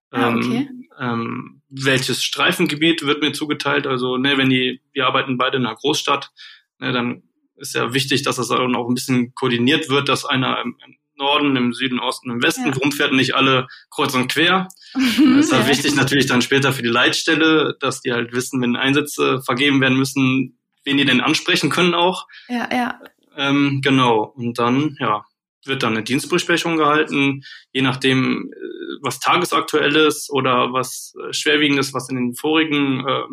Ah, 0.09 0.29
ähm, 0.29 0.37
okay. 0.37 0.69
ähm, 0.99 1.61
welches 1.69 2.23
Streifengebiet 2.23 3.05
wird 3.05 3.21
mir 3.21 3.33
zugeteilt? 3.33 3.87
Also, 3.87 4.17
ne, 4.17 4.37
wenn 4.37 4.49
die, 4.49 4.81
wir 4.93 5.05
arbeiten 5.05 5.37
beide 5.37 5.57
in 5.57 5.65
einer 5.65 5.75
Großstadt, 5.75 6.31
ne, 6.79 6.93
dann 6.93 7.23
ist 7.57 7.75
ja 7.75 7.93
wichtig, 7.93 8.23
dass 8.23 8.37
das 8.37 8.51
auch 8.51 8.59
ein 8.59 8.93
bisschen 8.93 9.33
koordiniert 9.33 9.89
wird, 9.89 10.09
dass 10.09 10.25
einer 10.25 10.61
im, 10.61 10.77
Norden, 11.17 11.55
im 11.55 11.73
Süden, 11.73 11.99
Osten, 11.99 12.31
im 12.31 12.41
Westen 12.41 12.67
ja. 12.67 12.73
rumfährt, 12.73 13.13
nicht 13.13 13.35
alle 13.35 13.67
kreuz 13.89 14.13
und 14.13 14.31
quer. 14.31 14.67
das 14.93 15.17
ist 15.17 15.53
halt 15.53 15.67
wichtig 15.67 15.95
natürlich 15.95 16.25
dann 16.25 16.41
später 16.41 16.73
für 16.73 16.83
die 16.83 16.89
Leitstelle, 16.89 17.75
dass 17.79 18.01
die 18.01 18.13
halt 18.13 18.33
wissen, 18.33 18.61
wenn 18.61 18.75
Einsätze 18.75 19.41
vergeben 19.41 19.81
werden 19.81 19.97
müssen, 19.97 20.59
wen 20.83 20.97
die 20.97 21.05
denn 21.05 21.21
ansprechen 21.21 21.69
können 21.69 21.93
auch. 21.93 22.27
Ja, 22.47 22.69
ja. 22.71 22.99
Ähm, 23.35 23.81
genau. 23.83 24.33
Und 24.35 24.57
dann, 24.57 24.95
ja, 24.99 25.23
wird 25.67 25.83
dann 25.83 25.93
eine 25.93 26.03
Dienstbesprechung 26.03 26.77
gehalten, 26.77 27.43
je 27.71 27.81
nachdem, 27.81 28.51
äh, 28.51 28.57
was 29.01 29.19
tagesaktuell 29.19 29.95
ist 29.95 30.29
oder 30.31 30.73
was 30.73 31.13
äh, 31.21 31.33
schwerwiegend 31.33 31.79
ist, 31.79 31.93
was 31.93 32.09
in 32.09 32.15
den 32.15 32.35
vorigen 32.35 33.05
äh, 33.07 33.23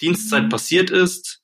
Dienstzeit 0.00 0.44
mhm. 0.44 0.48
passiert 0.48 0.90
ist. 0.90 1.41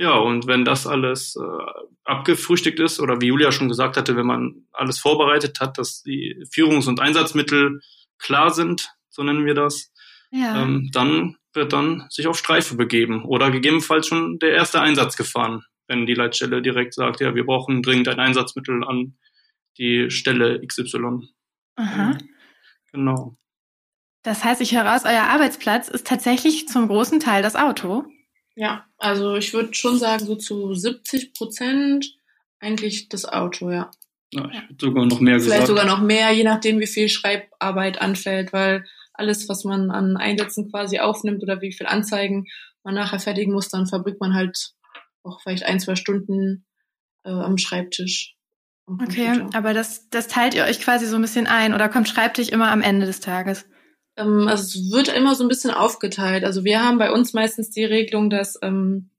Ja, 0.00 0.12
und 0.12 0.46
wenn 0.46 0.64
das 0.64 0.86
alles 0.86 1.36
äh, 1.36 1.82
abgefrühstückt 2.04 2.78
ist 2.78 3.00
oder 3.00 3.20
wie 3.20 3.26
Julia 3.26 3.50
schon 3.50 3.68
gesagt 3.68 3.96
hatte, 3.96 4.16
wenn 4.16 4.26
man 4.26 4.66
alles 4.72 5.00
vorbereitet 5.00 5.58
hat, 5.60 5.76
dass 5.76 6.02
die 6.02 6.40
Führungs- 6.52 6.86
und 6.86 7.00
Einsatzmittel 7.00 7.80
klar 8.16 8.50
sind, 8.50 8.94
so 9.08 9.24
nennen 9.24 9.44
wir 9.44 9.54
das, 9.54 9.92
ja. 10.30 10.62
ähm, 10.62 10.90
dann 10.92 11.36
wird 11.52 11.72
dann 11.72 12.06
sich 12.10 12.28
auf 12.28 12.38
Streife 12.38 12.76
begeben 12.76 13.24
oder 13.24 13.50
gegebenenfalls 13.50 14.06
schon 14.06 14.38
der 14.38 14.52
erste 14.52 14.80
Einsatz 14.80 15.16
gefahren, 15.16 15.64
wenn 15.88 16.06
die 16.06 16.14
Leitstelle 16.14 16.62
direkt 16.62 16.94
sagt, 16.94 17.20
ja, 17.20 17.34
wir 17.34 17.44
brauchen 17.44 17.82
dringend 17.82 18.06
ein 18.06 18.20
Einsatzmittel 18.20 18.84
an 18.84 19.18
die 19.78 20.10
Stelle 20.10 20.64
XY. 20.64 21.28
Aha. 21.74 22.16
Genau. 22.92 23.36
Das 24.22 24.44
heißt, 24.44 24.60
ich 24.60 24.76
höre 24.76 24.84
raus, 24.84 25.02
euer 25.04 25.24
Arbeitsplatz 25.24 25.88
ist 25.88 26.06
tatsächlich 26.06 26.68
zum 26.68 26.86
großen 26.86 27.18
Teil 27.18 27.42
das 27.42 27.56
Auto. 27.56 28.04
Ja, 28.58 28.84
also 28.98 29.36
ich 29.36 29.54
würde 29.54 29.72
schon 29.72 29.98
sagen, 29.98 30.26
so 30.26 30.34
zu 30.34 30.74
70 30.74 31.32
Prozent 31.32 32.12
eigentlich 32.58 33.08
das 33.08 33.24
Auto, 33.24 33.70
ja. 33.70 33.88
Ja, 34.32 34.50
ich 34.52 34.68
würde 34.68 34.76
sogar 34.80 35.06
noch 35.06 35.20
mehr 35.20 35.38
Vielleicht 35.38 35.60
gesagt. 35.62 35.66
sogar 35.68 35.86
noch 35.86 36.00
mehr, 36.00 36.32
je 36.32 36.42
nachdem, 36.42 36.80
wie 36.80 36.88
viel 36.88 37.08
Schreibarbeit 37.08 38.00
anfällt, 38.00 38.52
weil 38.52 38.84
alles, 39.12 39.48
was 39.48 39.62
man 39.62 39.92
an 39.92 40.16
Einsätzen 40.16 40.72
quasi 40.72 40.98
aufnimmt 40.98 41.40
oder 41.44 41.60
wie 41.60 41.72
viel 41.72 41.86
Anzeigen 41.86 42.46
man 42.82 42.96
nachher 42.96 43.20
fertigen 43.20 43.52
muss, 43.52 43.68
dann 43.68 43.86
verbringt 43.86 44.20
man 44.20 44.34
halt 44.34 44.72
auch 45.22 45.40
vielleicht 45.40 45.62
ein, 45.62 45.78
zwei 45.78 45.94
Stunden 45.94 46.66
äh, 47.22 47.30
am 47.30 47.58
Schreibtisch. 47.58 48.34
Okay, 48.86 49.44
aber 49.52 49.72
das, 49.72 50.08
das 50.10 50.26
teilt 50.26 50.54
ihr 50.54 50.64
euch 50.64 50.80
quasi 50.80 51.06
so 51.06 51.14
ein 51.14 51.22
bisschen 51.22 51.46
ein 51.46 51.74
oder 51.74 51.88
kommt 51.88 52.08
Schreibtisch 52.08 52.48
immer 52.48 52.72
am 52.72 52.82
Ende 52.82 53.06
des 53.06 53.20
Tages? 53.20 53.66
Ähm, 54.18 54.48
also 54.48 54.62
es 54.62 54.90
wird 54.92 55.08
immer 55.08 55.34
so 55.34 55.44
ein 55.44 55.48
bisschen 55.48 55.70
aufgeteilt. 55.70 56.44
Also 56.44 56.64
wir 56.64 56.82
haben 56.82 56.98
bei 56.98 57.12
uns 57.12 57.32
meistens 57.32 57.70
die 57.70 57.84
Regelung, 57.84 58.28
dass 58.28 58.58
ähm, 58.62 59.10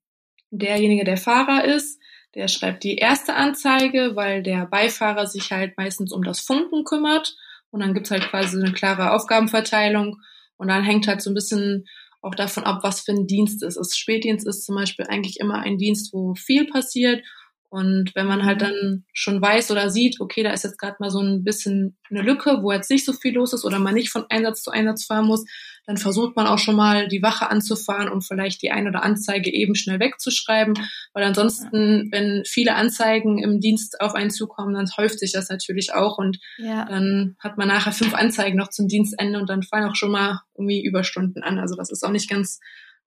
derjenige, 0.51 1.05
der 1.05 1.17
Fahrer 1.17 1.65
ist, 1.65 1.99
der 2.35 2.47
schreibt 2.47 2.83
die 2.83 2.97
erste 2.97 3.33
Anzeige, 3.33 4.15
weil 4.15 4.43
der 4.43 4.67
Beifahrer 4.67 5.25
sich 5.25 5.51
halt 5.51 5.77
meistens 5.77 6.11
um 6.11 6.23
das 6.23 6.41
Funken 6.41 6.83
kümmert. 6.83 7.35
Und 7.71 7.81
dann 7.81 7.93
gibt's 7.93 8.11
halt 8.11 8.29
quasi 8.29 8.57
eine 8.57 8.73
klare 8.73 9.11
Aufgabenverteilung. 9.13 10.17
Und 10.57 10.67
dann 10.67 10.83
hängt 10.83 11.07
halt 11.07 11.21
so 11.21 11.31
ein 11.31 11.35
bisschen 11.35 11.85
auch 12.21 12.35
davon 12.35 12.65
ab, 12.65 12.79
was 12.83 13.01
für 13.01 13.13
ein 13.13 13.27
Dienst 13.27 13.63
es 13.63 13.77
ist. 13.77 13.97
Spätdienst 13.97 14.45
ist 14.45 14.65
zum 14.65 14.75
Beispiel 14.75 15.05
eigentlich 15.07 15.39
immer 15.39 15.59
ein 15.59 15.77
Dienst, 15.77 16.13
wo 16.13 16.35
viel 16.35 16.67
passiert 16.67 17.23
und 17.69 18.15
wenn 18.15 18.25
man 18.25 18.45
halt 18.45 18.61
mhm. 18.61 18.65
dann 18.65 19.05
schon 19.13 19.41
weiß 19.41 19.69
oder 19.69 19.91
sieht, 19.91 20.19
okay, 20.19 20.41
da 20.41 20.51
ist 20.51 20.63
jetzt 20.63 20.79
gerade 20.79 20.95
mal 20.99 21.11
so 21.11 21.19
ein 21.19 21.43
bisschen 21.43 21.97
eine 22.09 22.23
Lücke, 22.23 22.63
wo 22.63 22.71
jetzt 22.71 22.89
nicht 22.89 23.05
so 23.05 23.13
viel 23.13 23.35
los 23.35 23.53
ist 23.53 23.63
oder 23.63 23.77
man 23.77 23.93
nicht 23.93 24.09
von 24.09 24.25
Einsatz 24.29 24.63
zu 24.63 24.71
Einsatz 24.71 25.05
fahren 25.05 25.27
muss, 25.27 25.45
dann 25.85 25.97
versucht 25.97 26.35
man 26.35 26.47
auch 26.47 26.57
schon 26.57 26.75
mal 26.75 27.07
die 27.07 27.21
Wache 27.21 27.49
anzufahren, 27.49 28.09
um 28.09 28.21
vielleicht 28.21 28.63
die 28.63 28.71
ein 28.71 28.87
oder 28.87 29.03
Anzeige 29.03 29.53
eben 29.53 29.75
schnell 29.75 29.99
wegzuschreiben. 29.99 30.73
Weil 31.13 31.23
ansonsten, 31.23 32.09
wenn 32.11 32.43
viele 32.45 32.73
Anzeigen 32.73 33.37
im 33.37 33.59
Dienst 33.59 34.01
auf 34.01 34.15
einen 34.15 34.31
zukommen, 34.31 34.73
dann 34.73 34.89
häuft 34.97 35.19
sich 35.19 35.31
das 35.31 35.49
natürlich 35.49 35.93
auch 35.93 36.17
und 36.17 36.39
ja. 36.57 36.85
dann 36.85 37.35
hat 37.39 37.57
man 37.59 37.67
nachher 37.67 37.91
fünf 37.91 38.15
Anzeigen 38.15 38.57
noch 38.57 38.69
zum 38.69 38.87
Dienstende 38.87 39.39
und 39.39 39.47
dann 39.47 39.61
fallen 39.61 39.89
auch 39.89 39.95
schon 39.95 40.11
mal 40.11 40.41
irgendwie 40.55 40.83
Überstunden 40.83 41.43
an. 41.43 41.59
Also 41.59 41.75
das 41.75 41.91
ist 41.91 42.03
auch 42.03 42.11
nicht 42.11 42.29
ganz 42.29 42.59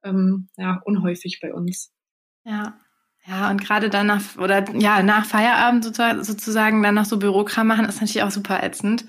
ähm, 0.05 0.49
ja, 0.57 0.81
unhäufig 0.85 1.41
bei 1.43 1.53
uns. 1.53 1.93
Ja, 2.45 2.77
ja, 3.27 3.51
und 3.51 3.63
gerade 3.63 3.89
dann 3.89 4.09
nach, 4.09 4.37
oder 4.37 4.65
ja, 4.75 5.03
nach 5.03 5.27
Feierabend 5.27 5.85
sozusagen 5.85 6.83
dann 6.83 6.95
noch 6.95 7.05
so 7.05 7.19
Bürokram 7.19 7.69
machen, 7.69 7.85
ist 7.85 8.01
natürlich 8.01 8.23
auch 8.23 8.31
super 8.31 8.63
ätzend. 8.63 9.05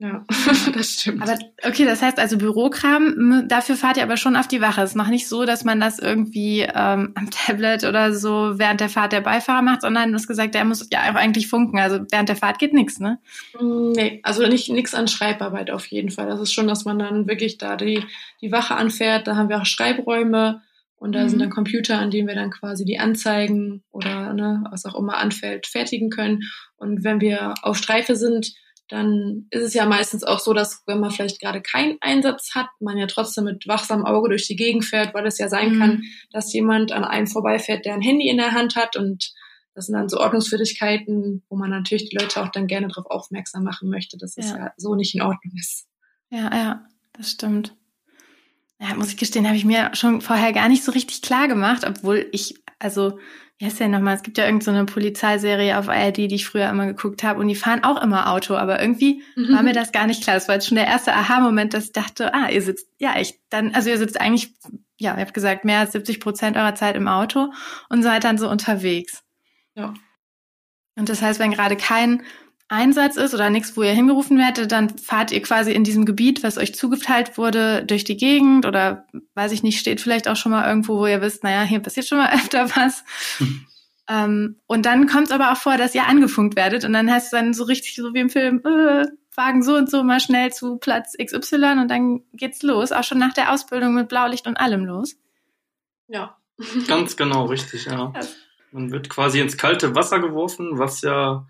Ja, 0.00 0.24
das 0.74 0.92
stimmt. 0.92 1.22
Aber 1.22 1.36
okay, 1.66 1.84
das 1.84 2.02
heißt 2.02 2.20
also 2.20 2.38
Bürokram, 2.38 3.48
dafür 3.48 3.74
fahrt 3.74 3.96
ihr 3.96 4.04
aber 4.04 4.16
schon 4.16 4.36
auf 4.36 4.46
die 4.46 4.60
Wache. 4.60 4.80
Es 4.80 4.90
ist 4.90 4.96
noch 4.96 5.08
nicht 5.08 5.28
so, 5.28 5.44
dass 5.44 5.64
man 5.64 5.80
das 5.80 5.98
irgendwie 5.98 6.60
ähm, 6.60 7.12
am 7.16 7.30
Tablet 7.30 7.82
oder 7.82 8.14
so 8.14 8.58
während 8.58 8.80
der 8.80 8.88
Fahrt 8.88 9.10
der 9.12 9.22
Beifahrer 9.22 9.60
macht, 9.60 9.82
sondern 9.82 10.10
du 10.10 10.14
hast 10.14 10.28
gesagt, 10.28 10.54
der 10.54 10.64
muss 10.64 10.86
ja 10.92 11.00
auch 11.10 11.16
eigentlich 11.16 11.48
funken. 11.48 11.80
Also 11.80 11.98
während 12.12 12.28
der 12.28 12.36
Fahrt 12.36 12.60
geht 12.60 12.74
nichts, 12.74 13.00
ne? 13.00 13.18
Mm, 13.60 13.90
nee, 13.90 14.20
also 14.22 14.46
nicht 14.46 14.70
nichts 14.70 14.94
an 14.94 15.08
Schreibarbeit 15.08 15.72
auf 15.72 15.86
jeden 15.86 16.10
Fall. 16.10 16.28
Das 16.28 16.40
ist 16.40 16.52
schon, 16.52 16.68
dass 16.68 16.84
man 16.84 17.00
dann 17.00 17.26
wirklich 17.26 17.58
da 17.58 17.74
die, 17.74 18.04
die 18.40 18.52
Wache 18.52 18.76
anfährt. 18.76 19.26
Da 19.26 19.34
haben 19.34 19.48
wir 19.48 19.60
auch 19.60 19.66
Schreibräume 19.66 20.62
und 20.98 21.12
da 21.12 21.24
mhm. 21.24 21.28
sind 21.28 21.38
dann 21.40 21.50
Computer, 21.50 21.98
an 21.98 22.10
denen 22.10 22.28
wir 22.28 22.34
dann 22.34 22.50
quasi 22.50 22.84
die 22.84 22.98
Anzeigen 22.98 23.84
oder 23.90 24.34
ne, 24.34 24.64
was 24.70 24.84
auch 24.84 24.94
immer 24.94 25.18
anfällt, 25.18 25.66
fertigen 25.66 26.10
können. 26.10 26.42
Und 26.76 27.04
wenn 27.04 27.20
wir 27.20 27.54
auf 27.62 27.76
Streife 27.76 28.16
sind, 28.16 28.52
dann 28.88 29.46
ist 29.50 29.62
es 29.62 29.74
ja 29.74 29.86
meistens 29.86 30.24
auch 30.24 30.40
so, 30.40 30.54
dass 30.54 30.82
wenn 30.86 30.98
man 30.98 31.10
vielleicht 31.10 31.40
gerade 31.40 31.60
keinen 31.60 31.98
Einsatz 32.00 32.54
hat, 32.54 32.68
man 32.80 32.96
ja 32.96 33.06
trotzdem 33.06 33.44
mit 33.44 33.68
wachsamem 33.68 34.06
Auge 34.06 34.30
durch 34.30 34.46
die 34.46 34.56
Gegend 34.56 34.84
fährt, 34.84 35.14
weil 35.14 35.26
es 35.26 35.38
ja 35.38 35.48
sein 35.48 35.74
mhm. 35.74 35.78
kann, 35.78 36.02
dass 36.32 36.52
jemand 36.52 36.90
an 36.90 37.04
einem 37.04 37.26
vorbeifährt, 37.26 37.84
der 37.84 37.94
ein 37.94 38.02
Handy 38.02 38.28
in 38.28 38.38
der 38.38 38.52
Hand 38.52 38.76
hat 38.76 38.96
und 38.96 39.32
das 39.74 39.86
sind 39.86 39.94
dann 39.94 40.08
so 40.08 40.18
Ordnungswidrigkeiten, 40.18 41.44
wo 41.48 41.56
man 41.56 41.70
natürlich 41.70 42.08
die 42.10 42.16
Leute 42.16 42.42
auch 42.42 42.48
dann 42.48 42.66
gerne 42.66 42.88
darauf 42.88 43.06
aufmerksam 43.06 43.62
machen 43.62 43.88
möchte, 43.88 44.18
dass 44.18 44.36
es 44.36 44.50
ja. 44.50 44.56
ja 44.56 44.72
so 44.76 44.96
nicht 44.96 45.14
in 45.14 45.22
Ordnung 45.22 45.52
ist. 45.56 45.86
Ja, 46.30 46.52
ja, 46.52 46.86
das 47.12 47.30
stimmt. 47.30 47.76
Ja, 48.80 48.94
muss 48.94 49.08
ich 49.08 49.16
gestehen, 49.16 49.46
habe 49.46 49.56
ich 49.56 49.64
mir 49.64 49.90
schon 49.94 50.20
vorher 50.20 50.52
gar 50.52 50.68
nicht 50.68 50.84
so 50.84 50.92
richtig 50.92 51.22
klar 51.22 51.48
gemacht, 51.48 51.84
obwohl 51.86 52.28
ich, 52.30 52.62
also, 52.78 53.18
wie 53.58 53.66
heißt 53.66 53.80
der 53.80 53.88
nochmal? 53.88 54.14
Es 54.14 54.22
gibt 54.22 54.38
ja 54.38 54.44
irgendeine 54.44 54.80
so 54.80 54.86
Polizeiserie 54.86 55.76
auf 55.78 55.88
ARD, 55.88 56.16
die 56.16 56.34
ich 56.36 56.46
früher 56.46 56.68
immer 56.68 56.86
geguckt 56.86 57.24
habe 57.24 57.40
und 57.40 57.48
die 57.48 57.56
fahren 57.56 57.82
auch 57.82 58.00
immer 58.00 58.30
Auto, 58.30 58.54
aber 58.54 58.80
irgendwie 58.80 59.24
mhm. 59.34 59.52
war 59.52 59.64
mir 59.64 59.72
das 59.72 59.90
gar 59.90 60.06
nicht 60.06 60.22
klar. 60.22 60.36
Das 60.36 60.46
war 60.46 60.54
jetzt 60.54 60.68
schon 60.68 60.76
der 60.76 60.86
erste 60.86 61.12
Aha-Moment, 61.12 61.74
dass 61.74 61.86
ich 61.86 61.92
dachte, 61.92 62.32
ah, 62.34 62.48
ihr 62.50 62.62
sitzt, 62.62 62.86
ja, 62.98 63.18
ich, 63.18 63.40
dann, 63.50 63.74
also 63.74 63.90
ihr 63.90 63.98
sitzt 63.98 64.20
eigentlich, 64.20 64.54
ja, 64.96 65.14
ihr 65.14 65.20
habt 65.20 65.34
gesagt, 65.34 65.64
mehr 65.64 65.80
als 65.80 65.90
70 65.90 66.20
Prozent 66.20 66.56
eurer 66.56 66.76
Zeit 66.76 66.94
im 66.94 67.08
Auto 67.08 67.52
und 67.88 68.04
seid 68.04 68.22
dann 68.22 68.38
so 68.38 68.48
unterwegs. 68.48 69.24
Ja. 69.74 69.92
Und 70.94 71.08
das 71.08 71.20
heißt, 71.20 71.40
wenn 71.40 71.50
gerade 71.50 71.76
kein 71.76 72.22
Einsatz 72.68 73.16
ist 73.16 73.32
oder 73.32 73.48
nichts, 73.48 73.76
wo 73.76 73.82
ihr 73.82 73.92
hingerufen 73.92 74.36
werdet, 74.36 74.70
dann 74.72 74.90
fahrt 74.98 75.32
ihr 75.32 75.40
quasi 75.40 75.72
in 75.72 75.84
diesem 75.84 76.04
Gebiet, 76.04 76.42
was 76.42 76.58
euch 76.58 76.74
zugeteilt 76.74 77.38
wurde, 77.38 77.82
durch 77.84 78.04
die 78.04 78.16
Gegend 78.16 78.66
oder 78.66 79.06
weiß 79.34 79.52
ich 79.52 79.62
nicht, 79.62 79.80
steht 79.80 80.00
vielleicht 80.00 80.28
auch 80.28 80.36
schon 80.36 80.52
mal 80.52 80.68
irgendwo, 80.68 80.98
wo 80.98 81.06
ihr 81.06 81.22
wisst, 81.22 81.44
naja, 81.44 81.62
hier 81.62 81.80
passiert 81.80 82.06
schon 82.06 82.18
mal 82.18 82.30
öfter 82.34 82.68
was. 82.76 83.04
Hm. 83.38 83.66
Ähm, 84.10 84.56
und 84.66 84.86
dann 84.86 85.06
kommt 85.06 85.26
es 85.26 85.32
aber 85.32 85.52
auch 85.52 85.56
vor, 85.56 85.76
dass 85.76 85.94
ihr 85.94 86.06
angefunkt 86.06 86.56
werdet 86.56 86.84
und 86.84 86.92
dann 86.92 87.10
heißt 87.10 87.26
es 87.26 87.30
dann 87.30 87.54
so 87.54 87.64
richtig 87.64 87.94
so 87.96 88.12
wie 88.14 88.20
im 88.20 88.30
Film, 88.30 88.62
äh, 88.64 89.06
Wagen 89.34 89.62
so 89.62 89.76
und 89.76 89.90
so 89.90 90.02
mal 90.02 90.20
schnell 90.20 90.52
zu 90.52 90.76
Platz 90.76 91.14
XY 91.16 91.78
und 91.80 91.88
dann 91.88 92.22
geht's 92.34 92.62
los, 92.62 92.92
auch 92.92 93.04
schon 93.04 93.18
nach 93.18 93.32
der 93.32 93.52
Ausbildung 93.52 93.94
mit 93.94 94.08
Blaulicht 94.08 94.46
und 94.46 94.56
allem 94.56 94.84
los. 94.84 95.16
Ja. 96.08 96.36
Ganz 96.88 97.16
genau, 97.16 97.46
richtig, 97.46 97.86
ja. 97.86 98.12
Man 98.72 98.90
wird 98.90 99.08
quasi 99.08 99.40
ins 99.40 99.56
kalte 99.56 99.94
Wasser 99.94 100.18
geworfen, 100.18 100.78
was 100.78 101.00
ja 101.00 101.46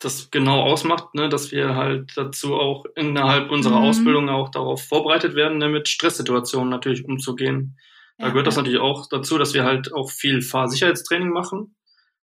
das 0.00 0.30
genau 0.30 0.62
ausmacht, 0.62 1.14
ne, 1.14 1.28
dass 1.28 1.52
wir 1.52 1.74
halt 1.76 2.12
dazu 2.16 2.54
auch 2.54 2.86
innerhalb 2.96 3.50
unserer 3.50 3.80
mhm. 3.80 3.86
Ausbildung 3.86 4.28
auch 4.30 4.48
darauf 4.48 4.82
vorbereitet 4.82 5.34
werden, 5.34 5.58
ne, 5.58 5.68
mit 5.68 5.88
Stresssituationen 5.88 6.70
natürlich 6.70 7.04
umzugehen. 7.04 7.78
Da 8.16 8.26
ja, 8.26 8.30
gehört 8.30 8.46
das 8.46 8.56
natürlich 8.56 8.80
auch 8.80 9.08
dazu, 9.08 9.38
dass 9.38 9.54
wir 9.54 9.64
halt 9.64 9.92
auch 9.92 10.10
viel 10.10 10.42
Fahrsicherheitstraining 10.42 11.30
machen. 11.30 11.76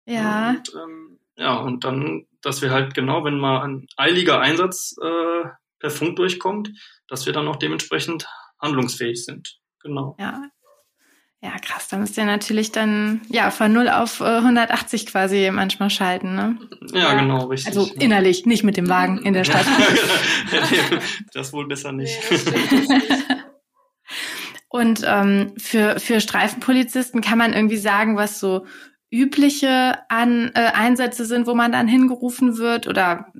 Ja. 0.05 0.51
Und, 0.51 0.73
ähm, 0.73 1.19
ja, 1.37 1.55
und 1.57 1.83
dann, 1.83 2.25
dass 2.41 2.61
wir 2.61 2.71
halt 2.71 2.93
genau, 2.93 3.25
wenn 3.25 3.37
mal 3.37 3.61
ein 3.61 3.87
eiliger 3.97 4.39
Einsatz 4.39 4.95
äh, 5.01 5.49
per 5.79 5.89
Funk 5.89 6.15
durchkommt, 6.15 6.71
dass 7.07 7.25
wir 7.25 7.33
dann 7.33 7.47
auch 7.47 7.57
dementsprechend 7.57 8.27
handlungsfähig 8.61 9.23
sind. 9.25 9.59
Genau. 9.81 10.15
Ja, 10.17 10.43
ja, 11.45 11.59
krass, 11.59 11.87
da 11.89 11.97
müsst 11.97 12.17
ihr 12.17 12.25
natürlich 12.25 12.71
dann 12.71 13.21
ja 13.29 13.51
von 13.51 13.71
0 13.71 13.89
auf 13.89 14.19
äh, 14.19 14.37
180 14.37 15.05
quasi 15.05 15.51
manchmal 15.53 15.91
schalten, 15.91 16.33
ne? 16.33 16.57
Ja, 16.91 17.13
genau, 17.13 17.45
richtig. 17.45 17.67
Also 17.67 17.93
innerlich, 17.99 18.47
nicht 18.47 18.63
mit 18.63 18.77
dem 18.77 18.89
Wagen 18.89 19.19
in 19.19 19.33
der 19.33 19.43
Stadt. 19.43 19.65
das 21.33 21.53
wohl 21.53 21.67
besser 21.67 21.91
nicht. 21.91 22.17
Und 24.69 25.03
ähm, 25.05 25.53
für, 25.57 25.99
für 25.99 26.19
Streifenpolizisten 26.19 27.21
kann 27.21 27.37
man 27.37 27.53
irgendwie 27.53 27.77
sagen, 27.77 28.17
was 28.17 28.39
so 28.39 28.65
übliche 29.11 29.99
An 30.09 30.51
äh, 30.55 30.71
Einsätze 30.73 31.25
sind, 31.25 31.45
wo 31.45 31.53
man 31.53 31.71
dann 31.71 31.87
hingerufen 31.87 32.57
wird 32.57 32.87
oder 32.87 33.31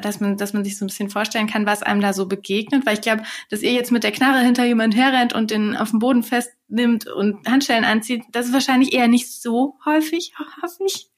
dass 0.00 0.20
man, 0.20 0.36
dass 0.36 0.52
man 0.52 0.64
sich 0.64 0.78
so 0.78 0.84
ein 0.84 0.88
bisschen 0.88 1.10
vorstellen 1.10 1.46
kann, 1.46 1.66
was 1.66 1.82
einem 1.82 2.00
da 2.00 2.12
so 2.12 2.26
begegnet. 2.26 2.86
Weil 2.86 2.94
ich 2.94 3.00
glaube, 3.00 3.22
dass 3.50 3.62
ihr 3.62 3.72
jetzt 3.72 3.92
mit 3.92 4.04
der 4.04 4.12
Knarre 4.12 4.44
hinter 4.44 4.64
jemand 4.64 4.94
herrennt 4.94 5.32
und 5.32 5.50
den 5.50 5.76
auf 5.76 5.90
dem 5.90 5.98
Boden 5.98 6.22
festnimmt 6.22 7.06
und 7.06 7.46
Handschellen 7.48 7.84
anzieht, 7.84 8.22
das 8.32 8.46
ist 8.46 8.52
wahrscheinlich 8.52 8.92
eher 8.92 9.08
nicht 9.08 9.30
so 9.30 9.76
häufig, 9.84 10.32
hoffe 10.62 10.84
ich. 10.86 11.08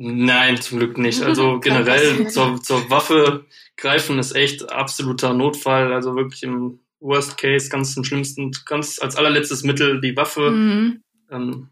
Nein, 0.00 0.60
zum 0.60 0.78
Glück 0.78 0.96
nicht. 0.96 1.22
Also 1.22 1.58
generell 1.62 2.28
zur, 2.28 2.62
zur 2.62 2.88
Waffe 2.88 3.46
greifen 3.76 4.18
ist 4.18 4.34
echt 4.34 4.70
absoluter 4.70 5.34
Notfall. 5.34 5.92
Also 5.92 6.14
wirklich 6.14 6.44
im 6.44 6.80
Worst 7.00 7.36
Case, 7.36 7.68
ganz 7.68 7.96
im 7.96 8.04
schlimmsten, 8.04 8.52
ganz 8.64 9.00
als 9.00 9.16
allerletztes 9.16 9.64
Mittel 9.64 10.00
die 10.00 10.16
Waffe. 10.16 10.50
Mhm. 10.50 11.02
Ähm, 11.30 11.70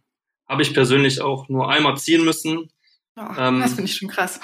Habe 0.49 0.63
ich 0.63 0.75
persönlich 0.75 1.21
auch 1.21 1.49
nur 1.49 1.71
einmal 1.71 1.97
ziehen 1.97 2.25
müssen. 2.25 2.69
Oh, 3.17 3.23
ähm, 3.39 3.61
das 3.61 3.75
finde 3.75 3.91
ich 3.91 3.97
schon 3.97 4.09
krass. 4.09 4.41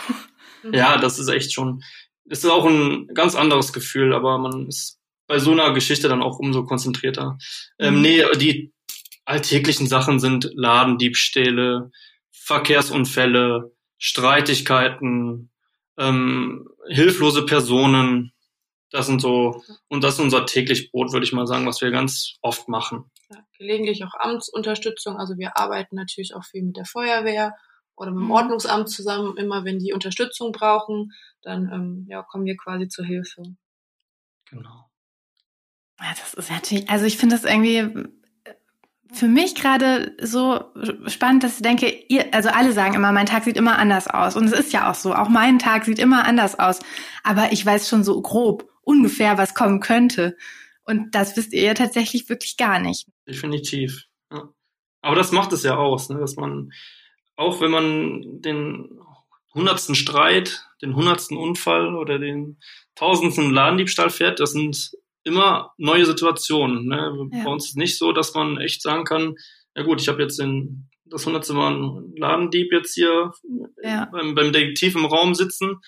Ja, 0.71 0.99
das 0.99 1.19
ist 1.19 1.29
echt 1.29 1.53
schon, 1.53 1.83
das 2.25 2.45
ist 2.45 2.51
auch 2.51 2.67
ein 2.67 3.09
ganz 3.15 3.35
anderes 3.35 3.73
Gefühl, 3.73 4.15
aber 4.15 4.39
man 4.39 4.69
ist 4.69 4.99
bei 5.27 5.39
so 5.39 5.53
einer 5.53 5.73
Geschichte 5.73 6.09
dann 6.09 6.23
auch 6.23 6.39
umso 6.39 6.65
konzentrierter. 6.65 7.39
Ähm, 7.79 7.95
mhm. 7.95 7.97
Ähm, 7.97 8.03
nee, 8.03 8.25
die 8.39 8.73
alltäglichen 9.25 9.87
Sachen 9.87 10.21
sind 10.21 10.51
Ladendiebstähle, 10.55 11.91
Verkehrsunfälle, 12.31 13.73
Streitigkeiten, 13.99 15.51
ähm, 15.97 16.69
hilflose 16.89 17.47
Personen. 17.47 18.33
Das 18.91 19.07
sind 19.07 19.21
so, 19.21 19.63
und 19.89 20.05
das 20.05 20.15
ist 20.15 20.21
unser 20.21 20.45
täglich 20.45 20.91
Brot, 20.91 21.13
würde 21.13 21.25
ich 21.25 21.33
mal 21.33 21.47
sagen, 21.47 21.67
was 21.67 21.81
wir 21.81 21.91
ganz 21.91 22.35
oft 22.43 22.69
machen. 22.69 23.11
Ja, 23.31 23.39
gelegentlich 23.57 24.05
auch 24.05 24.15
Amtsunterstützung. 24.19 25.17
Also 25.17 25.39
wir 25.39 25.57
arbeiten 25.57 25.97
natürlich 25.97 26.35
auch 26.35 26.45
viel 26.45 26.63
mit 26.63 26.77
der 26.77 26.85
Feuerwehr 26.85 27.55
oder 28.03 28.11
mit 28.11 28.21
dem 28.21 28.27
mhm. 28.27 28.33
Ordnungsamt 28.33 28.91
zusammen, 28.91 29.37
immer 29.37 29.65
wenn 29.65 29.79
die 29.79 29.93
Unterstützung 29.93 30.53
brauchen, 30.53 31.13
dann 31.41 31.71
ähm, 31.73 32.07
ja, 32.09 32.23
kommen 32.23 32.45
wir 32.45 32.57
quasi 32.57 32.89
zur 32.89 33.05
Hilfe. 33.05 33.43
Genau. 34.51 34.91
Ja, 36.01 36.11
das 36.11 36.35
ist 36.35 36.51
natürlich, 36.51 36.91
also 36.91 37.07
ich 37.07 37.17
finde 37.17 37.37
das 37.37 37.45
irgendwie 37.45 38.09
für 39.13 39.29
mich 39.29 39.55
gerade 39.55 40.17
so 40.21 40.65
spannend, 41.07 41.45
dass 41.45 41.57
ich 41.57 41.63
denke, 41.63 41.89
ihr, 42.09 42.33
also 42.33 42.49
alle 42.49 42.73
sagen 42.73 42.95
immer, 42.95 43.13
mein 43.13 43.27
Tag 43.27 43.45
sieht 43.45 43.57
immer 43.57 43.79
anders 43.79 44.09
aus. 44.09 44.37
Und 44.37 44.47
es 44.47 44.53
ist 44.53 44.73
ja 44.73 44.91
auch 44.91 44.95
so. 44.95 45.15
Auch 45.15 45.29
mein 45.29 45.59
Tag 45.59 45.85
sieht 45.85 45.99
immer 45.99 46.25
anders 46.25 46.59
aus. 46.59 46.81
Aber 47.23 47.53
ich 47.53 47.65
weiß 47.65 47.89
schon 47.89 48.05
so 48.05 48.21
grob, 48.23 48.69
ungefähr, 48.81 49.37
was 49.37 49.55
kommen 49.55 49.81
könnte. 49.81 50.37
Und 50.85 51.15
das 51.15 51.37
wisst 51.37 51.53
ihr 51.53 51.63
ja 51.63 51.75
tatsächlich 51.75 52.29
wirklich 52.29 52.57
gar 52.57 52.81
nicht. 52.81 53.07
Definitiv. 53.29 54.07
Ja. 54.33 54.49
Aber 55.03 55.15
das 55.15 55.31
macht 55.31 55.53
es 55.53 55.63
ja 55.63 55.77
aus, 55.77 56.09
ne? 56.09 56.19
dass 56.19 56.37
man, 56.37 56.73
auch 57.37 57.61
wenn 57.61 57.71
man 57.71 58.43
den 58.43 59.01
hundertsten 59.55 59.95
Streit, 59.95 60.67
den 60.81 60.97
hundertsten 60.97 61.37
Unfall 61.37 61.95
oder 61.95 62.19
den 62.19 62.59
tausendsten 62.95 63.53
Ladendiebstahl 63.53 64.11
fährt, 64.11 64.41
das 64.41 64.53
sind 64.53 64.93
immer 65.25 65.73
neue 65.77 66.07
Situationen. 66.07 66.87
Ne? 66.87 67.29
Ja. 67.33 67.45
Bei 67.45 67.51
uns 67.51 67.65
ist 67.65 67.71
es 67.71 67.77
nicht 67.77 67.99
so, 67.99 68.13
dass 68.13 68.35
man 68.35 68.59
echt 68.59 68.83
sagen 68.83 69.05
kann, 69.05 69.37
ja 69.75 69.83
gut, 69.83 70.01
ich 70.01 70.09
habe 70.09 70.23
jetzt 70.23 70.39
den, 70.39 70.89
das 71.05 71.25
hundertste 71.27 71.55
Mal 71.55 71.75
einen 71.75 72.17
Ladendieb 72.17 72.73
jetzt 72.73 72.95
hier 72.95 73.33
ja. 73.83 74.09
beim, 74.11 74.35
beim 74.35 74.53
Detektiv 74.53 74.97
im 74.97 75.05
Raum 75.05 75.35
sitzen, 75.35 75.81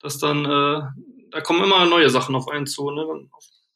dass 0.00 0.18
dann, 0.18 0.44
äh, 0.44 0.82
da 1.30 1.40
kommen 1.40 1.64
immer 1.64 1.84
neue 1.86 2.10
Sachen 2.10 2.34
auf 2.34 2.48
einen 2.48 2.66
zu. 2.66 2.90
Ne? 2.90 3.28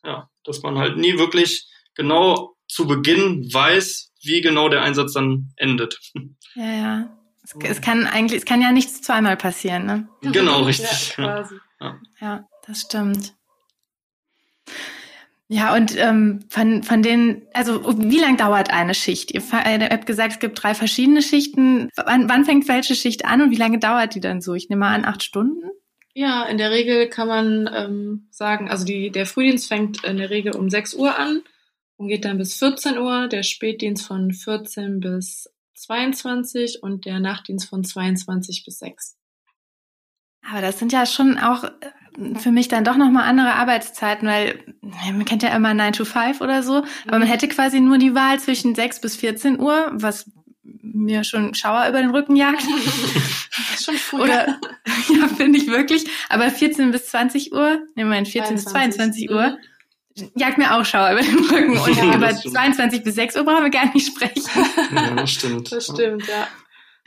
Ja, 0.05 0.31
dass 0.45 0.63
man 0.63 0.79
halt 0.79 0.97
nie 0.97 1.19
wirklich 1.19 1.69
genau 1.95 2.57
zu 2.71 2.87
Beginn 2.87 3.53
weiß, 3.53 4.13
wie 4.23 4.41
genau 4.41 4.69
der 4.69 4.83
Einsatz 4.83 5.13
dann 5.13 5.53
endet. 5.57 5.99
Ja, 6.55 6.73
ja. 6.73 7.17
Es, 7.43 7.55
es 7.63 7.81
kann 7.81 8.07
eigentlich, 8.07 8.41
es 8.41 8.45
kann 8.45 8.63
ja 8.63 8.71
nichts 8.71 9.03
zweimal 9.03 9.37
passieren, 9.37 9.87
ne? 9.87 10.09
Genau, 10.33 10.63
richtig. 10.63 11.15
Ja, 11.17 11.49
ja. 11.81 12.01
ja 12.21 12.45
das 12.67 12.83
stimmt. 12.83 13.35
Ja, 15.53 15.75
und 15.75 15.97
ähm, 15.99 16.45
von, 16.49 16.85
von 16.85 17.03
den, 17.03 17.43
also 17.53 17.83
wie 17.99 18.21
lang 18.21 18.37
dauert 18.37 18.71
eine 18.71 18.95
Schicht? 18.95 19.33
Ihr, 19.33 19.43
ihr 19.43 19.89
habt 19.91 20.07
gesagt, 20.07 20.35
es 20.35 20.39
gibt 20.39 20.63
drei 20.63 20.77
verschiedene 20.77 21.23
Schichten. 21.23 21.89
Wann, 21.97 22.29
wann 22.29 22.45
fängt 22.45 22.69
welche 22.69 22.95
Schicht 22.95 23.25
an 23.25 23.43
und 23.43 23.51
wie 23.51 23.57
lange 23.57 23.81
dauert 23.81 24.15
die 24.15 24.21
dann 24.21 24.41
so? 24.41 24.55
Ich 24.55 24.69
nehme 24.69 24.81
mal 24.81 24.95
an, 24.95 25.05
acht 25.05 25.25
Stunden? 25.25 25.71
Ja, 26.15 26.45
in 26.45 26.57
der 26.57 26.71
Regel 26.71 27.09
kann 27.09 27.27
man 27.27 27.69
ähm, 27.75 28.29
sagen, 28.31 28.71
also 28.71 28.85
die, 28.85 29.11
der 29.11 29.27
Frühdienst 29.27 29.67
fängt 29.67 30.05
in 30.05 30.19
der 30.19 30.31
Regel 30.31 30.55
um 30.55 30.71
6 30.71 30.95
Uhr 30.95 31.19
an 31.19 31.43
und 32.01 32.09
geht 32.09 32.25
dann 32.25 32.39
bis 32.39 32.55
14 32.55 32.97
Uhr, 32.97 33.29
der 33.29 33.43
Spätdienst 33.43 34.07
von 34.07 34.33
14 34.33 35.01
bis 35.01 35.51
22 35.75 36.83
und 36.83 37.05
der 37.05 37.21
Nachtdienst 37.21 37.69
von 37.69 37.85
22 37.85 38.65
bis 38.65 38.79
6. 38.79 39.19
Aber 40.51 40.63
das 40.63 40.79
sind 40.79 40.95
ja 40.95 41.05
schon 41.05 41.37
auch 41.37 41.71
für 42.39 42.53
mich 42.53 42.69
dann 42.69 42.85
doch 42.85 42.97
nochmal 42.97 43.29
andere 43.29 43.53
Arbeitszeiten, 43.53 44.27
weil 44.27 44.65
man 44.81 45.27
kennt 45.27 45.43
ja 45.43 45.55
immer 45.55 45.75
9 45.75 45.93
to 45.93 46.07
5 46.07 46.41
oder 46.41 46.63
so, 46.63 46.77
aber 47.07 47.19
man 47.19 47.29
mhm. 47.29 47.33
hätte 47.33 47.49
quasi 47.49 47.81
nur 47.81 47.99
die 47.99 48.15
Wahl 48.15 48.41
zwischen 48.41 48.75
6 48.75 49.03
bis 49.03 49.17
14 49.17 49.61
Uhr, 49.61 49.91
was 49.93 50.31
mir 50.63 51.23
schon 51.23 51.55
Schauer 51.55 51.87
über 51.87 52.01
den 52.01 52.13
Rücken 52.13 52.35
jagt. 52.35 52.63
schon 53.79 53.97
früh. 53.97 54.23
Oder, 54.23 54.47
ja, 55.11 55.29
finde 55.37 55.59
ich 55.59 55.67
wirklich. 55.67 56.07
Aber 56.31 56.51
14 56.51 56.93
bis 56.93 57.09
20 57.09 57.53
Uhr, 57.53 57.83
nehmen 57.95 58.11
wir 58.11 58.25
14 58.25 58.55
bis 58.55 58.65
22 58.65 59.31
Uhr, 59.31 59.51
mhm. 59.51 59.57
Jagt 60.35 60.59
mir 60.59 60.75
auch 60.75 60.85
Schauer 60.85 61.13
über 61.13 61.23
den 61.23 61.39
Rücken. 61.39 61.79
Und 61.79 61.97
ja, 61.97 62.15
über 62.17 62.35
22 62.35 63.03
bis 63.03 63.15
6 63.15 63.37
Uhr 63.37 63.45
brauchen 63.45 63.65
wir 63.65 63.71
gar 63.71 63.93
nicht 63.93 64.07
sprechen. 64.07 64.43
Ja, 64.95 65.15
das 65.15 65.31
stimmt. 65.31 65.73
Das 65.73 65.85
stimmt, 65.87 66.27
ja. 66.27 66.49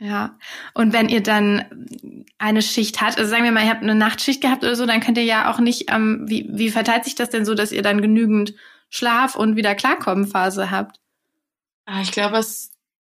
Ja, 0.00 0.36
und 0.74 0.92
wenn 0.92 1.08
ihr 1.08 1.22
dann 1.22 1.86
eine 2.36 2.62
Schicht 2.62 3.00
habt, 3.00 3.16
also 3.16 3.30
sagen 3.30 3.44
wir 3.44 3.52
mal, 3.52 3.64
ihr 3.64 3.70
habt 3.70 3.82
eine 3.82 3.94
Nachtschicht 3.94 4.40
gehabt 4.40 4.64
oder 4.64 4.74
so, 4.74 4.86
dann 4.86 5.00
könnt 5.00 5.16
ihr 5.18 5.24
ja 5.24 5.52
auch 5.52 5.60
nicht, 5.60 5.90
ähm, 5.90 6.24
wie, 6.26 6.48
wie 6.50 6.70
verteilt 6.70 7.04
sich 7.04 7.14
das 7.14 7.30
denn 7.30 7.44
so, 7.44 7.54
dass 7.54 7.70
ihr 7.70 7.82
dann 7.82 8.02
genügend 8.02 8.54
Schlaf 8.90 9.36
und 9.36 9.56
wieder 9.56 9.74
Klarkommen 9.74 10.26
Phase 10.26 10.70
habt? 10.70 11.00
Ah, 11.86 12.02
ich 12.02 12.10
glaube, 12.10 12.44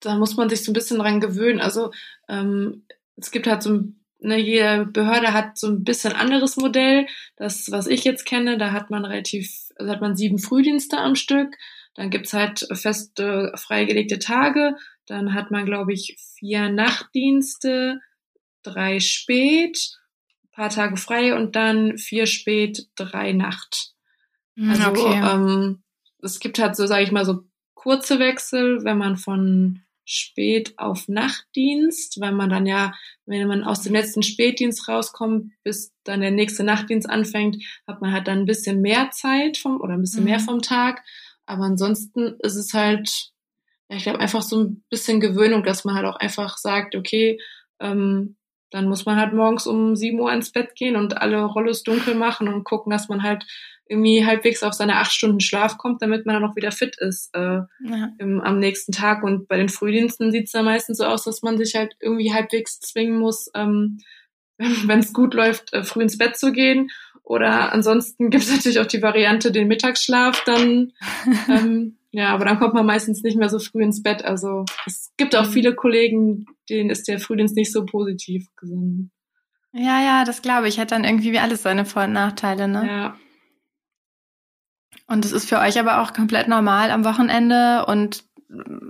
da 0.01 0.17
muss 0.17 0.37
man 0.37 0.51
sich 0.51 0.63
so 0.63 0.71
ein 0.71 0.75
bisschen 0.75 0.99
dran 0.99 1.21
gewöhnen. 1.21 1.61
Also 1.61 1.93
ähm, 2.29 2.85
es 3.17 3.31
gibt 3.31 3.47
halt 3.47 3.63
so 3.63 3.71
ein 3.71 4.03
ne, 4.23 4.39
jede 4.39 4.87
Behörde 4.87 5.33
hat 5.33 5.59
so 5.59 5.69
ein 5.69 5.85
bisschen 5.85 6.13
anderes 6.13 6.57
Modell. 6.57 7.07
Das, 7.37 7.71
was 7.71 7.87
ich 7.87 8.05
jetzt 8.05 8.25
kenne, 8.25 8.59
da 8.59 8.73
hat 8.73 8.91
man 8.91 9.05
relativ, 9.05 9.62
also 9.77 9.93
hat 9.93 10.01
man 10.01 10.17
sieben 10.17 10.39
Frühdienste 10.39 10.99
am 10.99 11.15
Stück. 11.15 11.57
Dann 11.95 12.11
gibt's 12.11 12.33
halt 12.33 12.67
feste 12.73 13.53
freigelegte 13.57 14.19
Tage 14.19 14.77
dann 15.07 15.35
hat 15.35 15.51
man, 15.51 15.67
glaube 15.67 15.93
ich, 15.93 16.17
vier 16.39 16.69
Nachtdienste, 16.71 18.01
drei 18.63 19.01
Spät, 19.01 19.99
paar 20.53 20.71
Tage 20.71 20.97
frei 20.97 21.35
und 21.35 21.57
dann 21.57 21.99
vier 21.99 22.27
Spät, 22.27 22.89
drei 22.95 23.33
Nacht. 23.33 23.93
Hm, 24.57 24.71
also 24.71 24.89
okay. 24.89 25.21
ähm, 25.23 25.83
es 26.23 26.41
gibt 26.41 26.59
halt 26.59 26.77
so, 26.77 26.87
sage 26.87 27.03
ich 27.03 27.13
mal, 27.13 27.25
so 27.25 27.45
kurze 27.75 28.19
Wechsel, 28.19 28.85
wenn 28.85 28.99
man 28.99 29.17
von 29.17 29.83
Spät 30.05 30.75
auf 30.79 31.09
Nachtdienst, 31.09 32.21
weil 32.21 32.33
man 32.33 32.51
dann 32.51 32.67
ja, 32.67 32.93
wenn 33.27 33.47
man 33.47 33.65
aus 33.65 33.83
dem 33.83 33.93
letzten 33.93 34.23
Spätdienst 34.23 34.89
rauskommt, 34.89 35.53
bis 35.63 35.95
dann 36.05 36.21
der 36.21 36.31
nächste 36.31 36.65
Nachtdienst 36.65 37.09
anfängt, 37.09 37.57
hat 37.87 38.01
man 38.01 38.13
halt 38.13 38.29
dann 38.29 38.41
ein 38.41 38.47
bisschen 38.47 38.81
mehr 38.81 39.11
Zeit 39.11 39.59
vom 39.59 39.81
oder 39.81 39.95
ein 39.95 40.01
bisschen 40.01 40.25
mhm. 40.25 40.31
mehr 40.31 40.41
vom 40.41 40.61
Tag. 40.61 41.03
Aber 41.47 41.65
ansonsten 41.65 42.37
ist 42.41 42.57
es 42.57 42.73
halt 42.73 43.33
ja, 43.93 43.99
ich 43.99 44.05
glaube 44.05 44.21
einfach 44.21 44.41
so 44.41 44.59
ein 44.59 44.85
bisschen 44.89 45.21
Gewöhnung, 45.21 45.65
dass 45.65 45.85
man 45.85 45.95
halt 45.95 46.07
auch 46.07 46.17
einfach 46.17 46.57
sagt, 46.57 46.97
okay, 46.97 47.39
ähm, 47.79 48.37
dann 48.71 48.89
muss 48.89 49.05
man 49.05 49.17
halt 49.17 49.35
morgens 49.35 49.67
um 49.67 49.95
7 49.97 50.19
Uhr 50.19 50.33
ins 50.33 50.51
Bett 50.51 50.75
gehen 50.75 50.97
und 50.97 51.19
alle 51.19 51.45
Rollos 51.45 51.83
dunkel 51.83 52.15
machen 52.15 52.49
und 52.49 52.65
gucken, 52.65 52.91
dass 52.91 53.11
man 53.11 53.23
halt 53.23 53.45
irgendwie 53.93 54.27
halbwegs 54.27 54.63
auf 54.63 54.75
seine 54.75 54.97
acht 54.97 55.13
Stunden 55.13 55.41
Schlaf 55.41 55.79
kommt, 55.79 56.03
damit 56.03 56.27
man 56.27 56.35
dann 56.35 56.51
auch 56.51 56.57
wieder 56.57 56.73
fit 56.73 56.97
ist 56.99 57.31
äh, 57.35 57.61
im, 58.19 58.41
am 58.41 58.59
nächsten 58.59 58.93
Tag. 58.93 59.23
Und 59.23 59.47
bei 59.49 59.57
den 59.57 59.69
Frühdiensten 59.69 60.33
sieht 60.33 60.47
es 60.47 60.53
dann 60.53 60.65
meistens 60.65 60.99
so 60.99 61.05
aus, 61.05 61.25
dass 61.25 61.43
man 61.43 61.59
sich 61.59 61.75
halt 61.75 61.95
irgendwie 62.01 62.33
halbwegs 62.33 62.81
zwingen 62.81 63.19
muss, 63.19 63.51
ähm, 63.55 63.99
wenn 64.59 64.99
es 64.99 65.13
gut 65.13 65.35
läuft, 65.35 65.73
äh, 65.73 65.85
früh 65.85 66.03
ins 66.03 66.19
Bett 66.19 66.37
zu 66.37 66.53
gehen. 66.53 66.91
Oder 67.23 67.73
ansonsten 67.73 68.31
gibt 68.31 68.45
es 68.45 68.51
natürlich 68.51 68.81
auch 68.81 68.87
die 68.87 69.03
Variante, 69.03 69.53
den 69.53 69.69
Mittagsschlaf 69.69 70.43
dann 70.45 70.93
ähm, 71.49 71.99
ja, 72.15 72.29
aber 72.29 72.45
dann 72.45 72.59
kommt 72.59 72.75
man 72.75 72.85
meistens 72.85 73.23
nicht 73.23 73.39
mehr 73.39 73.49
so 73.49 73.59
früh 73.59 73.83
ins 73.83 74.03
Bett. 74.03 74.23
Also 74.23 74.67
es 74.87 75.13
gibt 75.17 75.35
auch 75.35 75.47
mhm. 75.47 75.53
viele 75.53 75.75
Kollegen, 75.75 76.45
denen 76.69 76.91
ist 76.91 77.09
der 77.09 77.19
Frühdienst 77.19 77.57
nicht 77.57 77.73
so 77.73 77.87
positiv 77.87 78.49
gesungen. 78.55 79.11
Ja, 79.73 80.03
ja, 80.03 80.25
das 80.25 80.43
glaube 80.43 80.69
ich. 80.69 80.79
Hat 80.79 80.93
dann 80.93 81.05
irgendwie 81.05 81.33
wie 81.33 81.39
alles 81.39 81.63
seine 81.63 81.87
Vor- 81.87 82.05
und 82.05 82.13
Nachteile, 82.13 82.69
ne? 82.69 82.87
Ja. 82.87 83.17
Und 85.13 85.27
es 85.27 85.33
ist 85.33 85.49
für 85.49 85.59
euch 85.59 85.79
aber 85.79 86.01
auch 86.01 86.15
komplett 86.15 86.49
normal 86.49 86.91
am 86.91 87.05
Wochenende 87.05 87.85
und 87.87 88.25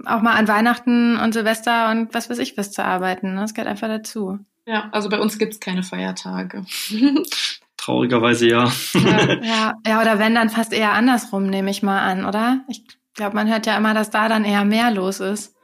auch 0.06 0.22
mal 0.22 0.34
an 0.34 0.48
Weihnachten 0.48 1.16
und 1.16 1.34
Silvester 1.34 1.90
und 1.90 2.14
was 2.14 2.30
weiß 2.30 2.38
ich 2.38 2.56
was 2.56 2.70
zu 2.70 2.84
arbeiten. 2.84 3.34
Ne? 3.34 3.40
Das 3.40 3.54
gehört 3.54 3.68
einfach 3.68 3.88
dazu. 3.88 4.38
Ja, 4.66 4.88
also 4.92 5.08
bei 5.08 5.18
uns 5.18 5.38
gibt's 5.38 5.58
keine 5.58 5.82
Feiertage. 5.82 6.64
Traurigerweise 7.76 8.48
ja. 8.48 8.72
ja. 8.94 9.34
Ja, 9.42 9.74
ja, 9.84 10.00
oder 10.00 10.20
wenn 10.20 10.36
dann 10.36 10.50
fast 10.50 10.72
eher 10.72 10.92
andersrum, 10.92 11.48
nehme 11.48 11.70
ich 11.70 11.82
mal 11.82 12.00
an, 12.00 12.24
oder? 12.24 12.60
Ich 12.68 12.84
ich 13.12 13.16
glaube, 13.16 13.36
man 13.36 13.50
hört 13.50 13.66
ja 13.66 13.76
immer, 13.76 13.92
dass 13.92 14.08
da 14.08 14.26
dann 14.30 14.46
eher 14.46 14.64
mehr 14.64 14.90
los 14.90 15.20
ist. 15.20 15.54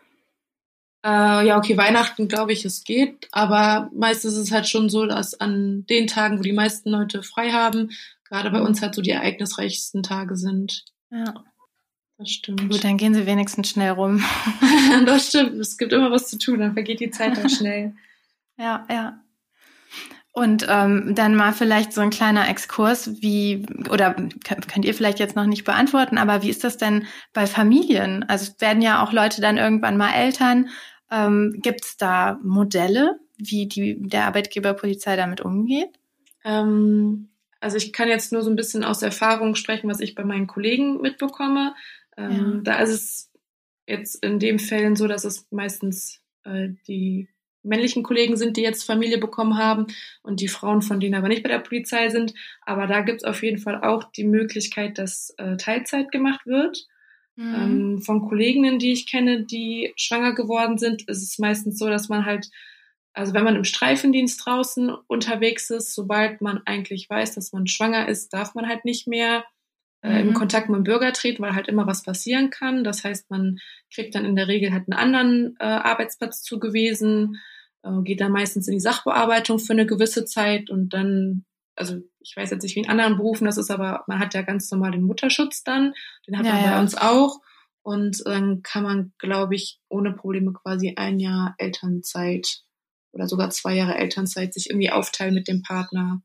Äh, 1.02 1.46
ja, 1.46 1.56
okay, 1.56 1.78
Weihnachten 1.78 2.28
glaube 2.28 2.52
ich, 2.52 2.66
es 2.66 2.84
geht, 2.84 3.26
aber 3.32 3.88
meistens 3.94 4.34
ist 4.34 4.38
es 4.38 4.52
halt 4.52 4.68
schon 4.68 4.90
so, 4.90 5.06
dass 5.06 5.40
an 5.40 5.86
den 5.88 6.08
Tagen, 6.08 6.38
wo 6.38 6.42
die 6.42 6.52
meisten 6.52 6.90
Leute 6.90 7.22
frei 7.22 7.52
haben, 7.52 7.90
gerade 8.28 8.50
bei 8.50 8.60
uns 8.60 8.82
halt 8.82 8.94
so 8.94 9.02
die 9.02 9.10
ereignisreichsten 9.10 10.02
Tage 10.02 10.36
sind. 10.36 10.84
Ja. 11.10 11.44
Das 12.18 12.30
stimmt. 12.30 12.68
Gut, 12.68 12.82
dann 12.82 12.96
gehen 12.96 13.14
sie 13.14 13.26
wenigstens 13.26 13.70
schnell 13.70 13.92
rum. 13.92 14.24
das 15.06 15.28
stimmt. 15.28 15.54
Es 15.60 15.78
gibt 15.78 15.92
immer 15.92 16.10
was 16.10 16.28
zu 16.28 16.36
tun, 16.36 16.58
dann 16.58 16.72
vergeht 16.72 16.98
die 16.98 17.10
Zeit 17.10 17.38
auch 17.38 17.48
schnell. 17.48 17.94
ja, 18.58 18.84
ja. 18.90 19.20
Und 20.32 20.66
ähm, 20.68 21.14
dann 21.14 21.34
mal 21.34 21.52
vielleicht 21.52 21.92
so 21.92 22.00
ein 22.00 22.10
kleiner 22.10 22.48
Exkurs, 22.48 23.22
wie, 23.22 23.66
oder 23.90 24.14
könnt 24.14 24.84
ihr 24.84 24.94
vielleicht 24.94 25.18
jetzt 25.18 25.34
noch 25.34 25.46
nicht 25.46 25.64
beantworten, 25.64 26.18
aber 26.18 26.42
wie 26.42 26.50
ist 26.50 26.62
das 26.62 26.76
denn 26.76 27.06
bei 27.32 27.46
Familien? 27.46 28.24
Also 28.28 28.52
werden 28.60 28.82
ja 28.82 29.02
auch 29.02 29.12
Leute 29.12 29.40
dann 29.40 29.56
irgendwann 29.56 29.96
mal 29.96 30.12
Eltern. 30.12 30.68
Ähm, 31.10 31.58
Gibt 31.60 31.84
es 31.84 31.96
da 31.96 32.38
Modelle, 32.42 33.18
wie 33.36 33.66
die, 33.66 33.96
der 34.00 34.26
Arbeitgeberpolizei 34.26 35.16
damit 35.16 35.40
umgeht? 35.40 35.98
Ähm, 36.44 37.30
also 37.60 37.76
ich 37.76 37.92
kann 37.92 38.08
jetzt 38.08 38.32
nur 38.32 38.42
so 38.42 38.50
ein 38.50 38.56
bisschen 38.56 38.84
aus 38.84 39.02
Erfahrung 39.02 39.54
sprechen, 39.54 39.88
was 39.88 40.00
ich 40.00 40.14
bei 40.14 40.24
meinen 40.24 40.46
Kollegen 40.46 41.00
mitbekomme. 41.00 41.74
Ähm, 42.16 42.30
ja. 42.30 42.60
Da 42.62 42.82
ist 42.82 42.90
es 42.90 43.30
jetzt 43.86 44.22
in 44.24 44.38
den 44.38 44.58
Fällen 44.58 44.96
so, 44.96 45.08
dass 45.08 45.24
es 45.24 45.46
meistens 45.50 46.20
äh, 46.44 46.68
die 46.86 47.28
männlichen 47.62 48.02
Kollegen 48.02 48.36
sind, 48.36 48.56
die 48.56 48.62
jetzt 48.62 48.84
Familie 48.84 49.18
bekommen 49.18 49.58
haben 49.58 49.86
und 50.22 50.40
die 50.40 50.48
Frauen, 50.48 50.82
von 50.82 51.00
denen 51.00 51.14
aber 51.14 51.28
nicht 51.28 51.42
bei 51.42 51.48
der 51.48 51.58
Polizei 51.58 52.08
sind. 52.08 52.34
Aber 52.62 52.86
da 52.86 53.00
gibt 53.00 53.22
es 53.22 53.24
auf 53.24 53.42
jeden 53.42 53.58
Fall 53.58 53.82
auch 53.82 54.04
die 54.12 54.24
Möglichkeit, 54.24 54.98
dass 54.98 55.34
äh, 55.38 55.56
Teilzeit 55.56 56.10
gemacht 56.10 56.46
wird. 56.46 56.86
Mhm. 57.36 57.54
Ähm, 57.54 58.02
von 58.02 58.28
Kolleginnen, 58.28 58.78
die 58.78 58.92
ich 58.92 59.10
kenne, 59.10 59.44
die 59.44 59.92
schwanger 59.96 60.34
geworden 60.34 60.78
sind, 60.78 61.08
ist 61.08 61.22
es 61.22 61.38
meistens 61.38 61.78
so, 61.78 61.88
dass 61.88 62.08
man 62.08 62.24
halt, 62.24 62.48
also 63.18 63.34
wenn 63.34 63.42
man 63.42 63.56
im 63.56 63.64
Streifendienst 63.64 64.46
draußen 64.46 64.90
unterwegs 65.08 65.70
ist, 65.70 65.92
sobald 65.92 66.40
man 66.40 66.60
eigentlich 66.66 67.10
weiß, 67.10 67.34
dass 67.34 67.52
man 67.52 67.66
schwanger 67.66 68.08
ist, 68.08 68.32
darf 68.32 68.54
man 68.54 68.68
halt 68.68 68.84
nicht 68.84 69.08
mehr 69.08 69.44
äh, 70.02 70.22
mhm. 70.22 70.28
in 70.28 70.34
Kontakt 70.34 70.68
mit 70.68 70.76
dem 70.76 70.84
Bürger 70.84 71.12
treten, 71.12 71.42
weil 71.42 71.56
halt 71.56 71.66
immer 71.66 71.88
was 71.88 72.04
passieren 72.04 72.50
kann. 72.50 72.84
Das 72.84 73.02
heißt, 73.02 73.28
man 73.28 73.58
kriegt 73.92 74.14
dann 74.14 74.24
in 74.24 74.36
der 74.36 74.46
Regel 74.46 74.72
halt 74.72 74.84
einen 74.88 74.98
anderen 74.98 75.56
äh, 75.58 75.64
Arbeitsplatz 75.64 76.42
zugewiesen, 76.42 77.40
äh, 77.82 78.02
geht 78.04 78.20
dann 78.20 78.30
meistens 78.30 78.68
in 78.68 78.74
die 78.74 78.80
Sachbearbeitung 78.80 79.58
für 79.58 79.72
eine 79.72 79.86
gewisse 79.86 80.24
Zeit 80.24 80.70
und 80.70 80.90
dann, 80.94 81.44
also 81.74 81.96
ich 82.20 82.36
weiß 82.36 82.50
jetzt 82.50 82.62
nicht, 82.62 82.76
wie 82.76 82.80
in 82.80 82.88
anderen 82.88 83.16
Berufen 83.16 83.46
das 83.46 83.58
ist, 83.58 83.72
aber 83.72 84.04
man 84.06 84.20
hat 84.20 84.34
ja 84.34 84.42
ganz 84.42 84.70
normal 84.70 84.92
den 84.92 85.02
Mutterschutz 85.02 85.64
dann, 85.64 85.92
den 86.28 86.38
hat 86.38 86.46
ja, 86.46 86.52
man 86.52 86.62
bei 86.62 86.70
ja. 86.70 86.80
uns 86.80 86.96
auch. 86.96 87.40
Und 87.82 88.24
dann 88.26 88.62
kann 88.62 88.84
man, 88.84 89.12
glaube 89.18 89.56
ich, 89.56 89.80
ohne 89.88 90.12
Probleme 90.12 90.52
quasi 90.52 90.94
ein 90.96 91.18
Jahr 91.18 91.54
Elternzeit 91.58 92.62
oder 93.12 93.26
sogar 93.26 93.50
zwei 93.50 93.74
Jahre 93.74 93.96
Elternzeit 93.96 94.54
sich 94.54 94.70
irgendwie 94.70 94.90
aufteilen 94.90 95.34
mit 95.34 95.48
dem 95.48 95.62
Partner. 95.62 96.22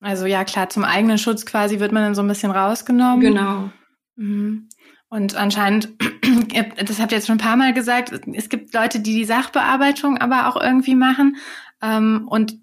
Also 0.00 0.26
ja, 0.26 0.44
klar, 0.44 0.70
zum 0.70 0.84
eigenen 0.84 1.18
Schutz 1.18 1.44
quasi 1.44 1.78
wird 1.78 1.92
man 1.92 2.02
dann 2.02 2.14
so 2.14 2.22
ein 2.22 2.28
bisschen 2.28 2.50
rausgenommen. 2.50 3.20
Genau. 3.20 3.70
Mhm. 4.16 4.68
Und 5.08 5.34
anscheinend, 5.34 5.90
das 6.86 7.00
habt 7.00 7.12
ihr 7.12 7.18
jetzt 7.18 7.26
schon 7.26 7.36
ein 7.36 7.44
paar 7.44 7.56
Mal 7.56 7.74
gesagt, 7.74 8.12
es 8.32 8.48
gibt 8.48 8.72
Leute, 8.72 9.00
die 9.00 9.14
die 9.14 9.24
Sachbearbeitung 9.24 10.18
aber 10.18 10.48
auch 10.48 10.60
irgendwie 10.60 10.94
machen. 10.94 11.36
Ähm, 11.82 12.26
und 12.28 12.56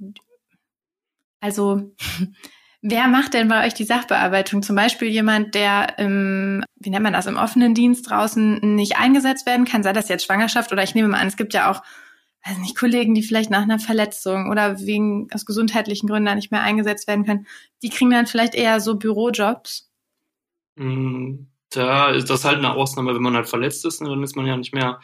also, 1.42 1.94
wer 2.82 3.08
macht 3.08 3.34
denn 3.34 3.50
bei 3.50 3.68
euch 3.68 3.74
die 3.74 3.84
Sachbearbeitung? 3.84 4.64
Zum 4.64 4.76
Beispiel 4.76 5.10
jemand, 5.10 5.56
der 5.56 6.00
im, 6.00 6.64
wie 6.76 6.90
nennt 6.90 7.04
man 7.04 7.14
das, 7.14 7.28
im 7.28 7.38
offenen 7.38 7.74
Dienst 7.74 8.10
draußen 8.10 8.76
nicht 8.76 8.98
eingesetzt 8.98 9.46
werden 9.46 9.66
kann, 9.66 9.84
sei 9.84 9.94
das 9.94 10.10
jetzt 10.10 10.26
Schwangerschaft 10.26 10.72
oder 10.72 10.84
ich 10.84 10.96
nehme 10.96 11.10
mal 11.10 11.20
an, 11.20 11.28
es 11.28 11.38
gibt 11.38 11.54
ja 11.54 11.70
auch 11.70 11.84
weiß 12.46 12.58
nicht, 12.60 12.78
Kollegen, 12.78 13.14
die 13.14 13.24
vielleicht 13.24 13.50
nach 13.50 13.64
einer 13.64 13.80
Verletzung 13.80 14.50
oder 14.50 14.80
wegen 14.80 15.28
aus 15.34 15.46
gesundheitlichen 15.46 16.08
Gründen 16.08 16.36
nicht 16.36 16.52
mehr 16.52 16.62
eingesetzt 16.62 17.08
werden 17.08 17.26
können, 17.26 17.48
die 17.82 17.90
kriegen 17.90 18.12
dann 18.12 18.28
vielleicht 18.28 18.56
eher 18.56 18.80
so 18.80 18.96
Bürojobs. 18.96 19.90
Mm, 20.76 21.48
da 21.70 22.12
ist 22.12 22.30
das 22.30 22.46
halt 22.46 22.58
eine 22.58 22.74
Ausnahme, 22.74 23.14
wenn 23.14 23.22
man 23.22 23.36
halt 23.36 23.50
verletzt 23.50 23.86
ist, 23.86 24.02
ne, 24.02 24.10
dann 24.10 24.24
ist 24.24 24.36
man 24.36 24.46
ja 24.46 24.56
nicht 24.56 24.74
mehr 24.74 25.02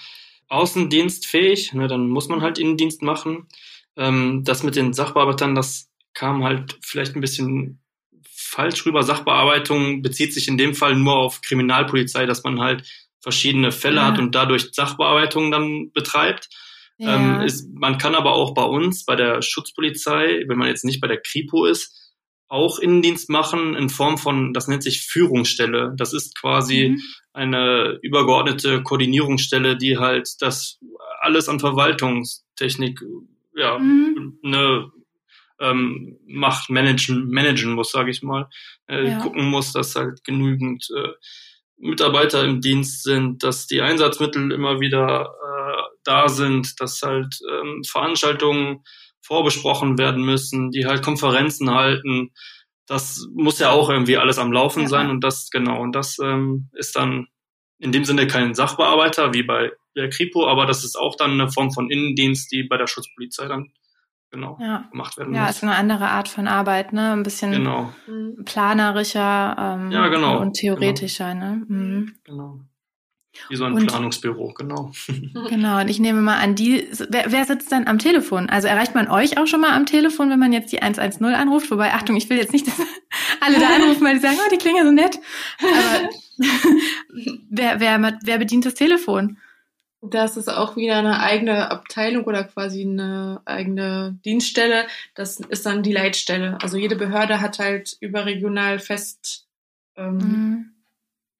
außendienstfähig, 0.49 1.73
ne, 1.73 1.87
dann 1.87 2.07
muss 2.09 2.29
man 2.29 2.41
halt 2.41 2.59
Innendienst 2.59 3.01
machen. 3.01 3.47
Ähm, 3.95 4.43
das 4.43 4.63
mit 4.63 4.75
den 4.75 4.93
Sachbearbeitern, 4.93 5.55
das 5.55 5.89
kam 6.13 6.43
halt 6.43 6.77
vielleicht 6.81 7.15
ein 7.15 7.21
bisschen 7.21 7.79
falsch 8.53 8.85
rüber. 8.85 9.03
Sachbearbeitung 9.03 10.01
bezieht 10.01 10.33
sich 10.33 10.47
in 10.47 10.57
dem 10.57 10.75
Fall 10.75 10.95
nur 10.95 11.15
auf 11.15 11.41
Kriminalpolizei, 11.41 12.25
dass 12.25 12.43
man 12.43 12.59
halt 12.59 12.87
verschiedene 13.19 13.71
Fälle 13.71 13.97
ja. 13.97 14.07
hat 14.07 14.19
und 14.19 14.35
dadurch 14.35 14.69
Sachbearbeitung 14.73 15.51
dann 15.51 15.91
betreibt. 15.91 16.49
Ja. 16.97 17.15
Ähm, 17.15 17.41
ist, 17.41 17.67
man 17.73 17.97
kann 17.97 18.15
aber 18.15 18.33
auch 18.33 18.53
bei 18.53 18.63
uns, 18.63 19.05
bei 19.05 19.15
der 19.15 19.41
Schutzpolizei, 19.41 20.43
wenn 20.47 20.57
man 20.57 20.67
jetzt 20.67 20.85
nicht 20.85 21.01
bei 21.01 21.07
der 21.07 21.21
Kripo 21.21 21.65
ist, 21.65 21.99
auch 22.47 22.77
Innendienst 22.77 23.29
machen 23.29 23.75
in 23.75 23.89
Form 23.89 24.17
von, 24.17 24.53
das 24.53 24.67
nennt 24.67 24.83
sich 24.83 25.07
Führungsstelle. 25.07 25.95
Das 25.97 26.13
ist 26.13 26.39
quasi 26.39 26.89
mhm. 26.89 27.01
eine 27.33 27.97
übergeordnete 28.03 28.83
Koordinierungsstelle, 28.83 29.75
die 29.75 29.97
halt 29.97 30.29
das 30.39 30.79
alles 31.19 31.49
an 31.49 31.59
Verwaltungstechnik 31.59 32.99
ja, 33.55 33.79
mhm. 33.79 34.37
ne, 34.43 34.91
ähm, 35.59 36.19
macht, 36.27 36.69
managen, 36.69 37.29
managen 37.29 37.73
muss, 37.73 37.91
sage 37.91 38.11
ich 38.11 38.21
mal. 38.21 38.47
Äh, 38.87 39.09
ja. 39.09 39.19
Gucken 39.19 39.45
muss, 39.45 39.73
dass 39.73 39.95
halt 39.95 40.23
genügend 40.23 40.87
äh, 40.95 41.09
Mitarbeiter 41.77 42.43
im 42.43 42.61
Dienst 42.61 43.03
sind, 43.03 43.43
dass 43.43 43.67
die 43.67 43.81
Einsatzmittel 43.81 44.51
immer 44.51 44.79
wieder 44.79 45.33
da 46.03 46.27
sind, 46.27 46.79
dass 46.79 47.01
halt 47.01 47.37
ähm, 47.49 47.83
Veranstaltungen 47.83 48.83
vorbesprochen 49.21 49.97
werden 49.97 50.23
müssen, 50.23 50.71
die 50.71 50.85
halt 50.85 51.01
Konferenzen 51.03 51.71
halten. 51.71 52.31
Das 52.87 53.25
muss 53.33 53.59
ja 53.59 53.71
auch 53.71 53.89
irgendwie 53.89 54.17
alles 54.17 54.37
am 54.37 54.51
Laufen 54.51 54.83
ja. 54.83 54.89
sein 54.89 55.09
und 55.09 55.23
das 55.23 55.49
genau 55.49 55.81
und 55.81 55.93
das 55.93 56.17
ähm, 56.21 56.69
ist 56.73 56.95
dann 56.95 57.27
in 57.79 57.91
dem 57.91 58.05
Sinne 58.05 58.27
kein 58.27 58.53
Sachbearbeiter 58.53 59.33
wie 59.33 59.43
bei 59.43 59.71
der 59.95 60.09
Kripo, 60.09 60.47
aber 60.47 60.65
das 60.65 60.83
ist 60.83 60.97
auch 60.97 61.15
dann 61.15 61.31
eine 61.31 61.49
Form 61.49 61.71
von 61.71 61.89
Innendienst, 61.89 62.51
die 62.51 62.63
bei 62.63 62.77
der 62.77 62.87
Schutzpolizei 62.87 63.47
dann 63.47 63.71
genau 64.31 64.57
ja. 64.59 64.85
gemacht 64.91 65.17
werden 65.17 65.33
ja, 65.33 65.41
muss. 65.41 65.47
Ja, 65.47 65.55
ist 65.55 65.63
eine 65.63 65.75
andere 65.75 66.09
Art 66.09 66.27
von 66.27 66.47
Arbeit, 66.47 66.91
ne? 66.91 67.11
Ein 67.13 67.23
bisschen 67.23 67.51
genau. 67.51 67.93
planerischer 68.45 69.55
ähm, 69.57 69.91
ja, 69.91 70.07
genau. 70.07 70.39
und 70.39 70.53
theoretischer, 70.53 71.33
genau. 71.33 71.45
ne? 71.45 71.65
Mhm. 71.67 72.15
Genau. 72.23 72.59
Wie 73.49 73.55
so 73.55 73.65
ein 73.65 73.73
und, 73.73 73.87
Planungsbüro, 73.87 74.53
genau. 74.53 74.91
Genau, 75.49 75.81
und 75.81 75.89
ich 75.89 75.99
nehme 75.99 76.21
mal 76.21 76.37
an, 76.37 76.55
die, 76.55 76.87
wer, 77.09 77.31
wer 77.31 77.45
sitzt 77.45 77.71
dann 77.71 77.87
am 77.87 77.99
Telefon? 77.99 78.49
Also 78.49 78.67
erreicht 78.67 78.95
man 78.95 79.09
euch 79.09 79.37
auch 79.37 79.47
schon 79.47 79.61
mal 79.61 79.71
am 79.71 79.85
Telefon, 79.85 80.29
wenn 80.29 80.39
man 80.39 80.53
jetzt 80.53 80.71
die 80.71 80.81
110 80.81 81.25
anruft? 81.25 81.71
Wobei, 81.71 81.93
Achtung, 81.93 82.15
ich 82.15 82.29
will 82.29 82.37
jetzt 82.37 82.53
nicht, 82.53 82.67
dass 82.67 82.75
alle 83.41 83.59
da 83.59 83.67
anrufen, 83.75 84.03
weil 84.05 84.15
die 84.15 84.21
sagen, 84.21 84.37
oh, 84.39 84.49
die 84.51 84.57
klingen 84.57 84.85
so 84.85 84.91
nett. 84.91 85.19
Aber 85.59 86.09
wer, 87.49 87.79
wer, 87.79 88.19
wer 88.23 88.37
bedient 88.37 88.65
das 88.65 88.75
Telefon? 88.75 89.37
Das 90.05 90.35
ist 90.35 90.49
auch 90.49 90.75
wieder 90.75 90.97
eine 90.97 91.21
eigene 91.21 91.71
Abteilung 91.71 92.25
oder 92.25 92.43
quasi 92.43 92.81
eine 92.81 93.41
eigene 93.45 94.19
Dienststelle. 94.25 94.85
Das 95.15 95.39
ist 95.39 95.65
dann 95.65 95.81
die 95.81 95.93
Leitstelle. 95.93 96.57
Also 96.61 96.77
jede 96.77 96.97
Behörde 96.97 97.39
hat 97.39 97.57
halt 97.57 97.95
überregional 98.01 98.79
fest 98.79 99.47
ähm, 99.95 100.17
mhm. 100.17 100.72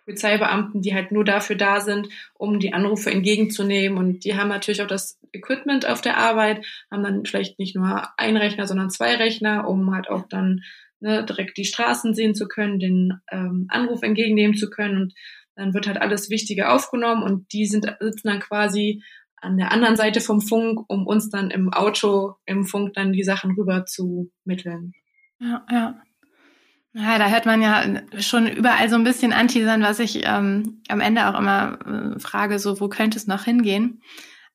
Polizeibeamten, 0.05 0.81
die 0.81 0.93
halt 0.93 1.11
nur 1.11 1.23
dafür 1.23 1.55
da 1.55 1.79
sind, 1.79 2.09
um 2.33 2.59
die 2.59 2.73
Anrufe 2.73 3.09
entgegenzunehmen. 3.09 3.97
Und 3.97 4.25
die 4.25 4.35
haben 4.35 4.49
natürlich 4.49 4.81
auch 4.81 4.87
das 4.87 5.19
Equipment 5.31 5.87
auf 5.87 6.01
der 6.01 6.17
Arbeit, 6.17 6.65
haben 6.91 7.03
dann 7.03 7.25
vielleicht 7.25 7.59
nicht 7.59 7.75
nur 7.75 8.07
ein 8.17 8.37
Rechner, 8.37 8.67
sondern 8.67 8.89
zwei 8.89 9.15
Rechner, 9.15 9.67
um 9.67 9.93
halt 9.93 10.09
auch 10.09 10.27
dann 10.27 10.61
ne, 10.99 11.25
direkt 11.25 11.57
die 11.57 11.65
Straßen 11.65 12.13
sehen 12.13 12.35
zu 12.35 12.47
können, 12.47 12.79
den 12.79 13.19
ähm, 13.31 13.67
Anruf 13.69 14.01
entgegennehmen 14.01 14.57
zu 14.57 14.69
können. 14.69 14.97
Und 14.97 15.13
dann 15.55 15.73
wird 15.73 15.87
halt 15.87 16.01
alles 16.01 16.29
Wichtige 16.29 16.69
aufgenommen 16.69 17.23
und 17.23 17.51
die 17.53 17.65
sind, 17.65 17.85
sitzen 17.99 18.27
dann 18.27 18.39
quasi 18.39 19.03
an 19.35 19.57
der 19.57 19.71
anderen 19.71 19.97
Seite 19.97 20.21
vom 20.21 20.41
Funk, 20.41 20.85
um 20.87 21.05
uns 21.05 21.29
dann 21.29 21.51
im 21.51 21.71
Auto, 21.71 22.35
im 22.45 22.65
Funk 22.65 22.93
dann 22.93 23.13
die 23.13 23.23
Sachen 23.23 23.51
rüber 23.51 23.85
zu 23.85 24.31
mitteln. 24.45 24.93
Ja, 25.39 25.65
ja. 25.69 26.01
Ja, 26.95 27.17
da 27.17 27.27
hört 27.27 27.47
man 27.47 27.61
ja 27.61 27.83
schon 28.19 28.47
überall 28.47 28.87
so 28.87 28.95
ein 28.95 29.03
bisschen 29.03 29.33
anteasern, 29.33 29.81
was 29.81 29.99
ich 29.99 30.21
ähm, 30.25 30.81
am 30.89 31.01
Ende 31.01 31.27
auch 31.27 31.39
immer 31.39 31.79
äh, 31.87 32.19
frage, 32.19 32.59
so 32.59 32.79
wo 32.79 32.87
könnte 32.87 33.17
es 33.17 33.25
noch 33.25 33.45
hingehen? 33.45 34.01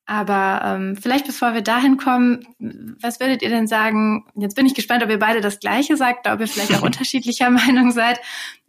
Aber 0.06 0.62
ähm, 0.64 0.96
vielleicht 0.96 1.26
bevor 1.26 1.52
wir 1.52 1.62
dahin 1.62 1.96
kommen, 1.98 2.46
was 3.02 3.20
würdet 3.20 3.42
ihr 3.42 3.50
denn 3.50 3.66
sagen? 3.66 4.24
Jetzt 4.36 4.54
bin 4.54 4.64
ich 4.66 4.74
gespannt, 4.74 5.02
ob 5.02 5.10
ihr 5.10 5.18
beide 5.18 5.40
das 5.40 5.58
Gleiche 5.58 5.96
sagt, 5.96 6.28
ob 6.28 6.40
ihr 6.40 6.46
vielleicht 6.46 6.74
auch 6.74 6.82
unterschiedlicher 6.86 7.50
Meinung 7.50 7.90
seid. 7.90 8.20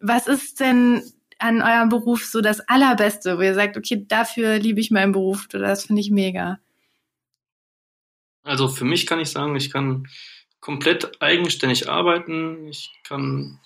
Was 0.02 0.28
ist 0.28 0.60
denn 0.60 1.02
an 1.38 1.62
eurem 1.62 1.90
Beruf 1.90 2.26
so 2.26 2.42
das 2.42 2.60
Allerbeste, 2.68 3.38
wo 3.38 3.42
ihr 3.42 3.54
sagt, 3.54 3.78
okay, 3.78 4.04
dafür 4.06 4.60
liebe 4.60 4.82
ich 4.82 4.92
meinen 4.92 5.14
Beruf 5.14 5.48
oder 5.54 5.68
das 5.68 5.86
finde 5.86 6.02
ich 6.02 6.12
mega? 6.12 6.60
Also 8.44 8.68
für 8.68 8.84
mich 8.84 9.06
kann 9.06 9.20
ich 9.20 9.30
sagen, 9.30 9.56
ich 9.56 9.72
kann 9.72 10.08
komplett 10.60 11.22
eigenständig 11.22 11.90
arbeiten. 11.90 12.68
Ich 12.68 12.92
kann 13.04 13.60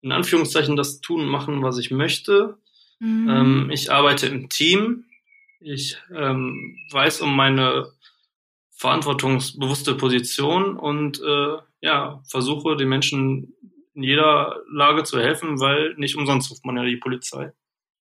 in 0.00 0.12
Anführungszeichen 0.12 0.76
das 0.76 1.00
tun 1.00 1.22
und 1.22 1.28
machen, 1.28 1.62
was 1.62 1.78
ich 1.78 1.90
möchte. 1.90 2.58
Mhm. 3.00 3.28
Ähm, 3.28 3.70
ich 3.70 3.92
arbeite 3.92 4.26
im 4.26 4.48
Team. 4.48 5.04
Ich 5.60 5.98
ähm, 6.14 6.76
weiß 6.90 7.20
um 7.20 7.34
meine 7.34 7.92
verantwortungsbewusste 8.70 9.96
Position 9.96 10.76
und 10.76 11.20
äh, 11.20 11.56
ja, 11.80 12.22
versuche 12.28 12.76
den 12.76 12.88
Menschen 12.88 13.54
in 13.94 14.04
jeder 14.04 14.62
Lage 14.70 15.02
zu 15.02 15.18
helfen, 15.18 15.58
weil 15.58 15.94
nicht 15.96 16.16
umsonst 16.16 16.50
ruft 16.50 16.64
man 16.64 16.76
ja 16.76 16.84
die 16.84 16.96
Polizei. 16.96 17.52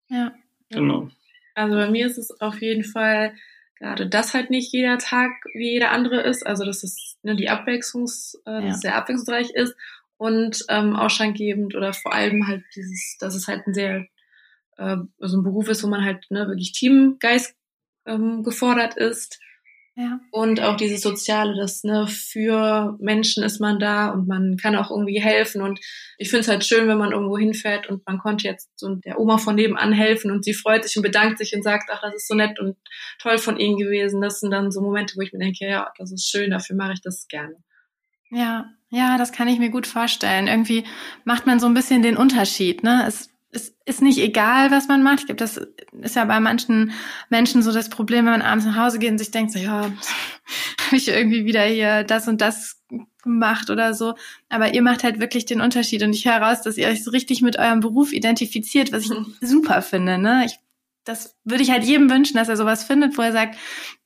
Ja. 0.10 0.32
Genau. 0.70 1.10
Also 1.56 1.76
bei 1.76 1.90
mir 1.90 2.06
ist 2.06 2.20
es 2.20 2.40
auf 2.40 2.62
jeden 2.62 2.84
Fall 2.84 3.34
gerade 3.80 4.08
das 4.08 4.34
halt 4.34 4.50
nicht 4.50 4.72
jeder 4.74 4.98
Tag 4.98 5.32
wie 5.54 5.72
jeder 5.72 5.92
andere 5.92 6.22
ist, 6.22 6.46
also 6.46 6.66
dass 6.66 6.84
es 6.84 7.18
ne, 7.24 7.36
die 7.36 7.50
Abwechslungs, 7.50 8.42
äh, 8.46 8.68
ja. 8.68 8.74
sehr 8.74 8.96
abwechslungsreich 8.96 9.52
ist 9.52 9.76
und 10.18 10.66
ähm, 10.70 10.96
ausschlaggebend 10.96 11.76
oder 11.76 11.94
vor 11.94 12.14
allem 12.14 12.48
halt 12.48 12.64
dieses, 12.76 13.18
dass 13.20 13.36
es 13.36 13.48
halt 13.48 13.68
ein 13.68 13.74
sehr 13.74 14.08
äh, 14.78 14.98
so 15.20 15.38
ein 15.38 15.44
Beruf 15.44 15.70
ist, 15.70 15.84
wo 15.84 15.88
man 15.88 16.04
halt 16.04 16.26
ne, 16.30 16.48
wirklich 16.48 16.72
Teamgeist 16.72 17.56
ähm, 18.06 18.44
gefordert 18.44 18.96
ist 18.96 19.40
ja. 20.00 20.20
Und 20.30 20.62
auch 20.62 20.78
dieses 20.78 21.02
Soziale, 21.02 21.56
das 21.56 21.84
ne, 21.84 22.06
für 22.06 22.96
Menschen 23.00 23.42
ist 23.42 23.60
man 23.60 23.80
da 23.80 24.12
und 24.12 24.28
man 24.28 24.56
kann 24.56 24.76
auch 24.76 24.92
irgendwie 24.92 25.20
helfen. 25.20 25.64
Und 25.64 25.80
ich 26.20 26.30
finde 26.30 26.42
es 26.42 26.48
halt 26.48 26.64
schön, 26.64 26.88
wenn 26.88 27.00
man 27.00 27.14
irgendwo 27.14 27.36
hinfährt 27.36 27.90
und 27.90 28.06
man 28.06 28.20
konnte 28.20 28.48
jetzt 28.48 28.70
so 28.76 28.94
der 28.94 29.20
Oma 29.20 29.40
von 29.40 29.56
nebenan 29.56 29.94
helfen 29.94 30.30
und 30.30 30.46
sie 30.46 30.54
freut 30.54 30.84
sich 30.84 30.96
und 30.98 31.02
bedankt 31.02 31.40
sich 31.40 31.56
und 31.56 31.64
sagt, 31.64 31.90
ach, 31.92 32.02
das 32.04 32.14
ist 32.14 32.28
so 32.28 32.36
nett 32.36 32.60
und 32.60 32.78
toll 33.20 33.40
von 33.40 33.58
Ihnen 33.58 33.76
gewesen. 33.76 34.22
Das 34.22 34.40
sind 34.40 34.52
dann 34.52 34.72
so 34.72 34.82
Momente, 34.82 35.16
wo 35.18 35.22
ich 35.22 35.34
mir 35.34 35.40
denke, 35.40 35.66
ja, 35.68 35.92
das 35.98 36.12
ist 36.12 36.30
schön, 36.30 36.52
dafür 36.52 36.76
mache 36.76 36.94
ich 36.94 37.02
das 37.02 37.28
gerne. 37.28 37.56
Ja, 38.30 38.70
ja, 38.90 39.18
das 39.18 39.32
kann 39.32 39.48
ich 39.48 39.58
mir 39.58 39.72
gut 39.72 39.88
vorstellen. 39.88 40.46
Irgendwie 40.46 40.86
macht 41.26 41.48
man 41.48 41.60
so 41.60 41.66
ein 41.66 41.74
bisschen 41.74 42.04
den 42.04 42.18
Unterschied, 42.18 42.84
ne? 42.84 43.04
Es 43.08 43.32
es 43.58 43.76
ist 43.86 44.02
nicht 44.02 44.20
egal, 44.20 44.72
was 44.72 44.88
man 44.88 45.04
macht. 45.04 45.22
Ich 45.22 45.26
glaube, 45.26 45.40
das 45.40 45.60
ist 46.02 46.16
ja 46.16 46.26
bei 46.26 46.40
manchen 46.40 46.92
Menschen 47.30 47.64
so 47.64 47.72
das 47.72 47.90
Problem, 47.90 48.26
wenn 48.26 48.34
man 48.34 48.42
abends 48.42 48.66
nach 48.66 48.76
Hause 48.76 49.00
geht 49.00 49.12
und 49.12 49.18
sich 49.18 49.32
denkt, 49.32 49.52
so, 49.52 49.60
ja, 49.60 49.82
habe 50.86 50.96
ich 50.96 51.08
irgendwie 51.08 51.46
wieder 51.46 51.64
hier 51.64 52.04
das 52.04 52.28
und 52.28 52.40
das 52.42 52.82
gemacht 53.24 53.70
oder 53.70 53.94
so. 53.94 54.16
Aber 54.50 54.74
ihr 54.74 54.82
macht 54.82 55.04
halt 55.04 55.20
wirklich 55.20 55.46
den 55.46 55.60
Unterschied 55.60 56.04
und 56.04 56.14
ich 56.14 56.26
höre 56.26 56.38
raus, 56.38 56.62
dass 56.62 56.78
ihr 56.78 56.88
euch 56.88 57.04
so 57.04 57.12
richtig 57.12 57.42
mit 57.42 57.58
eurem 57.58 57.80
Beruf 57.80 58.14
identifiziert, 58.14 58.92
was 58.92 59.04
ich 59.04 59.10
mhm. 59.10 59.36
super 59.42 59.82
finde. 59.82 60.18
Ne? 60.18 60.46
Ich, 60.46 60.60
das 61.04 61.36
würde 61.44 61.64
ich 61.64 61.72
halt 61.72 61.84
jedem 61.84 62.10
wünschen, 62.10 62.38
dass 62.38 62.50
er 62.50 62.58
sowas 62.58 62.84
findet, 62.84 63.18
wo 63.18 63.24
er 63.24 63.32
sagt, 63.32 63.58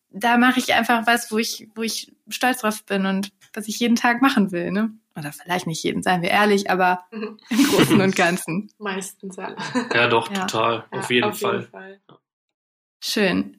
da 0.10 0.38
mache 0.38 0.60
ich 0.60 0.74
einfach 0.74 1.06
was, 1.08 1.32
wo 1.32 1.38
ich, 1.38 1.68
wo 1.76 1.82
ich 1.84 2.12
stolz 2.30 2.60
drauf 2.60 2.84
bin 2.86 3.06
und 3.06 3.32
was 3.54 3.68
ich 3.68 3.80
jeden 3.80 3.96
Tag 3.96 4.22
machen 4.22 4.52
will. 4.52 4.72
Ne? 4.72 4.92
Oder 5.18 5.32
vielleicht 5.32 5.68
nicht 5.68 5.84
jeden, 5.84 6.04
seien 6.04 6.22
wir 6.22 6.30
ehrlich, 6.30 6.70
aber 6.70 7.06
mhm. 7.12 7.38
im 7.50 7.64
Großen 7.64 8.02
und 8.02 8.16
Ganzen. 8.16 8.72
Meistens 8.78 9.38
alle. 9.38 9.58
Ja, 9.94 10.08
doch, 10.08 10.32
ja. 10.32 10.46
total. 10.46 10.86
Ja, 10.92 11.00
auf 11.00 11.10
jeden 11.12 11.30
auf 11.30 11.40
Fall. 11.40 11.60
Jeden 11.60 11.72
Fall. 11.72 12.00
Schön. 13.04 13.58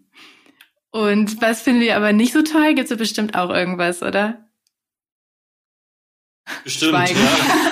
Und 0.91 1.41
was 1.41 1.63
findet 1.63 1.85
ihr 1.85 1.97
aber 1.97 2.13
nicht 2.13 2.33
so 2.33 2.43
toll? 2.43 2.75
Gibt 2.75 2.91
es 2.91 2.97
bestimmt 2.97 3.35
auch 3.37 3.51
irgendwas, 3.51 4.03
oder? 4.03 4.49
Bestimmt, 6.65 6.93
Schweigen. 6.93 7.21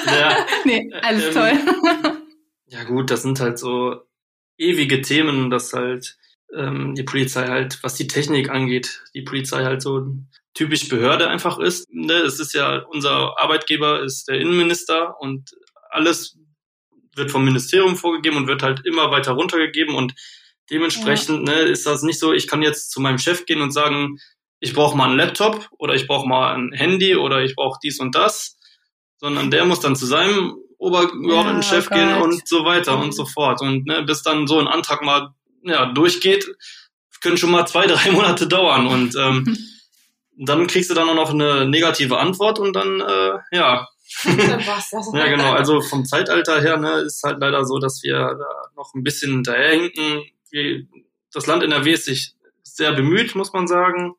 ja. 0.07 0.13
ja. 0.31 0.47
nee, 0.65 0.91
alles 1.03 1.25
ähm, 1.27 1.33
toll. 1.35 2.23
ja 2.69 2.85
gut, 2.85 3.11
das 3.11 3.23
sind 3.23 3.41
halt 3.41 3.59
so 3.59 4.03
ewige 4.57 5.03
Themen, 5.03 5.51
dass 5.51 5.73
halt 5.73 6.17
ähm, 6.55 6.95
die 6.95 7.03
Polizei 7.03 7.47
halt, 7.47 7.83
was 7.83 7.95
die 7.95 8.07
Technik 8.07 8.51
angeht, 8.51 9.03
die 9.15 9.23
Polizei 9.23 9.65
halt 9.65 9.83
so 9.83 10.07
typisch 10.55 10.89
Behörde 10.89 11.29
einfach 11.29 11.59
ist. 11.59 11.89
Ne? 11.93 12.15
Es 12.15 12.41
ist 12.41 12.55
ja, 12.55 12.85
unser 12.89 13.39
Arbeitgeber 13.39 14.03
ist 14.03 14.29
der 14.29 14.41
Innenminister 14.41 15.21
und 15.21 15.51
alles 15.91 16.37
wird 17.15 17.31
vom 17.31 17.45
Ministerium 17.45 17.97
vorgegeben 17.97 18.37
und 18.37 18.47
wird 18.47 18.63
halt 18.63 18.85
immer 18.85 19.11
weiter 19.11 19.33
runtergegeben 19.33 19.95
und 19.95 20.15
dementsprechend 20.71 21.49
ja. 21.49 21.55
ne, 21.55 21.61
ist 21.63 21.87
das 21.87 22.03
nicht 22.03 22.19
so, 22.19 22.33
ich 22.33 22.47
kann 22.47 22.63
jetzt 22.63 22.91
zu 22.91 23.01
meinem 23.01 23.19
Chef 23.19 23.45
gehen 23.47 23.61
und 23.61 23.73
sagen, 23.73 24.19
ich 24.61 24.75
brauche 24.75 24.97
mal 24.97 25.09
einen 25.09 25.17
Laptop 25.17 25.69
oder 25.79 25.95
ich 25.95 26.07
brauche 26.07 26.29
mal 26.29 26.55
ein 26.55 26.73
Handy 26.73 27.17
oder 27.17 27.43
ich 27.43 27.57
brauche 27.57 27.79
dies 27.83 27.99
und 27.99 28.15
das, 28.15 28.59
sondern 29.19 29.51
der 29.51 29.65
muss 29.65 29.81
dann 29.81 29.97
zu 29.97 30.07
seinem 30.07 30.57
obergeordneten 30.79 31.63
ja, 31.63 31.63
Chef 31.63 31.89
oh 31.91 31.95
gehen 31.95 32.15
und 32.23 32.49
so 32.49 32.65
weiter 32.65 32.99
und 32.99 33.13
so 33.13 33.27
fort. 33.27 33.61
Und 33.61 33.87
ne, 33.87 34.03
bis 34.03 34.23
dann 34.23 34.47
so 34.47 34.59
ein 34.59 34.67
Antrag 34.67 35.03
mal 35.03 35.35
ja, 35.63 35.87
durchgeht, 35.87 36.47
können 37.21 37.37
schon 37.37 37.51
mal 37.51 37.67
zwei, 37.67 37.87
drei 37.87 38.11
Monate 38.11 38.49
dauern. 38.49 38.87
Und 38.87 39.15
ähm, 39.17 39.57
dann 40.49 40.67
kriegst 40.67 40.91
du 40.91 40.95
dann 40.95 41.09
auch 41.09 41.15
noch 41.15 41.31
eine 41.31 41.67
negative 41.67 42.19
Antwort 42.19 42.59
und 42.59 42.75
dann, 42.75 43.01
äh, 43.01 43.39
ja. 43.53 43.89
ja, 44.25 45.29
genau. 45.29 45.53
Also 45.53 45.81
vom 45.81 46.05
Zeitalter 46.05 46.61
her 46.61 46.79
ne, 46.79 47.01
ist 47.01 47.23
halt 47.23 47.39
leider 47.41 47.65
so, 47.65 47.79
dass 47.79 48.03
wir 48.03 48.19
da 48.19 48.71
noch 48.77 48.95
ein 48.95 49.03
bisschen 49.03 49.33
hinterherhinken. 49.33 50.23
Das 51.33 51.47
Land 51.47 51.63
NRW 51.63 51.93
ist 51.93 52.07
sich 52.07 52.35
sehr 52.63 52.93
bemüht, 52.93 53.35
muss 53.35 53.53
man 53.53 53.67
sagen. 53.67 54.15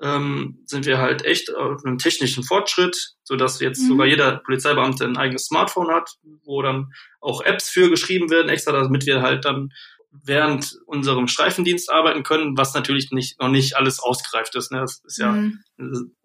Ähm, 0.00 0.58
sind 0.66 0.84
wir 0.84 0.98
halt 0.98 1.24
echt 1.24 1.54
auf 1.54 1.84
einem 1.84 1.98
technischen 1.98 2.42
Fortschritt, 2.42 3.14
so 3.22 3.36
dass 3.36 3.60
jetzt 3.60 3.82
mhm. 3.82 3.88
sogar 3.88 4.06
jeder 4.06 4.38
Polizeibeamte 4.38 5.04
ein 5.04 5.16
eigenes 5.16 5.44
Smartphone 5.44 5.92
hat, 5.92 6.16
wo 6.44 6.60
dann 6.60 6.92
auch 7.20 7.40
Apps 7.40 7.70
für 7.70 7.88
geschrieben 7.88 8.28
werden, 8.28 8.48
extra, 8.48 8.72
damit 8.72 9.06
wir 9.06 9.22
halt 9.22 9.44
dann 9.44 9.72
während 10.12 10.78
unserem 10.86 11.26
Streifendienst 11.26 11.90
arbeiten 11.90 12.22
können, 12.22 12.56
was 12.56 12.74
natürlich 12.74 13.10
nicht, 13.12 13.40
noch 13.40 13.48
nicht 13.48 13.76
alles 13.76 13.98
ausgereift 13.98 14.54
ist. 14.54 14.70
Ne? 14.70 14.80
Das 14.80 15.02
ist 15.04 15.18
ja, 15.18 15.32
mhm. 15.32 15.60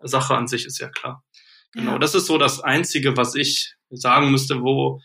Sache 0.02 0.36
an 0.36 0.48
sich 0.48 0.66
ist 0.66 0.80
ja 0.80 0.90
klar. 0.90 1.24
Genau, 1.72 1.94
ja. 1.94 2.00
das 2.00 2.16
ist 2.16 2.26
so 2.26 2.38
das 2.38 2.60
Einzige, 2.60 3.18
was 3.18 3.36
ich 3.36 3.76
sagen 3.90 4.32
müsste, 4.32 4.62
wo, 4.62 5.00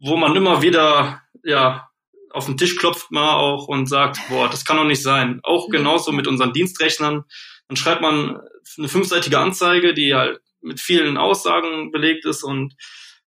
wo 0.00 0.16
man 0.16 0.36
immer 0.36 0.62
wieder, 0.62 1.22
ja, 1.42 1.88
auf 2.30 2.46
den 2.46 2.56
Tisch 2.56 2.76
klopft 2.76 3.10
mal 3.10 3.34
auch 3.34 3.68
und 3.68 3.86
sagt, 3.86 4.18
boah, 4.28 4.48
das 4.48 4.64
kann 4.64 4.76
doch 4.76 4.84
nicht 4.84 5.02
sein. 5.02 5.40
Auch 5.42 5.68
genauso 5.68 6.12
mit 6.12 6.26
unseren 6.26 6.52
Dienstrechnern. 6.52 7.24
Dann 7.68 7.76
schreibt 7.76 8.02
man 8.02 8.40
eine 8.76 8.88
fünfseitige 8.88 9.38
Anzeige, 9.38 9.94
die 9.94 10.14
halt 10.14 10.40
mit 10.60 10.80
vielen 10.80 11.16
Aussagen 11.16 11.90
belegt 11.90 12.26
ist 12.26 12.42
und 12.42 12.74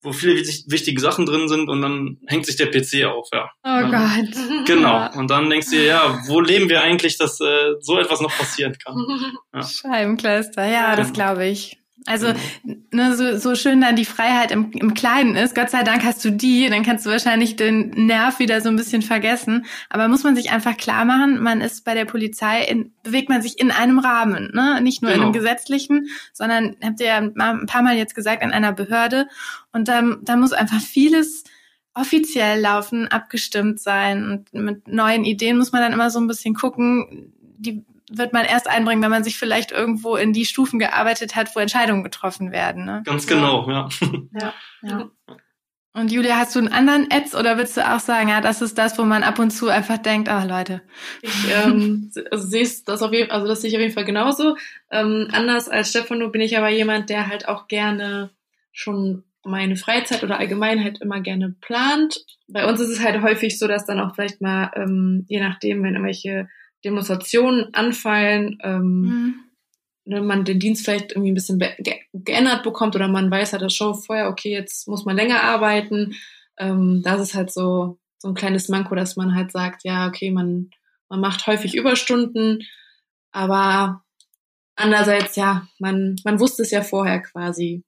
wo 0.07 0.13
viele 0.13 0.41
wichtige 0.67 1.01
Sachen 1.01 1.27
drin 1.27 1.49
sind 1.49 1.69
und 1.69 1.83
dann 1.83 2.19
hängt 2.29 2.47
sich 2.47 2.57
der 2.57 2.67
PC 2.67 3.05
auf, 3.07 3.29
ja. 3.33 3.51
Oh 3.65 3.69
ja. 3.69 3.91
Gott. 3.91 4.67
Genau. 4.67 5.11
Und 5.19 5.31
dann 5.31 5.51
denkst 5.51 5.67
du 5.71 5.77
dir, 5.77 5.85
ja, 5.85 6.21
wo 6.29 6.41
leben 6.41 6.69
wir 6.69 6.81
eigentlich, 6.81 7.19
dass 7.19 7.41
äh, 7.41 7.75
so 7.81 7.99
etwas 7.99 8.21
noch 8.21 8.35
passieren 8.37 8.77
kann? 8.83 8.95
Ja. 9.55 9.63
Scheibenkleister, 9.63 10.67
ja, 10.67 10.97
das 10.97 11.13
genau. 11.13 11.15
glaube 11.15 11.47
ich. 11.47 11.79
Also 12.05 12.33
ne, 12.93 13.17
so, 13.17 13.37
so 13.39 13.55
schön 13.55 13.81
dann 13.81 13.97
die 13.97 14.05
Freiheit 14.05 14.51
im, 14.51 14.71
im 14.73 14.95
Kleinen 14.95 15.35
ist, 15.35 15.55
Gott 15.55 15.71
sei 15.71 15.83
Dank 15.83 16.05
hast 16.05 16.25
du 16.25 16.31
die, 16.31 16.69
dann 16.69 16.85
kannst 16.85 17.07
du 17.07 17.11
wahrscheinlich 17.11 17.57
den 17.57 18.07
Nerv 18.07 18.39
wieder 18.39 18.61
so 18.61 18.69
ein 18.69 18.77
bisschen 18.77 19.03
vergessen. 19.03 19.65
Aber 19.89 20.07
muss 20.07 20.23
man 20.23 20.37
sich 20.37 20.53
einfach 20.53 20.77
klar 20.77 21.05
machen, 21.05 21.43
man 21.43 21.61
ist 21.61 21.85
bei 21.85 21.95
der 21.95 22.05
Polizei, 22.05 22.63
in, 22.65 22.93
bewegt 23.03 23.29
man 23.29 23.43
sich 23.43 23.59
in 23.59 23.71
einem 23.71 23.99
Rahmen, 23.99 24.51
ne? 24.53 24.81
nicht 24.83 25.03
nur 25.03 25.11
genau. 25.11 25.23
in 25.23 25.27
einem 25.27 25.33
genau. 25.33 25.45
gesetzlichen, 25.45 26.09
sondern, 26.33 26.77
habt 26.83 27.01
ihr 27.01 27.07
ja 27.07 27.17
ein 27.17 27.67
paar 27.67 27.83
Mal 27.83 27.97
jetzt 27.97 28.15
gesagt, 28.15 28.43
in 28.43 28.53
einer 28.53 28.73
Behörde. 28.73 29.27
Und 29.73 29.89
dann, 29.89 30.19
da 30.23 30.37
muss 30.37 30.53
einfach 30.53 30.81
vieles 30.81 31.45
offiziell 31.95 32.61
laufen, 32.61 33.09
abgestimmt 33.09 33.81
sein. 33.81 34.31
Und 34.31 34.55
mit 34.55 34.87
neuen 34.87 35.25
Ideen 35.25 35.57
muss 35.57 35.73
man 35.73 35.81
dann 35.81 35.95
immer 35.95 36.11
so 36.11 36.21
ein 36.21 36.27
bisschen 36.27 36.55
gucken, 36.55 37.33
die 37.59 37.85
wird 38.11 38.33
man 38.33 38.45
erst 38.45 38.69
einbringen, 38.69 39.03
wenn 39.03 39.11
man 39.11 39.25
sich 39.25 39.39
vielleicht 39.39 39.73
irgendwo 39.73 40.17
in 40.17 40.33
die 40.33 40.45
Stufen 40.45 40.79
gearbeitet 40.79 41.35
hat, 41.35 41.55
wo 41.55 41.61
Entscheidungen 41.61 42.05
getroffen 42.05 42.53
werden. 42.53 42.85
Ne? 42.85 43.03
Ganz 43.05 43.27
genau, 43.27 43.69
ja. 43.69 43.89
ja. 44.41 44.53
ja. 44.83 45.11
Und 45.97 46.13
Julia, 46.13 46.37
hast 46.37 46.55
du 46.55 46.59
einen 46.59 46.69
anderen 46.69 47.09
Ads 47.11 47.35
oder 47.35 47.57
willst 47.57 47.75
du 47.79 47.91
auch 47.91 48.01
sagen, 48.01 48.29
ja, 48.29 48.43
das 48.43 48.61
ist 48.61 48.77
das, 48.77 48.99
wo 48.99 49.05
man 49.05 49.23
ab 49.23 49.39
und 49.39 49.51
zu 49.51 49.69
einfach 49.69 49.97
denkt, 49.97 50.29
ah 50.29 50.45
Leute. 50.45 50.83
Ich 51.23 51.51
ähm, 51.51 52.13
also 52.31 52.47
sehe 52.47 52.69
das 52.85 53.01
auf 53.01 53.15
jeden 53.15 53.31
also 53.31 53.47
das 53.47 53.63
sehe 53.63 53.71
ich 53.71 53.77
auf 53.77 53.81
jeden 53.81 53.95
Fall 53.95 54.05
genauso. 54.05 54.59
Ähm, 54.91 55.29
anders 55.33 55.71
als 55.71 55.89
Stefano 55.89 56.29
bin 56.29 56.43
ich 56.43 56.59
aber 56.59 56.69
jemand, 56.69 57.09
der 57.09 57.29
halt 57.29 57.49
auch 57.49 57.67
gerne 57.67 58.29
schon 58.73 59.25
meine 59.43 59.77
Freizeit 59.77 60.23
oder 60.23 60.39
Allgemeinheit 60.39 61.01
immer 61.01 61.21
gerne 61.21 61.55
plant. 61.63 62.27
Bei 62.47 62.69
uns 62.69 62.79
ist 62.79 62.91
es 62.91 63.03
halt 63.03 63.23
häufig 63.23 63.59
so, 63.59 63.67
dass 63.67 63.87
dann 63.87 63.99
auch 63.99 64.15
vielleicht 64.15 64.43
mal, 64.43 64.71
ähm, 64.75 65.25
je 65.29 65.41
nachdem, 65.41 65.83
wenn 65.83 65.95
irgendwelche 65.95 66.49
Demonstrationen 66.85 67.73
anfallen, 67.75 68.59
ähm, 68.63 69.01
mhm. 69.01 69.35
ne, 70.05 70.23
man 70.23 70.45
den 70.45 70.61
Dienst 70.61 70.85
vielleicht 70.85 71.13
irgendwie 71.13 71.33
ein 71.33 71.35
bisschen 71.35 71.59
ge 71.59 71.95
geändert 72.13 72.63
bekommt 72.63 72.95
oder 72.95 73.09
man 73.09 73.31
weiß 73.31 73.53
halt 73.53 73.63
das 73.63 73.75
schon 73.75 73.95
vorher, 73.95 74.29
okay, 74.29 74.53
jetzt 74.53 74.89
muss 74.89 75.05
man 75.05 75.17
länger 75.17 75.43
arbeiten. 75.43 76.15
Ähm, 76.59 77.03
das 77.05 77.21
ist 77.21 77.35
halt 77.35 77.53
so, 77.53 77.99
so 78.19 78.29
ein 78.29 78.35
kleines 78.35 78.69
Manko, 78.69 78.95
dass 78.95 79.17
man 79.17 79.35
halt 79.35 79.53
sagt, 79.53 79.85
ja, 79.85 80.07
okay, 80.07 80.31
man, 80.31 80.71
man 81.09 81.21
macht 81.21 81.47
häufig 81.47 81.75
Überstunden, 81.75 82.63
aber 83.33 84.03
andererseits, 84.77 85.37
ja, 85.37 85.67
man, 85.79 86.17
man 86.25 86.41
wusste 86.41 86.63
es 86.63 86.71
ja 86.71 86.83
vorher 86.83 87.21
quasi. 87.21 87.85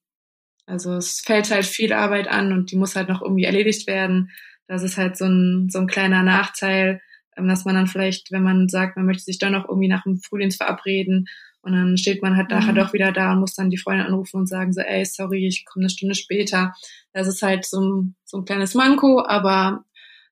Also 0.66 0.96
es 0.96 1.20
fällt 1.20 1.50
halt 1.50 1.64
viel 1.64 1.92
Arbeit 1.92 2.28
an 2.28 2.52
und 2.52 2.70
die 2.70 2.76
muss 2.76 2.96
halt 2.96 3.08
noch 3.08 3.22
irgendwie 3.22 3.44
erledigt 3.44 3.86
werden. 3.86 4.30
Das 4.66 4.82
ist 4.82 4.98
halt 4.98 5.16
so 5.16 5.24
ein, 5.24 5.68
so 5.70 5.78
ein 5.78 5.86
kleiner 5.86 6.22
Nachteil, 6.22 7.00
dass 7.46 7.64
man 7.64 7.76
dann 7.76 7.86
vielleicht, 7.86 8.32
wenn 8.32 8.42
man 8.42 8.68
sagt, 8.68 8.96
man 8.96 9.06
möchte 9.06 9.22
sich 9.22 9.38
dann 9.38 9.52
noch 9.52 9.68
irgendwie 9.68 9.88
nach 9.88 10.02
dem 10.02 10.18
Frühdienst 10.18 10.56
verabreden 10.56 11.26
und 11.62 11.72
dann 11.72 11.96
steht 11.96 12.22
man 12.22 12.36
halt 12.36 12.50
mhm. 12.50 12.56
nachher 12.56 12.72
doch 12.72 12.92
wieder 12.92 13.12
da 13.12 13.32
und 13.32 13.40
muss 13.40 13.54
dann 13.54 13.70
die 13.70 13.78
Freunde 13.78 14.04
anrufen 14.04 14.38
und 14.38 14.46
sagen 14.48 14.72
so, 14.72 14.80
ey, 14.80 15.04
sorry, 15.04 15.46
ich 15.46 15.64
komme 15.66 15.84
eine 15.84 15.90
Stunde 15.90 16.14
später. 16.14 16.72
Das 17.12 17.28
ist 17.28 17.42
halt 17.42 17.66
so 17.66 17.80
ein, 17.80 18.16
so 18.24 18.38
ein 18.38 18.44
kleines 18.44 18.74
Manko, 18.74 19.22
aber 19.24 19.84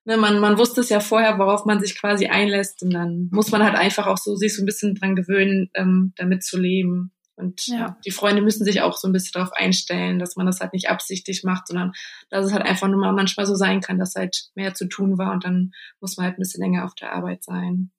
ne, 0.05 0.17
man, 0.17 0.39
man 0.39 0.57
wusste 0.57 0.81
es 0.81 0.89
ja 0.89 0.99
vorher, 0.99 1.37
worauf 1.37 1.65
man 1.65 1.79
sich 1.79 1.99
quasi 1.99 2.27
einlässt 2.27 2.81
und 2.81 2.93
dann 2.93 3.29
muss 3.31 3.51
man 3.51 3.63
halt 3.63 3.75
einfach 3.75 4.07
auch 4.07 4.17
so 4.17 4.35
sich 4.35 4.55
so 4.55 4.63
ein 4.63 4.65
bisschen 4.65 4.95
dran 4.95 5.15
gewöhnen, 5.15 5.69
ähm, 5.75 6.13
damit 6.15 6.43
zu 6.43 6.59
leben. 6.59 7.11
Und 7.37 7.67
ja. 7.67 7.95
die 8.03 8.11
Freunde 8.11 8.41
müssen 8.41 8.65
sich 8.65 8.81
auch 8.81 8.97
so 8.97 9.07
ein 9.07 9.13
bisschen 9.13 9.33
darauf 9.33 9.53
einstellen, 9.53 10.17
dass 10.17 10.35
man 10.35 10.47
das 10.47 10.59
halt 10.59 10.73
nicht 10.73 10.89
absichtlich 10.89 11.43
macht, 11.43 11.67
sondern 11.67 11.93
dass 12.29 12.45
es 12.47 12.51
halt 12.51 12.65
einfach 12.65 12.87
nur 12.87 12.99
mal 12.99 13.13
manchmal 13.13 13.45
so 13.45 13.53
sein 13.53 13.79
kann, 13.79 13.99
dass 13.99 14.15
halt 14.15 14.49
mehr 14.55 14.73
zu 14.73 14.87
tun 14.89 15.19
war 15.19 15.31
und 15.31 15.45
dann 15.45 15.71
muss 16.01 16.17
man 16.17 16.25
halt 16.25 16.37
ein 16.37 16.41
bisschen 16.41 16.63
länger 16.63 16.83
auf 16.83 16.95
der 16.95 17.13
Arbeit 17.13 17.43
sein. 17.43 17.91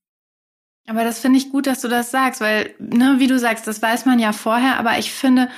Aber 0.89 1.05
das 1.05 1.21
finde 1.21 1.39
ich 1.39 1.51
gut, 1.51 1.67
dass 1.67 1.83
du 1.83 1.89
das 1.89 2.11
sagst, 2.11 2.41
weil, 2.41 2.75
ne, 2.79 3.17
wie 3.19 3.27
du 3.27 3.39
sagst, 3.39 3.67
das 3.67 3.81
weiß 3.81 4.07
man 4.07 4.19
ja 4.19 4.33
vorher, 4.33 4.79
aber 4.79 4.99
ich 4.99 5.13
finde, 5.13 5.49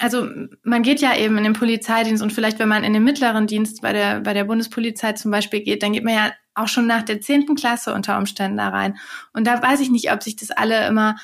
also 0.00 0.28
man 0.62 0.82
geht 0.82 1.00
ja 1.00 1.16
eben 1.16 1.38
in 1.38 1.44
den 1.44 1.52
Polizeidienst 1.52 2.22
und 2.22 2.32
vielleicht, 2.32 2.58
wenn 2.58 2.68
man 2.68 2.84
in 2.84 2.92
den 2.92 3.04
mittleren 3.04 3.46
Dienst 3.46 3.82
bei 3.82 3.92
der, 3.92 4.20
bei 4.20 4.34
der 4.34 4.44
Bundespolizei 4.44 5.12
zum 5.12 5.30
Beispiel 5.30 5.60
geht, 5.60 5.82
dann 5.82 5.92
geht 5.92 6.04
man 6.04 6.14
ja 6.14 6.32
auch 6.54 6.68
schon 6.68 6.86
nach 6.86 7.02
der 7.02 7.20
zehnten 7.20 7.54
Klasse 7.54 7.94
unter 7.94 8.18
Umständen 8.18 8.56
da 8.56 8.68
rein. 8.68 8.98
Und 9.32 9.46
da 9.46 9.62
weiß 9.62 9.80
ich 9.80 9.90
nicht, 9.90 10.12
ob 10.12 10.22
sich 10.22 10.36
das 10.36 10.50
alle 10.50 10.86
immer 10.88 11.16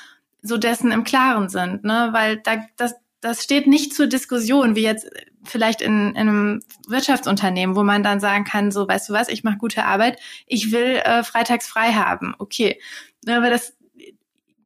so 0.44 0.58
dessen 0.58 0.92
im 0.92 1.02
Klaren 1.02 1.48
sind, 1.48 1.84
ne? 1.84 2.10
Weil 2.12 2.36
da 2.36 2.64
das 2.76 2.94
das 3.24 3.42
steht 3.42 3.66
nicht 3.66 3.94
zur 3.94 4.06
Diskussion, 4.06 4.76
wie 4.76 4.82
jetzt 4.82 5.08
vielleicht 5.44 5.80
in, 5.80 6.10
in 6.10 6.16
einem 6.16 6.60
Wirtschaftsunternehmen, 6.86 7.74
wo 7.74 7.82
man 7.82 8.02
dann 8.02 8.20
sagen 8.20 8.44
kann, 8.44 8.70
so, 8.70 8.86
weißt 8.86 9.08
du 9.08 9.14
was, 9.14 9.30
ich 9.30 9.42
mache 9.42 9.56
gute 9.56 9.86
Arbeit, 9.86 10.20
ich 10.46 10.72
will 10.72 11.00
äh, 11.02 11.24
freitags 11.24 11.66
frei 11.66 11.92
haben. 11.92 12.34
Okay. 12.38 12.78
Ne, 13.24 13.38
aber 13.38 13.48
das, 13.48 13.74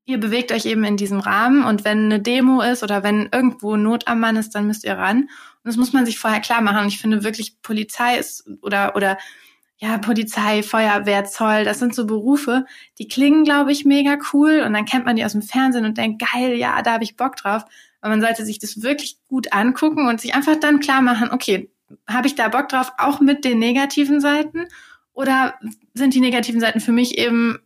ihr 0.07 0.19
bewegt 0.19 0.51
euch 0.51 0.67
eben 0.67 0.83
in 0.83 0.97
diesem 0.97 1.21
Rahmen 1.21 1.63
und 1.63 1.85
wenn 1.85 2.07
eine 2.07 2.19
Demo 2.19 2.61
ist 2.61 2.83
oder 2.83 3.05
wenn 3.05 3.29
irgendwo 3.33 3.77
Not 3.77 4.09
am 4.09 4.19
Mann 4.19 4.35
ist, 4.35 4.57
dann 4.57 4.67
müsst 4.67 4.83
ihr 4.83 4.95
ran. 4.95 5.23
Und 5.23 5.31
das 5.63 5.77
muss 5.77 5.93
man 5.93 6.05
sich 6.05 6.19
vorher 6.19 6.41
klar 6.41 6.61
machen. 6.61 6.81
Und 6.81 6.89
ich 6.89 7.01
finde 7.01 7.23
wirklich, 7.23 7.63
Polizei 7.63 8.19
ist 8.19 8.45
oder 8.63 8.97
oder 8.97 9.19
ja, 9.81 9.99
Polizei, 9.99 10.63
Feuerwehr, 10.65 11.25
Zoll, 11.25 11.65
das 11.65 11.79
sind 11.79 11.95
so 11.95 12.05
Berufe, 12.05 12.67
die 12.99 13.07
klingen, 13.07 13.45
glaube 13.45 13.71
ich, 13.71 13.85
mega 13.85 14.19
cool 14.33 14.63
und 14.67 14.73
dann 14.73 14.85
kennt 14.85 15.07
man 15.07 15.15
die 15.15 15.25
aus 15.25 15.33
dem 15.33 15.43
Fernsehen 15.43 15.85
und 15.85 15.97
denkt, 15.97 16.21
geil, 16.33 16.55
ja, 16.55 16.83
da 16.83 16.95
habe 16.95 17.05
ich 17.05 17.17
Bock 17.17 17.37
drauf. 17.37 17.65
Aber 18.01 18.11
man 18.11 18.21
sollte 18.21 18.45
sich 18.45 18.59
das 18.59 18.83
wirklich 18.83 19.19
gut 19.29 19.53
angucken 19.53 20.09
und 20.09 20.21
sich 20.21 20.35
einfach 20.35 20.57
dann 20.57 20.81
klar 20.81 21.01
machen, 21.01 21.31
okay, 21.31 21.71
habe 22.09 22.27
ich 22.27 22.35
da 22.35 22.49
Bock 22.49 22.69
drauf, 22.69 22.93
auch 22.99 23.21
mit 23.21 23.45
den 23.45 23.61
negativen 23.61 24.21
Seiten? 24.21 24.67
Oder 25.15 25.55
sind 25.95 26.15
die 26.15 26.21
negativen 26.21 26.61
Seiten 26.61 26.81
für 26.81 26.93
mich 26.93 27.17
eben 27.17 27.59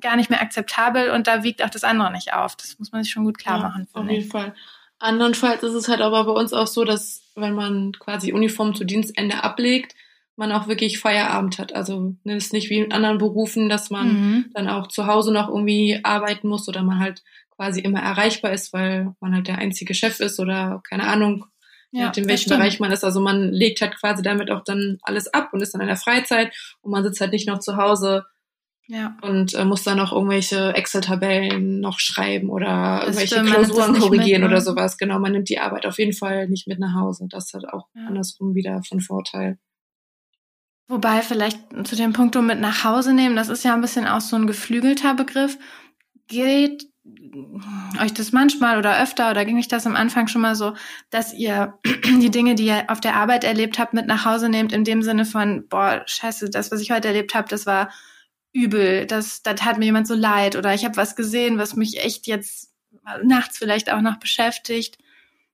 gar 0.00 0.16
nicht 0.16 0.30
mehr 0.30 0.42
akzeptabel 0.42 1.10
und 1.10 1.26
da 1.26 1.42
wiegt 1.42 1.62
auch 1.62 1.70
das 1.70 1.84
andere 1.84 2.12
nicht 2.12 2.34
auf? 2.34 2.56
Das 2.56 2.78
muss 2.78 2.92
man 2.92 3.02
sich 3.02 3.12
schon 3.12 3.24
gut 3.24 3.38
klar 3.38 3.56
ja, 3.56 3.62
machen. 3.62 3.88
Auf 3.94 4.08
jeden 4.08 4.24
ich. 4.24 4.28
Fall. 4.28 4.54
Andernfalls 4.98 5.62
ist 5.62 5.74
es 5.74 5.88
halt 5.88 6.00
aber 6.00 6.24
bei 6.24 6.32
uns 6.32 6.52
auch 6.52 6.66
so, 6.66 6.84
dass 6.84 7.22
wenn 7.36 7.54
man 7.54 7.92
quasi 7.92 8.32
Uniform 8.32 8.74
zu 8.74 8.84
Dienstende 8.84 9.44
ablegt, 9.44 9.94
man 10.38 10.52
auch 10.52 10.68
wirklich 10.68 10.98
Feierabend 10.98 11.58
hat. 11.58 11.74
Also 11.74 12.14
ne, 12.24 12.36
es 12.36 12.46
ist 12.46 12.52
nicht 12.52 12.70
wie 12.70 12.78
in 12.78 12.92
anderen 12.92 13.18
Berufen, 13.18 13.68
dass 13.68 13.90
man 13.90 14.08
mhm. 14.08 14.44
dann 14.54 14.68
auch 14.68 14.86
zu 14.86 15.06
Hause 15.06 15.32
noch 15.32 15.48
irgendwie 15.48 16.00
arbeiten 16.04 16.48
muss 16.48 16.68
oder 16.68 16.82
man 16.82 17.00
halt 17.00 17.22
quasi 17.56 17.80
immer 17.80 18.00
erreichbar 18.00 18.52
ist, 18.52 18.72
weil 18.72 19.14
man 19.20 19.34
halt 19.34 19.48
der 19.48 19.58
einzige 19.58 19.94
Chef 19.94 20.20
ist 20.20 20.38
oder 20.38 20.80
keine 20.88 21.08
Ahnung, 21.08 21.46
ja, 21.90 22.12
in 22.14 22.28
welchem 22.28 22.50
Bereich 22.50 22.78
man 22.78 22.92
ist. 22.92 23.02
Also 23.02 23.20
man 23.20 23.50
legt 23.52 23.80
halt 23.80 23.98
quasi 23.98 24.22
damit 24.22 24.50
auch 24.50 24.62
dann 24.62 24.98
alles 25.02 25.32
ab 25.32 25.50
und 25.52 25.60
ist 25.60 25.74
dann 25.74 25.80
in 25.80 25.88
der 25.88 25.96
Freizeit 25.96 26.54
und 26.82 26.92
man 26.92 27.02
sitzt 27.02 27.20
halt 27.20 27.32
nicht 27.32 27.48
noch 27.48 27.58
zu 27.58 27.76
Hause 27.76 28.24
ja. 28.86 29.16
und 29.22 29.54
äh, 29.54 29.64
muss 29.64 29.82
dann 29.82 29.96
noch 29.96 30.12
irgendwelche 30.12 30.72
Excel-Tabellen 30.74 31.80
noch 31.80 31.98
schreiben 31.98 32.48
oder 32.48 33.02
das 33.04 33.16
irgendwelche 33.16 33.34
stimmt, 33.34 33.50
Klausuren 33.50 33.98
korrigieren 33.98 34.42
mit, 34.42 34.50
oder 34.50 34.60
sowas. 34.60 34.98
Genau, 34.98 35.18
man 35.18 35.32
nimmt 35.32 35.48
die 35.48 35.58
Arbeit 35.58 35.84
auf 35.86 35.98
jeden 35.98 36.12
Fall 36.12 36.48
nicht 36.48 36.68
mit 36.68 36.78
nach 36.78 36.94
Hause. 36.94 37.26
Das 37.28 37.52
hat 37.54 37.64
auch 37.64 37.88
ja. 37.94 38.06
andersrum 38.06 38.54
wieder 38.54 38.82
von 38.86 39.00
Vorteil. 39.00 39.58
Wobei 40.88 41.20
vielleicht 41.20 41.60
zu 41.86 41.96
dem 41.96 42.14
Punkt 42.14 42.34
um 42.36 42.46
mit 42.46 42.60
nach 42.60 42.82
Hause 42.82 43.12
nehmen, 43.12 43.36
das 43.36 43.50
ist 43.50 43.62
ja 43.62 43.74
ein 43.74 43.82
bisschen 43.82 44.06
auch 44.06 44.22
so 44.22 44.36
ein 44.36 44.46
geflügelter 44.46 45.14
Begriff. 45.14 45.58
Geht 46.28 46.88
euch 48.00 48.14
das 48.14 48.32
manchmal 48.32 48.78
oder 48.78 49.00
öfter 49.02 49.30
oder 49.30 49.44
ging 49.44 49.58
ich 49.58 49.68
das 49.68 49.86
am 49.86 49.96
Anfang 49.96 50.28
schon 50.28 50.42
mal 50.42 50.54
so, 50.54 50.74
dass 51.10 51.34
ihr 51.34 51.78
die 51.84 52.30
Dinge, 52.30 52.54
die 52.54 52.66
ihr 52.66 52.84
auf 52.88 53.00
der 53.00 53.16
Arbeit 53.16 53.44
erlebt 53.44 53.78
habt, 53.78 53.92
mit 53.92 54.06
nach 54.06 54.24
Hause 54.24 54.48
nehmt, 54.48 54.72
in 54.72 54.84
dem 54.84 55.02
Sinne 55.02 55.26
von, 55.26 55.68
boah, 55.68 56.02
scheiße, 56.06 56.48
das, 56.48 56.72
was 56.72 56.80
ich 56.80 56.90
heute 56.90 57.08
erlebt 57.08 57.34
habe, 57.34 57.48
das 57.48 57.66
war 57.66 57.90
übel, 58.52 59.06
das, 59.06 59.42
da 59.42 59.54
tat 59.54 59.78
mir 59.78 59.84
jemand 59.84 60.06
so 60.06 60.14
leid 60.14 60.56
oder 60.56 60.74
ich 60.74 60.84
habe 60.84 60.96
was 60.96 61.16
gesehen, 61.16 61.58
was 61.58 61.76
mich 61.76 62.02
echt 62.02 62.26
jetzt 62.26 62.72
nachts 63.22 63.58
vielleicht 63.58 63.92
auch 63.92 64.00
noch 64.00 64.18
beschäftigt. 64.18 64.98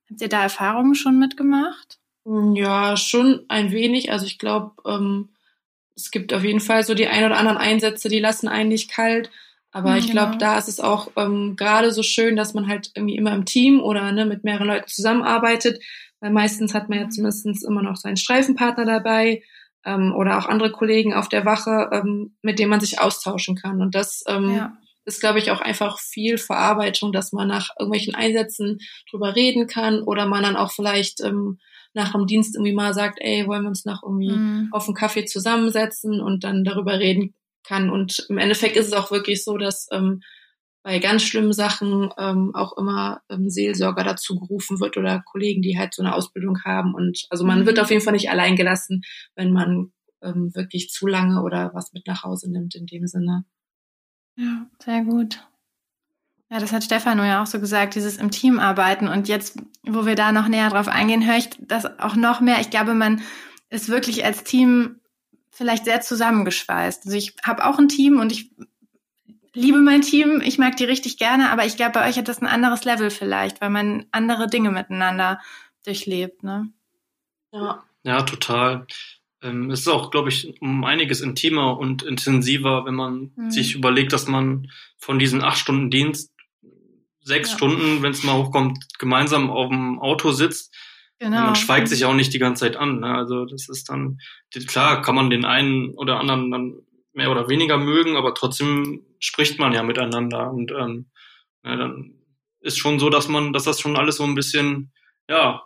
Habt 0.08 0.20
ihr 0.20 0.28
da 0.28 0.42
Erfahrungen 0.42 0.94
schon 0.94 1.18
mitgemacht? 1.18 1.98
Ja, 2.24 2.96
schon 2.96 3.44
ein 3.48 3.70
wenig. 3.70 4.10
Also 4.10 4.26
ich 4.26 4.38
glaube, 4.38 4.72
ähm, 4.86 5.28
es 5.96 6.10
gibt 6.10 6.32
auf 6.32 6.42
jeden 6.42 6.60
Fall 6.60 6.82
so 6.84 6.94
die 6.94 7.06
ein 7.06 7.24
oder 7.24 7.36
anderen 7.36 7.58
Einsätze, 7.58 8.08
die 8.08 8.18
lassen 8.18 8.48
einen 8.48 8.70
nicht 8.70 8.90
kalt. 8.90 9.30
Aber 9.70 9.90
ja, 9.90 9.96
ich 9.96 10.10
glaube, 10.10 10.32
genau. 10.32 10.38
da 10.38 10.58
ist 10.58 10.68
es 10.68 10.80
auch 10.80 11.10
ähm, 11.16 11.56
gerade 11.56 11.90
so 11.90 12.02
schön, 12.02 12.36
dass 12.36 12.54
man 12.54 12.68
halt 12.68 12.92
irgendwie 12.94 13.16
immer 13.16 13.34
im 13.34 13.44
Team 13.44 13.80
oder 13.80 14.12
ne, 14.12 14.24
mit 14.24 14.44
mehreren 14.44 14.68
Leuten 14.68 14.88
zusammenarbeitet, 14.88 15.82
weil 16.20 16.30
meistens 16.30 16.74
hat 16.74 16.88
man 16.88 17.00
ja 17.00 17.08
zumindest 17.08 17.66
immer 17.66 17.82
noch 17.82 17.96
seinen 17.96 18.16
Streifenpartner 18.16 18.86
dabei 18.86 19.42
ähm, 19.84 20.14
oder 20.14 20.38
auch 20.38 20.46
andere 20.46 20.70
Kollegen 20.70 21.12
auf 21.12 21.28
der 21.28 21.44
Wache, 21.44 21.90
ähm, 21.92 22.36
mit 22.40 22.58
denen 22.58 22.70
man 22.70 22.80
sich 22.80 23.00
austauschen 23.00 23.56
kann. 23.56 23.82
Und 23.82 23.96
das 23.96 24.22
ähm, 24.28 24.54
ja. 24.54 24.76
ist, 25.04 25.20
glaube 25.20 25.40
ich, 25.40 25.50
auch 25.50 25.60
einfach 25.60 25.98
viel 25.98 26.38
Verarbeitung, 26.38 27.12
dass 27.12 27.32
man 27.32 27.48
nach 27.48 27.70
irgendwelchen 27.78 28.14
Einsätzen 28.14 28.78
drüber 29.10 29.34
reden 29.34 29.66
kann 29.66 30.02
oder 30.02 30.24
man 30.26 30.44
dann 30.44 30.56
auch 30.56 30.70
vielleicht 30.70 31.20
ähm, 31.20 31.58
nach 31.94 32.12
dem 32.12 32.26
Dienst 32.26 32.56
irgendwie 32.56 32.74
mal 32.74 32.92
sagt, 32.92 33.18
ey, 33.20 33.46
wollen 33.46 33.62
wir 33.62 33.68
uns 33.68 33.84
noch 33.84 34.02
irgendwie 34.02 34.32
mhm. 34.32 34.68
auf 34.72 34.86
einen 34.86 34.94
Kaffee 34.94 35.24
zusammensetzen 35.24 36.20
und 36.20 36.44
dann 36.44 36.64
darüber 36.64 36.98
reden 36.98 37.34
kann. 37.62 37.90
Und 37.90 38.26
im 38.28 38.38
Endeffekt 38.38 38.76
ist 38.76 38.88
es 38.88 38.92
auch 38.92 39.10
wirklich 39.10 39.42
so, 39.42 39.56
dass 39.56 39.88
ähm, 39.92 40.20
bei 40.82 40.98
ganz 40.98 41.22
schlimmen 41.22 41.52
Sachen 41.52 42.10
ähm, 42.18 42.54
auch 42.54 42.76
immer 42.76 43.22
ähm, 43.30 43.48
Seelsorger 43.48 44.04
dazu 44.04 44.38
gerufen 44.38 44.80
wird 44.80 44.96
oder 44.98 45.22
Kollegen, 45.24 45.62
die 45.62 45.78
halt 45.78 45.94
so 45.94 46.02
eine 46.02 46.14
Ausbildung 46.14 46.62
haben. 46.62 46.94
Und 46.94 47.26
also 47.30 47.44
man 47.44 47.60
mhm. 47.60 47.66
wird 47.66 47.80
auf 47.80 47.90
jeden 47.90 48.02
Fall 48.02 48.12
nicht 48.12 48.30
allein 48.30 48.54
gelassen, 48.54 49.02
wenn 49.34 49.52
man 49.52 49.92
ähm, 50.22 50.54
wirklich 50.54 50.90
zu 50.90 51.06
lange 51.06 51.42
oder 51.42 51.70
was 51.74 51.92
mit 51.92 52.06
nach 52.06 52.22
Hause 52.22 52.50
nimmt 52.50 52.74
in 52.74 52.86
dem 52.86 53.06
Sinne. 53.06 53.44
Ja, 54.36 54.66
sehr 54.84 55.04
gut. 55.04 55.46
Ja, 56.54 56.60
das 56.60 56.70
hat 56.70 56.84
Stefano 56.84 57.24
ja 57.24 57.42
auch 57.42 57.46
so 57.46 57.58
gesagt, 57.58 57.96
dieses 57.96 58.16
im 58.16 58.30
Team 58.30 58.60
arbeiten. 58.60 59.08
Und 59.08 59.26
jetzt, 59.26 59.58
wo 59.82 60.06
wir 60.06 60.14
da 60.14 60.30
noch 60.30 60.46
näher 60.46 60.70
drauf 60.70 60.86
eingehen, 60.86 61.26
höre 61.26 61.38
ich 61.38 61.50
das 61.58 61.98
auch 61.98 62.14
noch 62.14 62.40
mehr. 62.40 62.60
Ich 62.60 62.70
glaube, 62.70 62.94
man 62.94 63.22
ist 63.70 63.88
wirklich 63.88 64.24
als 64.24 64.44
Team 64.44 65.00
vielleicht 65.50 65.84
sehr 65.84 66.00
zusammengeschweißt. 66.00 67.06
Also 67.06 67.18
ich 67.18 67.34
habe 67.44 67.64
auch 67.66 67.80
ein 67.80 67.88
Team 67.88 68.20
und 68.20 68.30
ich 68.30 68.52
liebe 69.52 69.78
mein 69.78 70.02
Team, 70.02 70.40
ich 70.44 70.56
mag 70.58 70.76
die 70.76 70.84
richtig 70.84 71.16
gerne, 71.16 71.50
aber 71.50 71.66
ich 71.66 71.76
glaube, 71.76 71.90
bei 71.90 72.08
euch 72.08 72.18
hat 72.18 72.28
das 72.28 72.40
ein 72.40 72.46
anderes 72.46 72.84
Level 72.84 73.10
vielleicht, 73.10 73.60
weil 73.60 73.70
man 73.70 74.06
andere 74.12 74.46
Dinge 74.46 74.70
miteinander 74.70 75.40
durchlebt, 75.84 76.44
ne? 76.44 76.68
Ja. 77.52 77.82
Ja, 78.04 78.22
total. 78.22 78.86
Ähm, 79.42 79.72
es 79.72 79.80
ist 79.80 79.88
auch, 79.88 80.12
glaube 80.12 80.28
ich, 80.28 80.54
um 80.60 80.84
einiges 80.84 81.20
intimer 81.20 81.78
und 81.78 82.04
intensiver, 82.04 82.84
wenn 82.84 82.94
man 82.94 83.32
mhm. 83.34 83.50
sich 83.50 83.74
überlegt, 83.74 84.12
dass 84.12 84.28
man 84.28 84.70
von 84.98 85.18
diesen 85.18 85.42
acht 85.42 85.58
Stunden 85.58 85.90
Dienst 85.90 86.33
sechs 87.24 87.50
ja. 87.50 87.56
Stunden, 87.56 88.02
wenn 88.02 88.12
es 88.12 88.22
mal 88.22 88.36
hochkommt, 88.36 88.78
gemeinsam 88.98 89.50
auf 89.50 89.70
dem 89.70 89.98
Auto 89.98 90.32
sitzt 90.32 90.74
Genau. 91.18 91.40
Man 91.40 91.54
schweigt 91.54 91.88
sich 91.88 92.04
auch 92.04 92.14
nicht 92.14 92.34
die 92.34 92.38
ganze 92.38 92.64
Zeit 92.64 92.76
an. 92.76 93.00
Ne? 93.00 93.06
Also 93.06 93.44
das 93.44 93.68
ist 93.68 93.88
dann, 93.88 94.18
klar 94.66 95.02
kann 95.02 95.14
man 95.14 95.30
den 95.30 95.44
einen 95.44 95.94
oder 95.94 96.18
anderen 96.18 96.50
dann 96.50 96.74
mehr 97.12 97.30
oder 97.30 97.48
weniger 97.48 97.78
mögen, 97.78 98.16
aber 98.16 98.34
trotzdem 98.34 99.06
spricht 99.20 99.58
man 99.58 99.72
ja 99.72 99.82
miteinander. 99.82 100.50
Und 100.50 100.72
ähm, 100.72 101.06
ja, 101.64 101.76
dann 101.76 102.14
ist 102.60 102.78
schon 102.78 102.98
so, 102.98 103.10
dass 103.10 103.28
man, 103.28 103.52
dass 103.52 103.64
das 103.64 103.80
schon 103.80 103.96
alles 103.96 104.16
so 104.16 104.24
ein 104.24 104.34
bisschen, 104.34 104.92
ja, 105.28 105.62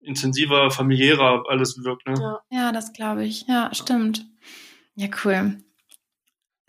intensiver, 0.00 0.70
familiärer 0.70 1.44
alles 1.48 1.82
wirkt. 1.82 2.06
Ne? 2.06 2.14
Ja, 2.20 2.40
ja 2.50 2.72
das 2.72 2.92
glaube 2.92 3.24
ich. 3.24 3.46
Ja, 3.48 3.74
stimmt. 3.74 4.26
Ja, 4.94 5.08
cool. 5.24 5.62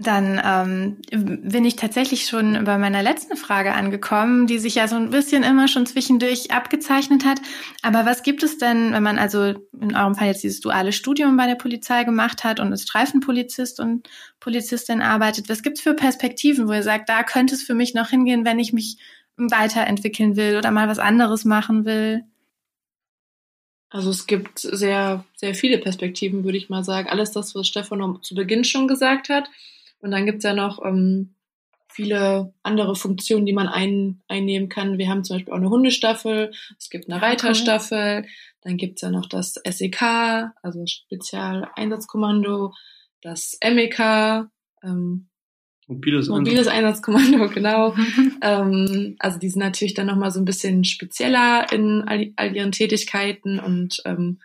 Dann 0.01 0.41
ähm, 0.43 0.97
bin 1.43 1.63
ich 1.63 1.75
tatsächlich 1.75 2.27
schon 2.27 2.63
bei 2.63 2.77
meiner 2.77 3.03
letzten 3.03 3.37
Frage 3.37 3.73
angekommen, 3.73 4.47
die 4.47 4.57
sich 4.57 4.75
ja 4.75 4.87
so 4.87 4.95
ein 4.95 5.11
bisschen 5.11 5.43
immer 5.43 5.67
schon 5.67 5.85
zwischendurch 5.85 6.51
abgezeichnet 6.51 7.25
hat. 7.25 7.39
Aber 7.83 8.05
was 8.05 8.23
gibt 8.23 8.41
es 8.41 8.57
denn, 8.57 8.93
wenn 8.93 9.03
man 9.03 9.19
also 9.19 9.53
in 9.79 9.95
eurem 9.95 10.15
Fall 10.15 10.27
jetzt 10.27 10.43
dieses 10.43 10.59
duale 10.59 10.91
Studium 10.91 11.37
bei 11.37 11.45
der 11.45 11.55
Polizei 11.55 12.03
gemacht 12.03 12.43
hat 12.43 12.59
und 12.59 12.71
als 12.71 12.83
Streifenpolizist 12.83 13.79
und 13.79 14.09
Polizistin 14.39 15.01
arbeitet, 15.01 15.49
was 15.49 15.61
gibt 15.61 15.77
es 15.77 15.83
für 15.83 15.93
Perspektiven, 15.93 16.67
wo 16.67 16.73
ihr 16.73 16.83
sagt, 16.83 17.09
da 17.09 17.23
könnte 17.23 17.53
es 17.53 17.61
für 17.61 17.75
mich 17.75 17.93
noch 17.93 18.09
hingehen, 18.09 18.45
wenn 18.45 18.59
ich 18.59 18.73
mich 18.73 18.97
weiterentwickeln 19.37 20.35
will 20.35 20.57
oder 20.57 20.71
mal 20.71 20.87
was 20.87 20.99
anderes 20.99 21.45
machen 21.45 21.85
will? 21.85 22.23
Also 23.89 24.09
es 24.09 24.25
gibt 24.25 24.59
sehr, 24.59 25.25
sehr 25.35 25.53
viele 25.53 25.77
Perspektiven, 25.77 26.45
würde 26.45 26.57
ich 26.57 26.69
mal 26.69 26.83
sagen. 26.83 27.09
Alles 27.09 27.31
das, 27.31 27.53
was 27.55 27.67
Stefan 27.67 28.19
zu 28.21 28.35
Beginn 28.35 28.63
schon 28.63 28.87
gesagt 28.87 29.27
hat. 29.27 29.49
Und 30.01 30.11
dann 30.11 30.25
gibt's 30.25 30.43
ja 30.43 30.53
noch 30.53 30.83
ähm, 30.83 31.35
viele 31.91 32.53
andere 32.63 32.95
Funktionen, 32.95 33.45
die 33.45 33.53
man 33.53 33.67
ein, 33.67 34.21
einnehmen 34.27 34.69
kann. 34.69 34.97
Wir 34.97 35.09
haben 35.09 35.23
zum 35.23 35.37
Beispiel 35.37 35.53
auch 35.53 35.57
eine 35.57 35.69
Hundestaffel, 35.69 36.51
es 36.77 36.89
gibt 36.89 37.09
eine 37.09 37.21
Reiterstaffel, 37.21 38.25
dann 38.61 38.77
gibt's 38.77 39.01
ja 39.01 39.09
noch 39.09 39.27
das 39.27 39.55
SEK, 39.67 40.01
also 40.61 40.85
Spezialeinsatzkommando, 40.85 42.73
das 43.21 43.57
MEK, 43.63 44.47
ähm, 44.83 45.27
Mobiles, 45.87 46.29
Mobiles 46.29 46.67
Einsatzkommando, 46.67 47.49
genau. 47.53 47.93
ähm, 48.41 49.15
also 49.19 49.39
die 49.39 49.49
sind 49.49 49.59
natürlich 49.59 49.93
dann 49.93 50.07
nochmal 50.07 50.31
so 50.31 50.39
ein 50.39 50.45
bisschen 50.45 50.83
spezieller 50.85 51.71
in 51.71 52.03
all, 52.07 52.31
all 52.37 52.55
ihren 52.55 52.71
Tätigkeiten 52.71 53.59
und 53.59 54.01
ähm, 54.05 54.39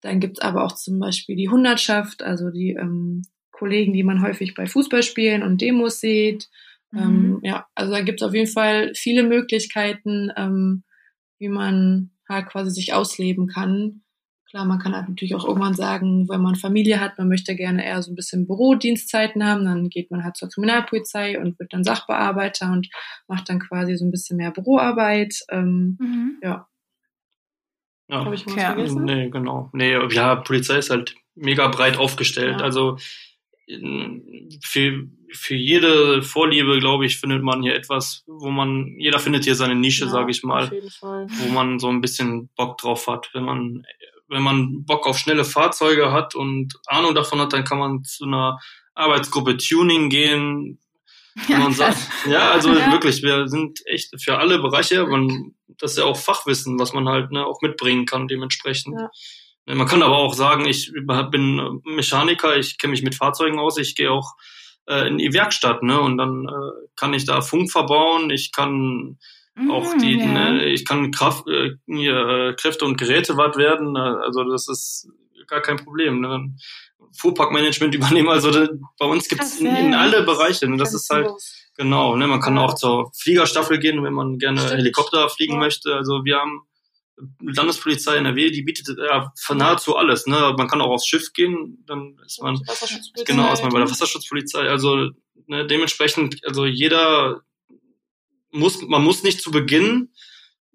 dann 0.00 0.20
gibt's 0.20 0.40
aber 0.40 0.64
auch 0.64 0.72
zum 0.72 0.98
Beispiel 0.98 1.36
die 1.36 1.48
Hundertschaft, 1.48 2.22
also 2.22 2.50
die 2.50 2.70
ähm, 2.70 3.22
Kollegen, 3.56 3.92
die 3.92 4.02
man 4.02 4.22
häufig 4.22 4.54
bei 4.54 4.66
Fußballspielen 4.66 5.42
und 5.42 5.60
Demos 5.60 6.00
sieht. 6.00 6.48
Mhm. 6.90 7.00
Ähm, 7.00 7.38
ja, 7.42 7.66
also 7.74 7.92
da 7.92 8.00
gibt 8.00 8.20
es 8.20 8.28
auf 8.28 8.34
jeden 8.34 8.50
Fall 8.50 8.92
viele 8.94 9.22
Möglichkeiten, 9.22 10.30
ähm, 10.36 10.84
wie 11.38 11.48
man 11.48 12.10
halt 12.28 12.46
quasi 12.46 12.70
sich 12.70 12.92
ausleben 12.92 13.46
kann. 13.46 14.02
Klar, 14.48 14.64
man 14.64 14.78
kann 14.78 14.94
halt 14.94 15.08
natürlich 15.08 15.34
auch 15.34 15.44
irgendwann 15.44 15.74
sagen, 15.74 16.28
wenn 16.28 16.40
man 16.40 16.54
Familie 16.54 17.00
hat, 17.00 17.18
man 17.18 17.28
möchte 17.28 17.56
gerne 17.56 17.84
eher 17.84 18.00
so 18.02 18.12
ein 18.12 18.14
bisschen 18.14 18.46
Bürodienstzeiten 18.46 19.44
haben, 19.44 19.64
dann 19.64 19.88
geht 19.88 20.10
man 20.10 20.22
halt 20.22 20.36
zur 20.36 20.48
Kriminalpolizei 20.48 21.38
und 21.40 21.58
wird 21.58 21.72
dann 21.72 21.82
Sachbearbeiter 21.82 22.70
und 22.70 22.88
macht 23.26 23.48
dann 23.48 23.58
quasi 23.58 23.96
so 23.96 24.04
ein 24.04 24.12
bisschen 24.12 24.36
mehr 24.36 24.52
Büroarbeit. 24.52 25.40
Ähm, 25.50 25.96
mhm. 25.98 26.38
Ja. 26.42 26.68
Ja. 28.08 28.24
Habe 28.24 28.36
ich 28.36 28.46
was 28.46 28.54
ja. 28.54 28.74
vergessen? 28.74 29.04
Nee, 29.04 29.30
genau. 29.30 29.68
Nee, 29.72 29.98
ja, 30.10 30.36
Polizei 30.36 30.78
ist 30.78 30.90
halt 30.90 31.16
mega 31.34 31.66
breit 31.68 31.98
aufgestellt. 31.98 32.60
Ja. 32.60 32.64
Also 32.64 32.98
für, 34.62 35.08
für 35.32 35.54
jede 35.54 36.22
Vorliebe, 36.22 36.78
glaube 36.78 37.06
ich, 37.06 37.18
findet 37.18 37.42
man 37.42 37.62
hier 37.62 37.74
etwas, 37.74 38.22
wo 38.26 38.50
man, 38.50 38.94
jeder 38.98 39.18
findet 39.18 39.44
hier 39.44 39.56
seine 39.56 39.74
Nische, 39.74 40.04
ja, 40.04 40.10
sage 40.10 40.30
ich 40.30 40.42
mal, 40.44 40.70
wo 41.00 41.52
man 41.52 41.78
so 41.78 41.88
ein 41.88 42.00
bisschen 42.00 42.48
Bock 42.56 42.78
drauf 42.78 43.08
hat. 43.08 43.30
Wenn 43.32 43.44
man, 43.44 43.82
wenn 44.28 44.42
man 44.42 44.84
Bock 44.84 45.06
auf 45.06 45.18
schnelle 45.18 45.44
Fahrzeuge 45.44 46.12
hat 46.12 46.34
und 46.34 46.74
Ahnung 46.86 47.14
davon 47.14 47.40
hat, 47.40 47.52
dann 47.52 47.64
kann 47.64 47.78
man 47.78 48.04
zu 48.04 48.24
einer 48.24 48.58
Arbeitsgruppe 48.94 49.56
Tuning 49.56 50.10
gehen. 50.10 50.78
Ja, 51.48 51.58
man 51.58 51.74
sagt. 51.74 51.98
ja 52.26 52.50
also 52.50 52.72
ja. 52.72 52.90
wirklich, 52.92 53.22
wir 53.22 53.46
sind 53.46 53.82
echt 53.84 54.10
für 54.18 54.38
alle 54.38 54.58
Bereiche, 54.58 55.06
man, 55.06 55.54
das 55.68 55.90
ist 55.90 55.98
ja 55.98 56.04
auch 56.04 56.16
Fachwissen, 56.16 56.78
was 56.78 56.94
man 56.94 57.10
halt 57.10 57.30
ne, 57.30 57.44
auch 57.44 57.60
mitbringen 57.60 58.06
kann 58.06 58.26
dementsprechend. 58.26 58.94
Ja. 58.98 59.10
Man 59.66 59.86
kann 59.86 60.02
aber 60.02 60.16
auch 60.16 60.34
sagen, 60.34 60.66
ich 60.66 60.92
bin 60.92 61.80
Mechaniker, 61.84 62.56
ich 62.56 62.78
kenne 62.78 62.92
mich 62.92 63.02
mit 63.02 63.16
Fahrzeugen 63.16 63.58
aus, 63.58 63.78
ich 63.78 63.96
gehe 63.96 64.12
auch 64.12 64.34
äh, 64.86 65.08
in 65.08 65.18
die 65.18 65.32
Werkstatt, 65.32 65.82
ne? 65.82 66.00
Und 66.00 66.18
dann 66.18 66.46
äh, 66.46 66.86
kann 66.94 67.12
ich 67.12 67.24
da 67.24 67.40
Funk 67.40 67.70
verbauen, 67.72 68.30
ich 68.30 68.52
kann 68.52 69.18
mhm, 69.56 69.70
auch 69.70 69.94
die, 69.98 70.18
ja. 70.18 70.26
ne, 70.26 70.64
ich 70.66 70.84
kann 70.84 71.10
Kraft, 71.10 71.48
äh, 71.48 71.72
hier, 71.86 72.54
Kräfte 72.58 72.84
und 72.84 72.96
Geräte 72.96 73.36
was 73.36 73.56
werden. 73.56 73.92
Ne? 73.92 74.20
Also 74.24 74.44
das 74.44 74.68
ist 74.68 75.08
gar 75.48 75.60
kein 75.60 75.76
Problem. 75.78 76.20
Ne? 76.20 76.54
Fuhrparkmanagement 77.18 77.94
übernehmen. 77.94 78.28
Also 78.28 78.50
da, 78.50 78.68
bei 78.98 79.06
uns 79.06 79.28
gibt 79.28 79.42
es 79.42 79.60
in, 79.60 79.66
in, 79.66 79.94
alle 79.94 80.22
Bereiche. 80.22 80.68
Ne? 80.68 80.76
Das 80.76 80.94
ist 80.94 81.10
halt 81.10 81.30
genau. 81.76 82.16
Ne? 82.16 82.26
Man 82.26 82.40
kann 82.40 82.58
auch 82.58 82.74
zur 82.74 83.10
Fliegerstaffel 83.14 83.78
gehen, 83.78 84.04
wenn 84.04 84.14
man 84.14 84.38
gerne. 84.38 84.60
Helikopter 84.70 85.28
fliegen 85.28 85.54
ja. 85.54 85.60
möchte. 85.60 85.94
Also 85.94 86.24
wir 86.24 86.36
haben 86.36 86.62
Landespolizei 87.40 88.16
NRW, 88.16 88.50
die 88.50 88.62
bietet 88.62 88.98
ja 88.98 89.32
von 89.38 89.56
nahezu 89.56 89.96
alles. 89.96 90.26
Ne? 90.26 90.54
Man 90.56 90.68
kann 90.68 90.80
auch 90.80 90.90
aufs 90.90 91.06
Schiff 91.06 91.32
gehen, 91.32 91.82
dann 91.86 92.18
ist 92.24 92.42
man 92.42 92.60
genau 93.24 93.52
ist 93.52 93.62
man 93.62 93.72
bei 93.72 93.78
der 93.78 93.90
Wasserschutzpolizei. 93.90 94.68
Also 94.68 95.10
ne, 95.46 95.66
dementsprechend, 95.66 96.44
also 96.46 96.66
jeder 96.66 97.42
muss, 98.50 98.82
man 98.82 99.02
muss 99.02 99.22
nicht 99.22 99.40
zu 99.40 99.50
Beginn 99.50 100.10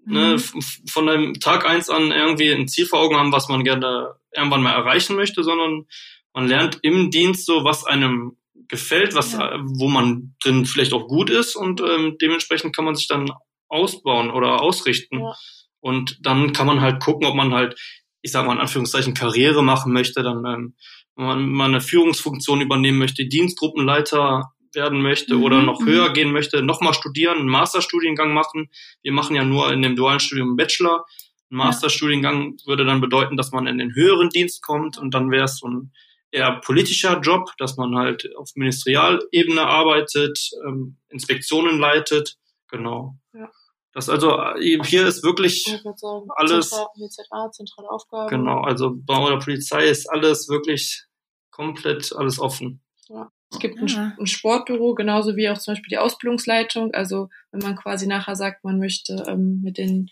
ne, 0.05 0.37
mhm. 0.37 0.61
von 0.89 1.09
einem 1.09 1.33
Tag 1.39 1.65
eins 1.65 1.89
an 1.89 2.11
irgendwie 2.11 2.51
ein 2.51 2.67
Ziel 2.67 2.85
vor 2.85 2.99
Augen 2.99 3.17
haben, 3.17 3.31
was 3.31 3.47
man 3.47 3.63
gerne 3.63 4.15
irgendwann 4.35 4.63
mal 4.63 4.73
erreichen 4.73 5.15
möchte, 5.15 5.43
sondern 5.43 5.85
man 6.33 6.47
lernt 6.47 6.79
im 6.81 7.11
Dienst 7.11 7.45
so, 7.45 7.63
was 7.63 7.85
einem 7.85 8.37
gefällt, 8.67 9.15
was, 9.15 9.33
ja. 9.33 9.59
wo 9.63 9.89
man 9.89 10.35
drin 10.41 10.65
vielleicht 10.65 10.93
auch 10.93 11.07
gut 11.07 11.29
ist 11.29 11.55
und 11.55 11.81
ähm, 11.81 12.17
dementsprechend 12.21 12.75
kann 12.75 12.85
man 12.85 12.95
sich 12.95 13.07
dann 13.07 13.31
ausbauen 13.67 14.31
oder 14.31 14.61
ausrichten. 14.61 15.19
Ja. 15.19 15.35
Und 15.81 16.25
dann 16.25 16.53
kann 16.53 16.67
man 16.67 16.79
halt 16.79 17.01
gucken, 17.03 17.27
ob 17.27 17.35
man 17.35 17.53
halt, 17.53 17.77
ich 18.21 18.31
sag 18.31 18.45
mal 18.45 18.53
in 18.53 18.59
Anführungszeichen, 18.59 19.13
Karriere 19.13 19.63
machen 19.63 19.91
möchte, 19.91 20.23
dann 20.23 20.45
ähm, 20.45 20.75
wenn 21.15 21.25
man 21.25 21.49
mal 21.49 21.65
eine 21.65 21.81
Führungsfunktion 21.81 22.61
übernehmen 22.61 22.97
möchte, 22.97 23.25
Dienstgruppenleiter 23.25 24.53
werden 24.73 25.01
möchte 25.01 25.35
mhm. 25.35 25.43
oder 25.43 25.61
noch 25.61 25.81
mhm. 25.81 25.87
höher 25.87 26.13
gehen 26.13 26.31
möchte, 26.31 26.63
nochmal 26.63 26.93
studieren, 26.93 27.39
einen 27.39 27.49
Masterstudiengang 27.49 28.33
machen. 28.33 28.69
Wir 29.03 29.11
machen 29.11 29.35
ja 29.35 29.43
nur 29.43 29.71
in 29.71 29.81
dem 29.81 29.95
dualen 29.95 30.19
Studium 30.19 30.49
einen 30.49 30.57
Bachelor. 30.57 31.05
Ein 31.51 31.57
Masterstudiengang 31.57 32.57
würde 32.65 32.85
dann 32.85 33.01
bedeuten, 33.01 33.35
dass 33.35 33.51
man 33.51 33.67
in 33.67 33.77
den 33.77 33.93
höheren 33.93 34.29
Dienst 34.29 34.63
kommt 34.63 34.97
und 34.97 35.13
dann 35.13 35.29
wäre 35.31 35.45
es 35.45 35.57
so 35.57 35.67
ein 35.67 35.91
eher 36.31 36.61
politischer 36.61 37.19
Job, 37.19 37.51
dass 37.57 37.75
man 37.75 37.95
halt 37.95 38.29
auf 38.37 38.51
Ministerialebene 38.55 39.61
arbeitet, 39.61 40.51
ähm, 40.65 40.97
Inspektionen 41.09 41.77
leitet, 41.77 42.37
genau. 42.69 43.17
Ja. 43.33 43.51
Das 43.93 44.07
also 44.07 44.39
hier 44.57 45.05
ist 45.05 45.23
wirklich 45.23 45.63
sagen, 45.63 46.27
alles 46.35 46.69
ZA, 46.69 47.51
zentrale 47.51 47.89
Aufgaben. 47.89 48.29
Genau, 48.29 48.61
also 48.61 48.93
bei 48.95 49.29
der 49.29 49.37
Polizei 49.37 49.85
ist 49.85 50.09
alles 50.09 50.47
wirklich 50.47 51.05
komplett 51.49 52.13
alles 52.15 52.39
offen. 52.39 52.81
Ja. 53.09 53.29
Es 53.51 53.59
gibt 53.59 53.77
ein, 53.79 54.15
ein, 54.17 54.27
Sportbüro, 54.27 54.95
genauso 54.95 55.35
wie 55.35 55.49
auch 55.49 55.57
zum 55.57 55.73
Beispiel 55.73 55.89
die 55.89 55.97
Ausbildungsleitung. 55.97 56.93
Also 56.93 57.27
wenn 57.51 57.59
man 57.59 57.75
quasi 57.75 58.07
nachher 58.07 58.37
sagt, 58.37 58.63
man 58.63 58.79
möchte 58.79 59.25
ähm, 59.27 59.59
mit 59.61 59.77
den 59.77 60.09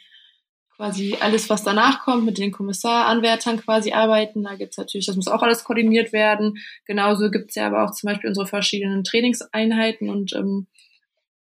quasi 0.75 1.15
alles, 1.19 1.49
was 1.49 1.63
danach 1.63 2.03
kommt, 2.03 2.25
mit 2.25 2.37
den 2.37 2.51
Kommissaranwärtern 2.51 3.61
quasi 3.61 3.93
arbeiten. 3.93 4.43
Da 4.43 4.55
gibt's 4.55 4.77
natürlich, 4.77 5.05
das 5.05 5.15
muss 5.15 5.27
auch 5.29 5.41
alles 5.41 5.63
koordiniert 5.63 6.11
werden. 6.11 6.57
Genauso 6.85 7.31
gibt's 7.31 7.55
ja 7.55 7.67
aber 7.67 7.85
auch 7.85 7.91
zum 7.91 8.07
Beispiel 8.07 8.29
unsere 8.29 8.47
verschiedenen 8.47 9.05
Trainingseinheiten 9.05 10.09
und 10.09 10.33
ähm, 10.33 10.67
äh, 10.73 10.78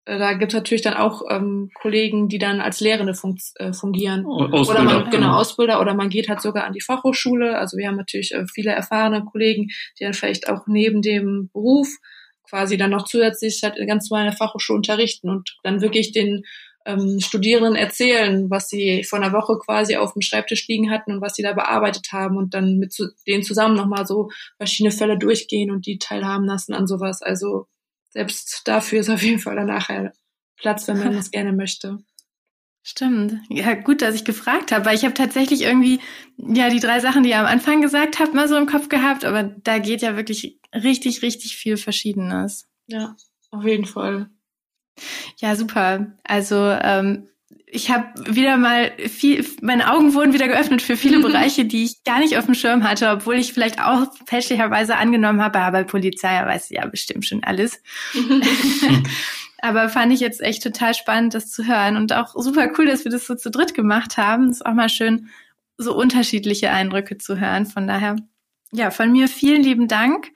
da 0.05 0.33
gibt's 0.33 0.55
natürlich 0.55 0.81
dann 0.81 0.95
auch 0.95 1.21
ähm, 1.29 1.69
Kollegen, 1.75 2.27
die 2.27 2.39
dann 2.39 2.59
als 2.59 2.79
Lehrende 2.79 3.13
fun 3.13 3.37
äh, 3.55 3.71
fungieren. 3.71 4.25
Ausbilder. 4.25 4.69
Oder 4.69 4.83
man, 4.83 5.09
genau, 5.11 5.37
Ausbilder 5.37 5.79
oder 5.79 5.93
man 5.93 6.09
geht 6.09 6.27
halt 6.27 6.41
sogar 6.41 6.65
an 6.65 6.73
die 6.73 6.81
Fachhochschule. 6.81 7.57
Also 7.57 7.77
wir 7.77 7.87
haben 7.87 7.97
natürlich 7.97 8.33
äh, 8.33 8.45
viele 8.51 8.71
erfahrene 8.71 9.23
Kollegen, 9.23 9.67
die 9.99 10.03
dann 10.03 10.13
vielleicht 10.13 10.49
auch 10.49 10.65
neben 10.65 11.01
dem 11.01 11.49
Beruf 11.53 11.87
quasi 12.49 12.77
dann 12.77 12.89
noch 12.89 13.05
zusätzlich 13.05 13.61
halt 13.63 13.75
ganz 13.87 14.09
normal 14.09 14.25
in 14.25 14.31
der 14.31 14.37
Fachhochschule 14.37 14.77
unterrichten 14.77 15.29
und 15.29 15.55
dann 15.63 15.81
wirklich 15.81 16.11
den 16.11 16.43
ähm, 16.85 17.19
Studierenden 17.19 17.75
erzählen, 17.75 18.49
was 18.49 18.69
sie 18.69 19.03
vor 19.03 19.19
einer 19.19 19.33
Woche 19.33 19.57
quasi 19.63 19.97
auf 19.97 20.13
dem 20.13 20.21
Schreibtisch 20.21 20.67
liegen 20.67 20.89
hatten 20.89 21.13
und 21.13 21.21
was 21.21 21.35
sie 21.35 21.43
da 21.43 21.53
bearbeitet 21.53 22.07
haben 22.11 22.37
und 22.37 22.53
dann 22.53 22.77
mit 22.77 22.91
zu, 22.91 23.09
denen 23.27 23.43
zusammen 23.43 23.75
nochmal 23.75 24.05
so 24.07 24.29
verschiedene 24.57 24.91
Fälle 24.91 25.17
durchgehen 25.17 25.71
und 25.71 25.85
die 25.85 25.99
teilhaben 25.99 26.45
lassen 26.45 26.73
an 26.73 26.87
sowas. 26.87 27.21
Also 27.21 27.67
selbst 28.11 28.61
dafür 28.65 28.99
ist 28.99 29.09
auf 29.09 29.23
jeden 29.23 29.39
Fall 29.39 29.55
dann 29.55 29.67
nachher 29.67 30.13
Platz, 30.57 30.87
wenn 30.87 30.99
man 30.99 31.13
das 31.15 31.31
gerne 31.31 31.53
möchte. 31.53 31.99
Stimmt. 32.83 33.35
Ja, 33.49 33.75
gut, 33.75 34.01
dass 34.01 34.15
ich 34.15 34.25
gefragt 34.25 34.71
habe, 34.71 34.85
weil 34.85 34.95
ich 34.95 35.03
habe 35.03 35.13
tatsächlich 35.13 35.61
irgendwie 35.61 35.99
ja 36.37 36.69
die 36.69 36.79
drei 36.79 36.99
Sachen, 36.99 37.23
die 37.23 37.29
ihr 37.29 37.39
am 37.39 37.45
Anfang 37.45 37.81
gesagt 37.81 38.19
habt, 38.19 38.33
mal 38.33 38.47
so 38.47 38.57
im 38.57 38.65
Kopf 38.65 38.89
gehabt, 38.89 39.23
aber 39.23 39.43
da 39.43 39.77
geht 39.77 40.01
ja 40.01 40.15
wirklich 40.15 40.59
richtig, 40.73 41.21
richtig 41.21 41.57
viel 41.57 41.77
Verschiedenes. 41.77 42.67
Ja, 42.87 43.15
auf 43.51 43.63
jeden 43.65 43.85
Fall. 43.85 44.31
Ja, 45.37 45.55
super. 45.55 46.17
Also 46.23 46.55
ähm, 46.55 47.27
ich 47.73 47.89
habe 47.89 48.05
wieder 48.35 48.57
mal 48.57 48.91
viel, 49.07 49.45
meine 49.61 49.91
Augen 49.91 50.13
wurden 50.13 50.33
wieder 50.33 50.49
geöffnet 50.49 50.81
für 50.81 50.97
viele 50.97 51.19
Bereiche, 51.21 51.63
die 51.63 51.85
ich 51.85 52.03
gar 52.03 52.19
nicht 52.19 52.37
auf 52.37 52.45
dem 52.45 52.53
Schirm 52.53 52.83
hatte, 52.83 53.09
obwohl 53.09 53.35
ich 53.35 53.53
vielleicht 53.53 53.81
auch 53.81 54.07
fälschlicherweise 54.25 54.97
angenommen 54.97 55.41
habe, 55.41 55.59
aber 55.59 55.85
Polizei 55.85 56.45
weiß 56.45 56.69
ja 56.69 56.85
bestimmt 56.85 57.25
schon 57.25 57.43
alles. 57.43 57.81
aber 59.61 59.87
fand 59.87 60.11
ich 60.11 60.19
jetzt 60.19 60.41
echt 60.41 60.61
total 60.61 60.93
spannend, 60.93 61.33
das 61.33 61.49
zu 61.49 61.65
hören 61.65 61.95
und 61.95 62.11
auch 62.11 62.35
super 62.35 62.69
cool, 62.77 62.87
dass 62.87 63.05
wir 63.05 63.11
das 63.11 63.25
so 63.25 63.35
zu 63.35 63.49
dritt 63.49 63.73
gemacht 63.73 64.17
haben. 64.17 64.49
Es 64.49 64.57
ist 64.57 64.65
auch 64.65 64.73
mal 64.73 64.89
schön, 64.89 65.29
so 65.77 65.95
unterschiedliche 65.95 66.71
Eindrücke 66.71 67.17
zu 67.17 67.39
hören. 67.39 67.65
Von 67.65 67.87
daher, 67.87 68.17
ja, 68.73 68.91
von 68.91 69.13
mir 69.13 69.29
vielen 69.29 69.63
lieben 69.63 69.87
Dank 69.87 70.27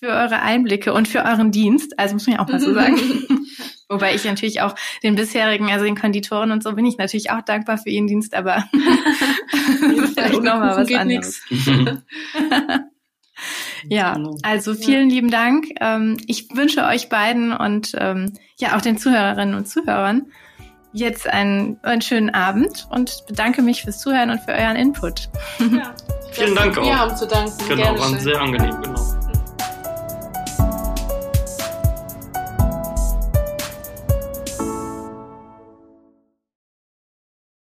für 0.00 0.08
eure 0.08 0.40
Einblicke 0.40 0.94
und 0.94 1.08
für 1.08 1.24
euren 1.24 1.52
Dienst. 1.52 1.98
Also 1.98 2.14
muss 2.14 2.26
man 2.26 2.36
ja 2.36 2.42
auch 2.42 2.48
mal 2.48 2.58
so 2.58 2.72
sagen. 2.72 2.96
Wobei 3.88 4.14
ich 4.14 4.24
natürlich 4.24 4.62
auch 4.62 4.74
den 5.02 5.14
bisherigen, 5.14 5.70
also 5.70 5.84
den 5.84 5.96
Konditoren 5.96 6.52
und 6.52 6.62
so, 6.62 6.72
bin 6.72 6.86
ich 6.86 6.96
natürlich 6.96 7.30
auch 7.30 7.42
dankbar 7.42 7.76
für 7.76 7.90
ihren 7.90 8.06
Dienst, 8.06 8.34
aber 8.34 8.64
vielleicht 10.14 10.42
nochmal 10.42 10.76
was 10.76 10.94
anderes. 10.94 11.42
ja, 13.88 14.16
also 14.42 14.74
vielen 14.74 15.10
ja. 15.10 15.14
lieben 15.16 15.30
Dank. 15.30 15.66
Ähm, 15.80 16.16
ich 16.26 16.48
wünsche 16.54 16.84
euch 16.84 17.08
beiden 17.10 17.52
und 17.52 17.94
ähm, 17.98 18.32
ja 18.58 18.76
auch 18.76 18.80
den 18.80 18.96
Zuhörerinnen 18.96 19.54
und 19.54 19.68
Zuhörern 19.68 20.30
jetzt 20.92 21.28
einen, 21.28 21.78
einen 21.82 22.00
schönen 22.00 22.30
Abend 22.30 22.88
und 22.90 23.24
bedanke 23.28 23.60
mich 23.60 23.82
fürs 23.82 24.00
Zuhören 24.00 24.30
und 24.30 24.40
für 24.40 24.52
euren 24.52 24.76
Input. 24.76 25.28
Ja. 25.58 25.94
Vielen 26.32 26.54
Dank 26.54 26.78
auch. 26.78 26.84
Wir 26.84 26.98
haben 26.98 27.16
zu 27.16 27.26
danken. 27.26 27.52
Genau, 27.68 27.82
Gerne 27.82 27.98
war 27.98 28.20
sehr 28.20 28.40
angenehm, 28.40 28.82
genau. 28.82 29.19